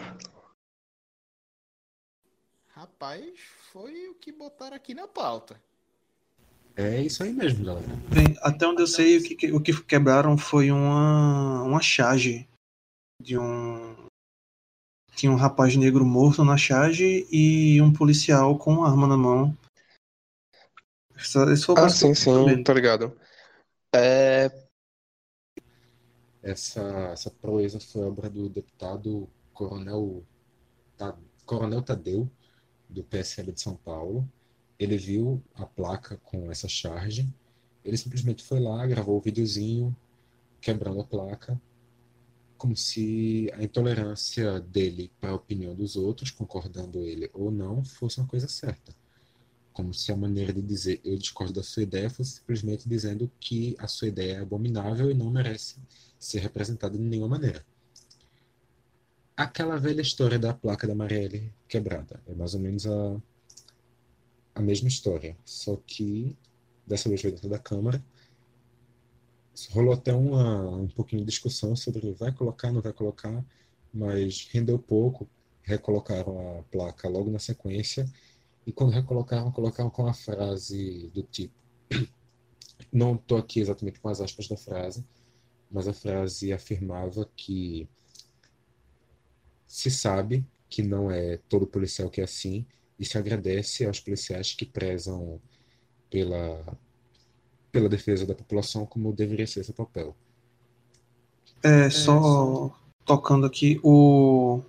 [2.70, 3.38] Rapaz,
[3.74, 5.62] foi o que botaram aqui na pauta.
[6.76, 7.88] É isso aí mesmo, galera.
[8.10, 12.48] Bem, até onde eu sei, o que, o que quebraram foi uma, uma charge
[13.22, 13.96] de um.
[15.16, 19.56] Tinha um rapaz negro morto na charge e um policial com arma na mão.
[21.16, 21.40] Isso
[21.78, 23.16] ah, sim, sim, tô ligado.
[23.94, 24.50] É...
[26.42, 26.82] Essa,
[27.14, 30.24] essa proeza foi obra do deputado Coronel,
[31.46, 32.32] Coronel Tadeu,
[32.90, 34.28] do PSL de São Paulo
[34.84, 37.32] ele viu a placa com essa charge,
[37.86, 39.96] ele simplesmente foi lá, gravou o videozinho
[40.60, 41.60] quebrando a placa,
[42.58, 48.20] como se a intolerância dele para a opinião dos outros, concordando ele ou não, fosse
[48.20, 48.96] uma coisa certa.
[49.74, 53.76] Como se a maneira de dizer eu discordo da sua ideia fosse simplesmente dizendo que
[53.80, 55.78] a sua ideia é abominável e não merece
[56.20, 57.66] ser representada de nenhuma maneira.
[59.36, 62.22] Aquela velha história da placa da Marielle quebrada.
[62.28, 63.22] É mais ou menos a,
[64.54, 66.38] a mesma história, só que
[66.86, 68.04] dessa vez foi dentro da Câmara
[69.70, 73.44] rolou até uma, um pouquinho de discussão sobre vai colocar, não vai colocar,
[73.94, 75.30] mas rendeu pouco.
[75.64, 78.12] Recolocaram a placa logo na sequência
[78.66, 81.54] e quando recolocaram, colocaram com a frase do tipo.
[82.92, 85.06] Não estou aqui exatamente com as aspas da frase,
[85.70, 87.88] mas a frase afirmava que
[89.68, 92.66] se sabe que não é todo policial que é assim
[93.02, 95.42] e se agradece aos policiais que prezam
[96.08, 96.78] pela
[97.72, 100.16] pela defesa da população como deveria ser esse papel.
[101.64, 104.62] É, só tocando aqui, o,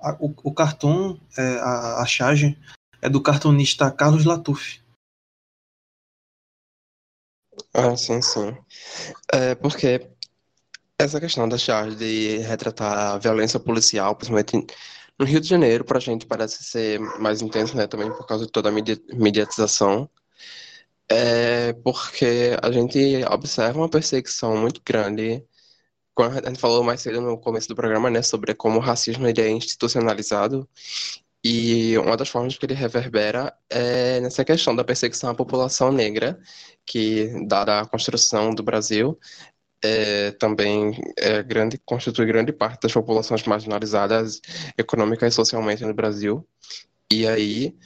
[0.00, 2.58] a, o, o cartoon, é, a, a charge,
[3.02, 4.82] é do cartunista Carlos Latuf.
[7.74, 8.56] Ah, sim, sim.
[9.30, 10.10] É porque
[10.98, 14.74] essa questão da charge de retratar a violência policial, principalmente
[15.18, 17.86] no Rio de Janeiro, para a gente parece ser mais intenso, né?
[17.86, 20.08] Também por causa de toda a mediatização
[21.08, 25.44] é porque a gente observa uma perseguição muito grande.
[26.14, 29.26] Quando a gente falou mais cedo no começo do programa, né, sobre como o racismo
[29.26, 30.68] ele é institucionalizado
[31.44, 36.40] e uma das formas que ele reverbera é nessa questão da perseguição à população negra,
[36.84, 39.18] que, dada a construção do Brasil,
[39.82, 44.40] é, também é grande, constitui grande parte das populações marginalizadas
[44.76, 46.46] econômica e socialmente no Brasil.
[47.10, 47.76] E aí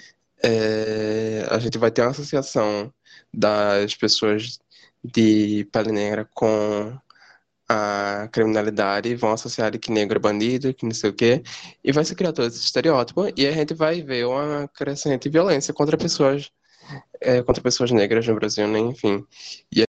[0.43, 2.93] é, a gente vai ter uma associação
[3.33, 4.59] das pessoas
[5.05, 6.99] de pele negra com
[7.69, 11.43] a criminalidade, vão associar que negro é bandido, que não sei o quê,
[11.83, 15.73] e vai se criar todo esse estereótipo, e a gente vai ver uma crescente violência
[15.73, 16.51] contra pessoas,
[17.21, 18.79] é, contra pessoas negras no Brasil, né?
[18.79, 19.25] enfim.
[19.75, 19.85] E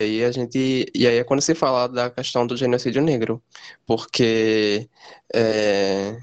[0.00, 3.42] aí a gente, e aí é quando se fala da questão do genocídio negro,
[3.86, 4.88] porque
[5.34, 6.18] é,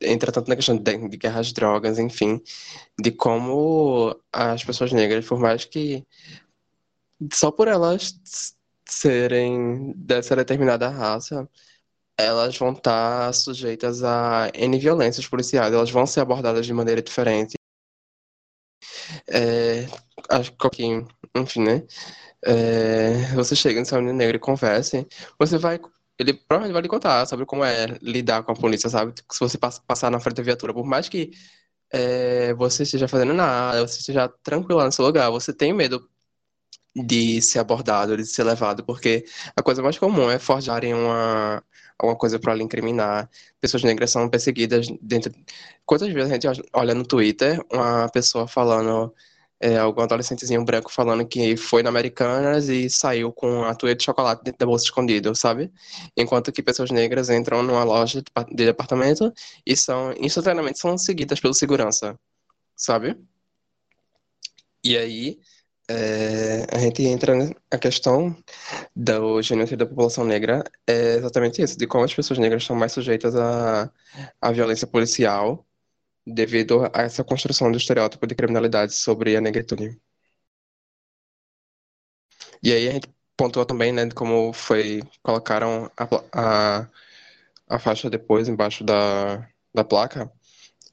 [0.00, 2.40] entra tanto na questão de, de guerras drogas, enfim,
[3.00, 6.06] de como as pessoas negras, por mais que
[7.32, 8.14] só por elas
[8.86, 11.48] serem dessa determinada raça,
[12.18, 17.56] elas vão estar sujeitas a N violências policiais, elas vão ser abordadas de maneira diferente.
[19.26, 19.86] É,
[20.30, 20.84] acho que,
[21.34, 21.86] enfim, né?
[22.44, 25.04] É, você chega no seu negro e conversa,
[25.38, 25.80] você vai
[26.18, 29.14] ele provavelmente vai lhe contar sobre como é lidar com a polícia, sabe?
[29.30, 31.30] Se você passar na frente da viatura, por mais que
[31.92, 36.08] é, você esteja fazendo nada, você esteja tranquilo no seu lugar, você tem medo
[36.94, 39.24] de ser abordado, de ser levado, porque
[39.56, 41.62] a coisa mais comum é forjarem uma
[41.98, 43.28] alguma coisa para lhe incriminar.
[43.60, 45.32] Pessoas negras são perseguidas dentro.
[45.84, 49.14] Quantas vezes a gente olha no Twitter uma pessoa falando
[49.60, 54.04] é, algum adolescentezinho branco falando que foi na Americanas e saiu com a tuia de
[54.04, 55.72] chocolate dentro da bolsa escondido, sabe?
[56.16, 59.32] Enquanto que pessoas negras entram numa loja de departamento
[59.66, 62.18] e são instantaneamente são seguidas pelo segurança,
[62.76, 63.16] sabe?
[64.84, 65.38] E aí
[65.88, 68.36] é, a gente entra na questão
[68.94, 72.92] do genocídio da população negra, é exatamente isso, de como as pessoas negras estão mais
[72.92, 73.90] sujeitas à,
[74.40, 75.66] à violência policial
[76.34, 79.98] devido a essa construção do estereótipo de criminalidade sobre a negritude.
[82.62, 86.88] E aí a gente pontua também, né, como foi, colocaram a, a,
[87.68, 90.30] a faixa depois embaixo da, da placa,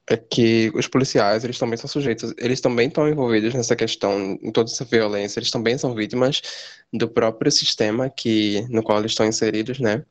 [0.09, 4.51] é que os policiais, eles também são sujeitos, eles também estão envolvidos nessa questão, em
[4.51, 6.41] toda essa violência, eles também são vítimas
[6.93, 10.05] do próprio sistema que, no qual eles estão inseridos, né?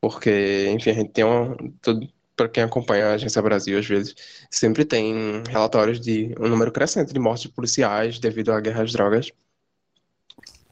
[0.00, 4.14] Porque, enfim, a gente tem um, tudo, para quem acompanha a Agência Brasil, às vezes,
[4.50, 9.30] sempre tem relatórios de um número crescente de mortes policiais devido à guerra às drogas.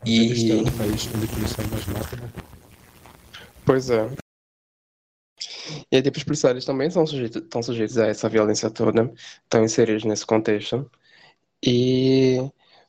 [0.04, 0.50] E...
[0.50, 2.32] É um país onde policial mais mata, né?
[3.64, 4.08] Pois é.
[5.90, 9.12] E aí, tipo, os policiais também são sujeitos, estão sujeitos a essa violência toda,
[9.44, 10.90] estão inseridos nesse contexto.
[11.64, 12.38] E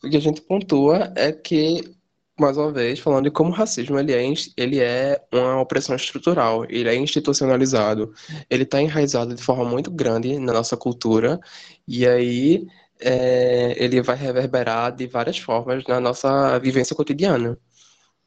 [0.03, 1.95] o que a gente pontua é que
[2.43, 4.21] mais uma vez, falando de como o racismo ele é,
[4.57, 8.13] ele é uma opressão estrutural, ele é institucionalizado,
[8.49, 11.39] ele está enraizado de forma muito grande na nossa cultura,
[11.87, 12.67] e aí
[12.99, 17.57] é, ele vai reverberar de várias formas na nossa vivência cotidiana.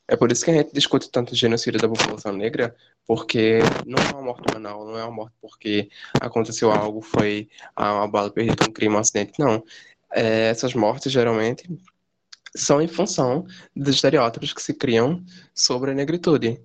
[0.09, 2.75] É por isso que a gente discute tanto o genocídio da população negra,
[3.07, 5.91] porque não é uma morte banal, não é uma morte porque
[6.21, 9.63] aconteceu algo, foi uma bala perdida, um crime, um acidente, não.
[10.13, 11.65] É, essas mortes, geralmente,
[12.57, 15.25] são em função dos estereótipos que se criam
[15.55, 16.61] sobre a negritude.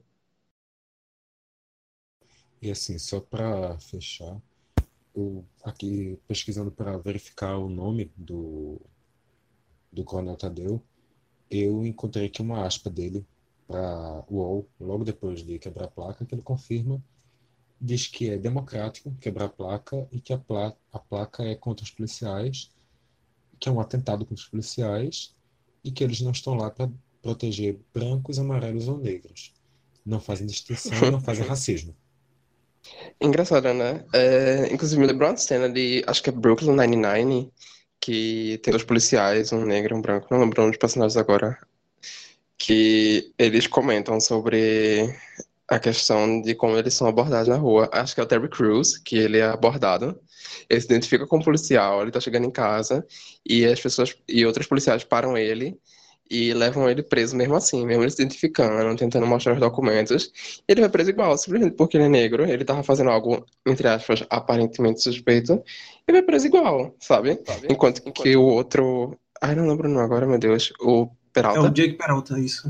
[2.62, 4.40] E assim, só para fechar,
[5.16, 8.80] eu aqui pesquisando para verificar o nome do,
[9.92, 10.82] do Coronel Tadeu,
[11.50, 13.26] eu encontrei aqui uma aspa dele
[13.68, 17.04] para o UOL, logo depois de quebrar a placa, que ele confirma,
[17.80, 20.42] diz que é democrático quebrar a placa e que a,
[20.94, 22.72] a placa é contra os policiais,
[23.60, 25.36] que é um atentado contra os policiais
[25.84, 26.90] e que eles não estão lá para
[27.22, 29.54] proteger brancos, amarelos ou negros.
[30.06, 31.96] Não fazem distinção, não fazem racismo.
[33.20, 34.04] Engraçado, né?
[34.14, 37.52] É, inclusive me lembrou uma cena de, acho que é Brooklyn Nine-Nine,
[38.00, 41.60] que tem dois policiais, um negro e um branco, não lembro dos personagens agora,
[42.58, 45.16] que eles comentam sobre
[45.72, 47.90] a questão de como eles são abordados na rua.
[47.94, 50.20] Acho que é o Terry Crews, que ele é abordado.
[50.70, 53.06] Ele se identifica como policial, ele tá chegando em casa
[53.46, 55.80] e as pessoas e outros policiais param ele
[56.30, 60.30] e levam ele preso mesmo assim, mesmo ele se identificando, tentando mostrar os documentos.
[60.68, 64.26] ele vai preso igual, simplesmente porque ele é negro, ele tava fazendo algo, entre aspas,
[64.30, 65.64] aparentemente suspeito,
[66.06, 67.40] e vai preso igual, sabe?
[67.46, 67.68] sabe?
[67.70, 69.18] Enquanto, Enquanto que o outro.
[69.42, 70.74] Ai, não lembro não agora, meu Deus.
[70.82, 71.60] O Peralta.
[71.60, 72.70] É o Jake Peralta, isso.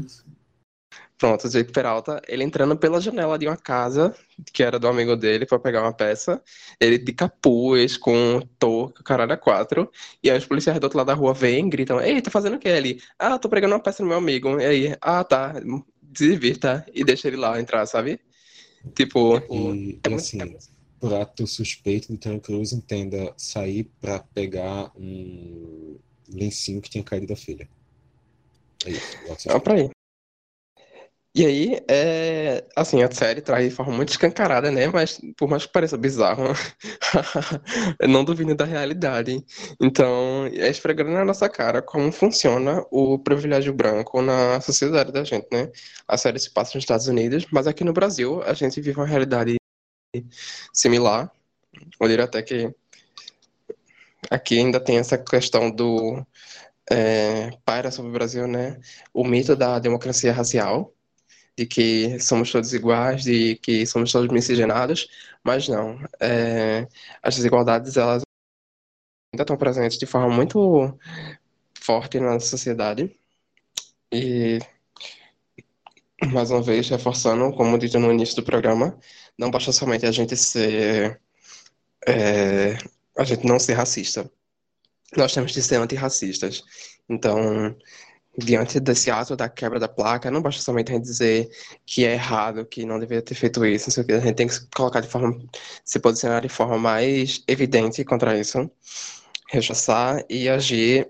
[1.22, 4.11] Pronto, o Jake Peralta, ele entrando pela janela de uma casa
[4.52, 6.41] que era do amigo dele para pegar uma peça,
[6.80, 9.91] ele de capuz, com touca, caralho a quatro,
[10.23, 12.60] e aí os policiais do outro lado da rua vêm, gritam, ei, tá fazendo o
[12.60, 12.99] que ali?
[13.19, 15.53] Ah, tô pregando uma peça no meu amigo, e aí, ah, tá,
[16.18, 18.19] se divirta, e deixa ele lá entrar, sabe?
[18.95, 20.39] Tipo, e, é e assim,
[20.99, 25.99] por ato suspeito de Tom Cruise entenda sair para pegar um
[26.34, 27.69] lencinho que tinha caído da filha.
[28.88, 29.18] É isso.
[29.48, 29.91] É pra ir.
[31.33, 34.87] E aí, é, assim, a série traz de forma muito escancarada, né?
[34.87, 36.43] Mas, por mais que pareça bizarro,
[38.07, 39.41] não duvido da realidade.
[39.79, 45.47] Então, é esfregando na nossa cara como funciona o privilégio branco na sociedade da gente,
[45.53, 45.71] né?
[46.05, 49.07] A série se passa nos Estados Unidos, mas aqui no Brasil a gente vive uma
[49.07, 49.55] realidade
[50.73, 51.31] similar.
[51.99, 52.73] Eu diria até que
[54.29, 56.25] aqui ainda tem essa questão do
[56.91, 58.79] é, paira sobre o Brasil, né?
[59.13, 60.93] O mito da democracia racial
[61.57, 65.10] de que somos todos iguais, de que somos todos miscigenados,
[65.44, 65.99] mas não.
[66.19, 66.88] É,
[67.22, 68.23] as desigualdades, elas
[69.34, 70.98] ainda estão presentes de forma muito
[71.76, 73.15] forte na sociedade.
[74.11, 74.60] E,
[76.32, 78.98] mais uma vez, reforçando, como dito no início do programa,
[79.38, 81.19] não basta somente a gente ser.
[82.07, 82.78] É,
[83.18, 84.30] a gente não ser racista.
[85.15, 86.64] Nós temos de ser antirracistas.
[87.10, 87.76] Então,
[88.37, 91.49] diante desse ato da quebra da placa, não basta somente a gente dizer
[91.85, 94.35] que é errado, que não deveria ter feito isso, não sei o que, a gente
[94.35, 95.37] tem que se colocar de forma,
[95.83, 98.69] se posicionar de forma mais evidente contra isso,
[99.49, 101.09] rechaçar e agir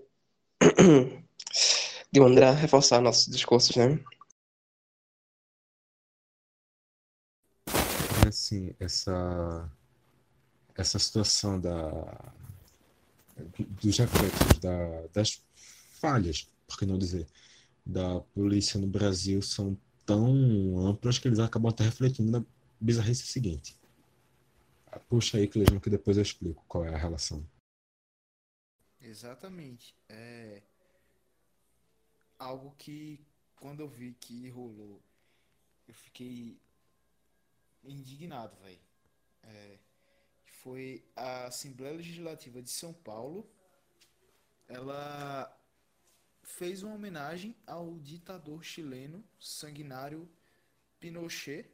[2.11, 3.99] de maneira a reforçar nossos discursos, né?
[8.27, 9.69] Assim, essa,
[10.75, 12.33] essa situação da,
[13.81, 15.43] dos reflexos da, das
[15.99, 17.27] falhas por que não dizer,
[17.85, 22.45] da polícia no Brasil são tão amplas que eles acabam até refletindo na
[22.79, 23.79] bizarrice seguinte.
[25.07, 27.45] Puxa aí, Clejão, que depois eu explico qual é a relação.
[28.99, 29.95] Exatamente.
[30.09, 30.61] É
[32.37, 33.19] algo que
[33.55, 35.01] quando eu vi que rolou,
[35.87, 36.59] eu fiquei
[37.83, 38.79] indignado, velho.
[39.43, 39.77] É,
[40.45, 43.49] foi a Assembleia Legislativa de São Paulo.
[44.67, 45.55] Ela
[46.43, 50.29] fez uma homenagem ao ditador chileno sanguinário
[50.99, 51.69] Pinochet,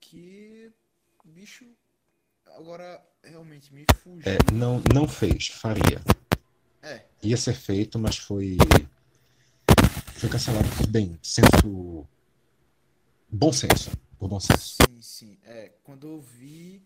[0.00, 0.72] que
[1.24, 1.66] bicho
[2.46, 4.32] agora realmente me fugiu.
[4.32, 6.00] É, não, não fez, faria.
[6.82, 7.04] É.
[7.22, 8.56] Ia ser feito, mas foi
[10.16, 12.06] foi cancelado por bem, senso
[13.30, 14.76] bom senso, por bom senso.
[14.82, 15.38] Sim, sim.
[15.44, 16.82] É, quando eu vi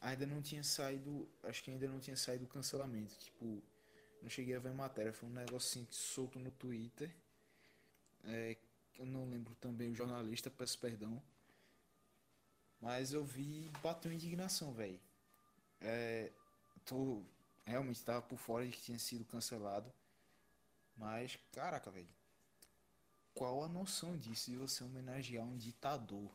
[0.00, 3.62] ainda não tinha saído, acho que ainda não tinha saído o cancelamento, tipo
[4.22, 7.14] não cheguei a ver matéria, foi um negocinho que solto no Twitter.
[8.24, 8.56] É,
[8.98, 11.20] eu não lembro também o jornalista, peço perdão.
[12.80, 15.00] Mas eu vi bateu indignação, velho.
[15.80, 16.32] É,
[16.84, 17.22] tô
[17.64, 19.92] realmente estava por fora de que tinha sido cancelado.
[20.96, 22.08] Mas, caraca, velho.
[23.34, 26.30] Qual a noção disso de você homenagear um ditador?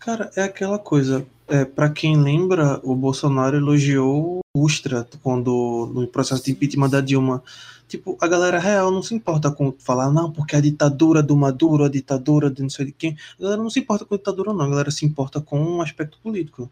[0.00, 1.26] Cara, é aquela coisa.
[1.48, 7.00] É, para quem lembra, o Bolsonaro elogiou o Ustra quando no processo de impeachment da
[7.00, 7.42] Dilma.
[7.88, 11.84] Tipo, a galera real não se importa com falar, não, porque a ditadura do Maduro,
[11.84, 13.16] a ditadura de não sei de quem.
[13.38, 14.64] A galera não se importa com a ditadura, não.
[14.64, 16.70] A galera se importa com um aspecto político.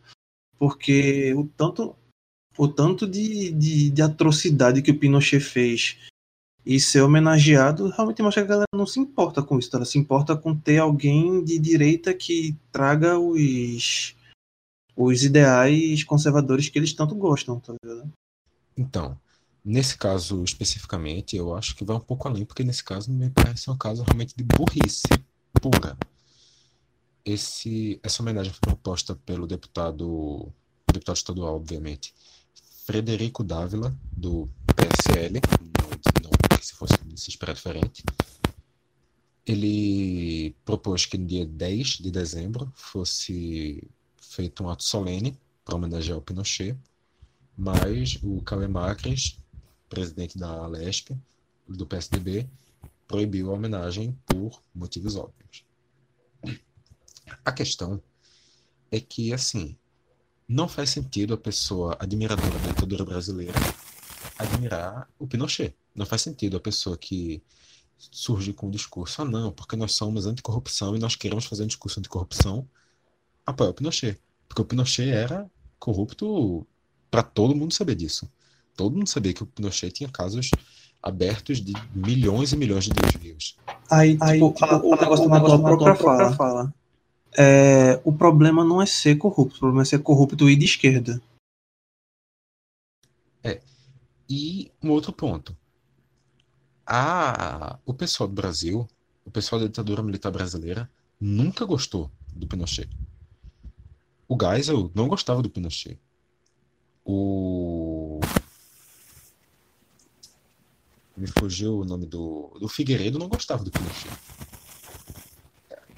[0.59, 1.95] Porque o tanto,
[2.59, 5.99] o tanto de, de, de atrocidade que o Pinochet fez
[6.67, 9.99] e ser homenageado realmente mostra que a galera não se importa com isso, ela se
[9.99, 14.17] importa com ter alguém de direita que traga os,
[14.97, 18.11] os ideais conservadores que eles tanto gostam, tá ligado?
[18.77, 19.19] Então,
[19.65, 23.71] nesse caso especificamente, eu acho que vai um pouco além, porque nesse caso me parece
[23.71, 25.03] um caso realmente de burrice
[25.61, 25.97] pura.
[27.25, 30.53] Esse, essa homenagem foi proposta pelo deputado,
[30.93, 32.15] deputado estadual, obviamente,
[32.85, 35.41] Frederico Dávila, do PSL,
[36.65, 38.03] se fosse se esperar diferente.
[39.47, 43.87] Ele propôs que no dia 10 de dezembro fosse
[44.17, 46.77] feito um ato solene para homenagear o Pinochet,
[47.57, 49.39] mas o Calemacres,
[49.89, 51.11] presidente da Lesp,
[51.69, 52.49] do PSDB,
[53.07, 55.65] proibiu a homenagem por motivos óbvios.
[57.45, 58.03] A questão
[58.91, 59.77] é que, assim,
[60.49, 63.59] não faz sentido a pessoa admiradora da ditadura brasileira
[64.39, 65.75] admirar o Pinochet.
[65.95, 67.43] Não faz sentido a pessoa que
[67.97, 71.69] surge com um discurso, ah não, porque nós somos anticorrupção e nós queremos fazer um
[71.69, 72.69] discurso anticorrupção,
[73.47, 74.19] apoia o Pinochet.
[74.49, 76.67] Porque o Pinochet era corrupto
[77.11, 78.31] para todo mundo saber disso.
[78.77, 80.51] Todo mundo sabia que o Pinochet tinha casos
[81.03, 83.57] abertos de milhões e milhões de desvios.
[83.91, 86.33] Aí, aí tipo, tipo, o, o negócio da tua própria fala.
[86.33, 86.75] fala.
[87.37, 91.21] É, o problema não é ser corrupto, o problema é ser corrupto e de esquerda.
[93.43, 93.61] É.
[94.29, 95.55] E um outro ponto
[96.87, 98.89] a, o pessoal do Brasil,
[99.25, 100.91] o pessoal da ditadura militar brasileira,
[101.21, 102.89] nunca gostou do Pinochet.
[104.29, 105.99] O Geisel não gostava do Pinochet.
[107.05, 108.21] O.
[111.17, 112.57] Me fugiu o nome do.
[112.61, 114.11] Do Figueiredo não gostava do Pinochet.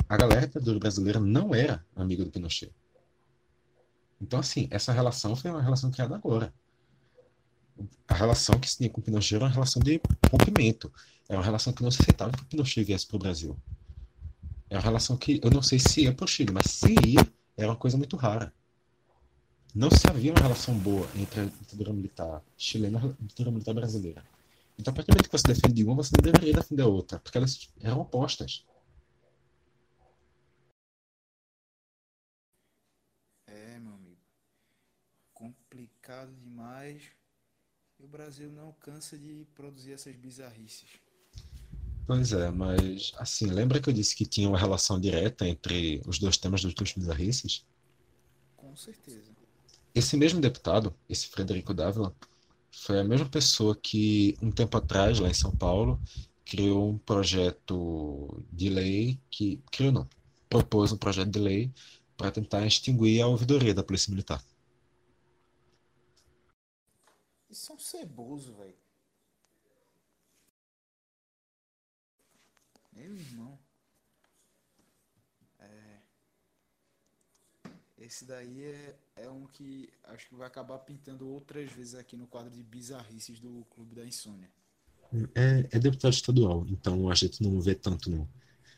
[0.08, 2.72] A galera da ditadura brasileira não era amiga do Pinochet.
[4.20, 6.52] Então, assim, essa relação foi uma relação criada agora
[8.08, 10.00] a relação que se tinha com o Pinochet era uma relação de
[10.30, 10.92] rompimento.
[11.28, 13.56] Era uma relação que não se aceitava que o Pinochet viesse para o Brasil.
[14.70, 17.26] É uma relação que eu não sei se ia para o Chile, mas se ia,
[17.56, 18.52] era uma coisa muito rara.
[19.74, 23.74] Não se havia uma relação boa entre a ditadura militar chilena e a ditadura militar
[23.74, 24.24] brasileira.
[24.78, 27.18] Então, a partir do momento que você defende uma, você não deveria defender a outra,
[27.18, 28.64] porque elas eram opostas.
[33.46, 34.20] É, meu amigo.
[35.32, 37.15] Complicado demais
[38.06, 40.88] o Brasil não cansa de produzir essas bizarrices.
[42.06, 46.20] Pois é, mas assim, lembra que eu disse que tinha uma relação direta entre os
[46.20, 47.64] dois temas dos dois bizarrices?
[48.56, 49.32] Com certeza.
[49.92, 52.14] Esse mesmo deputado, esse Frederico Dávila,
[52.70, 56.00] foi a mesma pessoa que, um tempo atrás, lá em São Paulo,
[56.44, 59.60] criou um projeto de lei que.
[59.72, 60.08] Criou não.
[60.48, 61.72] Propôs um projeto de lei
[62.16, 64.44] para tentar extinguir a ouvidoria da Polícia Militar.
[67.56, 68.74] Isso é um ceboso, velho.
[72.92, 73.58] Meu irmão.
[75.58, 76.00] É.
[77.96, 82.26] Esse daí é, é um que acho que vai acabar pintando outras vezes aqui no
[82.26, 84.50] quadro de bizarrices do Clube da Insônia.
[85.34, 88.28] É, é deputado estadual, então a gente não vê tanto, não.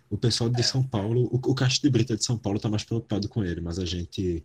[0.09, 0.63] O pessoal de é.
[0.63, 3.61] São Paulo, o, o Caixa de Brita de São Paulo tá mais preocupado com ele,
[3.61, 4.45] mas a gente,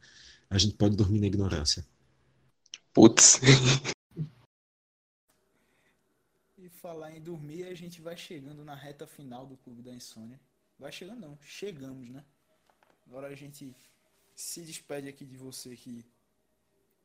[0.49, 1.85] a gente pode dormir na ignorância.
[2.91, 3.39] Putz.
[6.83, 10.37] falar em dormir, a gente vai chegando na reta final do Clube da Insônia.
[10.77, 12.25] Vai chegando não, chegamos, né?
[13.07, 13.73] Agora a gente
[14.35, 16.05] se despede aqui de você que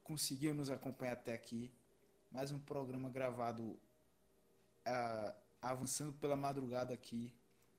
[0.03, 1.71] conseguiu nos acompanhar até aqui.
[2.33, 5.33] Mais um programa gravado uh,
[5.63, 7.33] avançando pela madrugada aqui,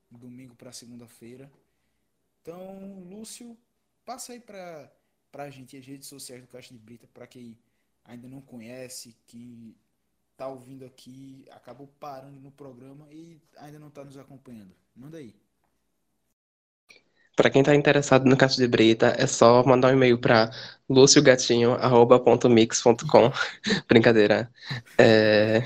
[0.09, 1.51] domingo para segunda-feira.
[2.41, 3.57] Então, Lúcio,
[4.05, 4.89] passa aí para
[5.34, 7.59] a gente as redes sociais do Caixa de Brita, para quem
[8.05, 9.76] ainda não conhece, que
[10.40, 14.74] tá ouvindo aqui, acabou parando no programa e ainda não está nos acompanhando.
[14.95, 15.36] Manda aí.
[17.36, 20.49] Para quem está interessado no Caixa de Brita, é só mandar um e-mail para
[20.90, 23.34] luciogatinho.mix.com.
[23.88, 24.49] Brincadeira.
[24.98, 25.61] É...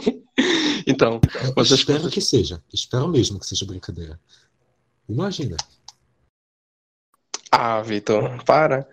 [0.86, 1.20] então,
[1.54, 1.80] vocês...
[1.80, 2.64] espero que seja.
[2.72, 4.18] Espero mesmo que seja brincadeira.
[5.06, 5.58] Imagina.
[7.52, 8.88] Ah, Vitor, para.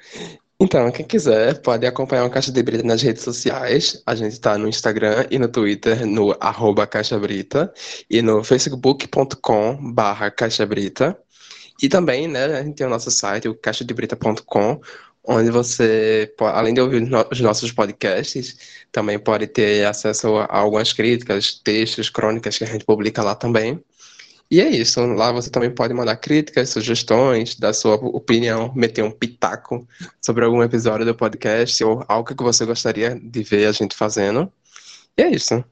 [0.59, 4.01] Então, quem quiser pode acompanhar o Caixa de Brita nas redes sociais.
[4.07, 7.71] A gente está no Instagram e no Twitter no arroba Caixa Brita
[8.09, 11.15] e no facebook.com barra Caixa Brita.
[11.81, 14.81] E também, né, a gente tem o nosso site, o caixadebrita.com,
[15.23, 18.57] onde você, além de ouvir os nossos podcasts,
[18.91, 23.83] também pode ter acesso a algumas críticas, textos, crônicas que a gente publica lá também.
[24.49, 29.11] E é isso, lá você também pode mandar críticas, sugestões, dar sua opinião, meter um
[29.11, 29.85] pitaco
[30.21, 34.51] sobre algum episódio do podcast ou algo que você gostaria de ver a gente fazendo.
[35.17, 35.63] E é isso.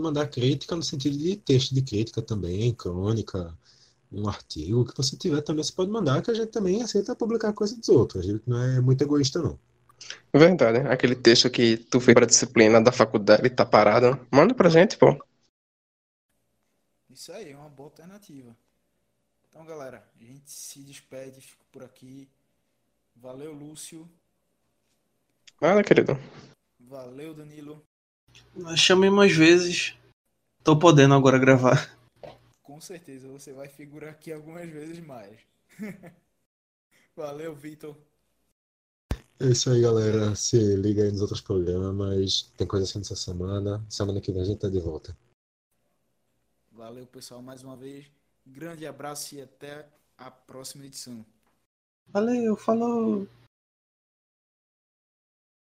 [0.00, 3.52] Mandar crítica no sentido de texto de crítica também, crônica,
[4.12, 7.52] um artigo que você tiver também, você pode mandar, que a gente também aceita publicar
[7.52, 8.24] coisa dos outros.
[8.24, 9.58] A gente não é muito egoísta, não.
[10.32, 14.68] Verdade, aquele texto que tu fez para disciplina da faculdade e tá parado, manda pra
[14.68, 15.18] gente, pô.
[17.16, 18.54] Isso aí, é uma boa alternativa.
[19.48, 22.28] Então, galera, a gente se despede, fica por aqui.
[23.14, 24.06] Valeu, Lúcio.
[25.58, 26.12] Nada, querido.
[26.78, 27.82] Valeu, Danilo.
[28.76, 29.96] Chamei mais vezes.
[30.62, 31.90] Tô podendo agora gravar.
[32.62, 35.38] Com certeza, você vai figurar aqui algumas vezes mais.
[37.16, 37.96] Valeu, Vitor.
[39.40, 40.34] É isso aí, galera.
[40.34, 42.52] Se liga aí nos outros programas.
[42.58, 43.82] Tem coisa assim essa semana.
[43.88, 45.16] Semana que vem a gente tá de volta.
[46.76, 48.04] Valeu, pessoal, mais uma vez.
[48.46, 49.86] Grande abraço e até
[50.18, 51.24] a próxima edição.
[52.08, 53.26] Valeu, falou!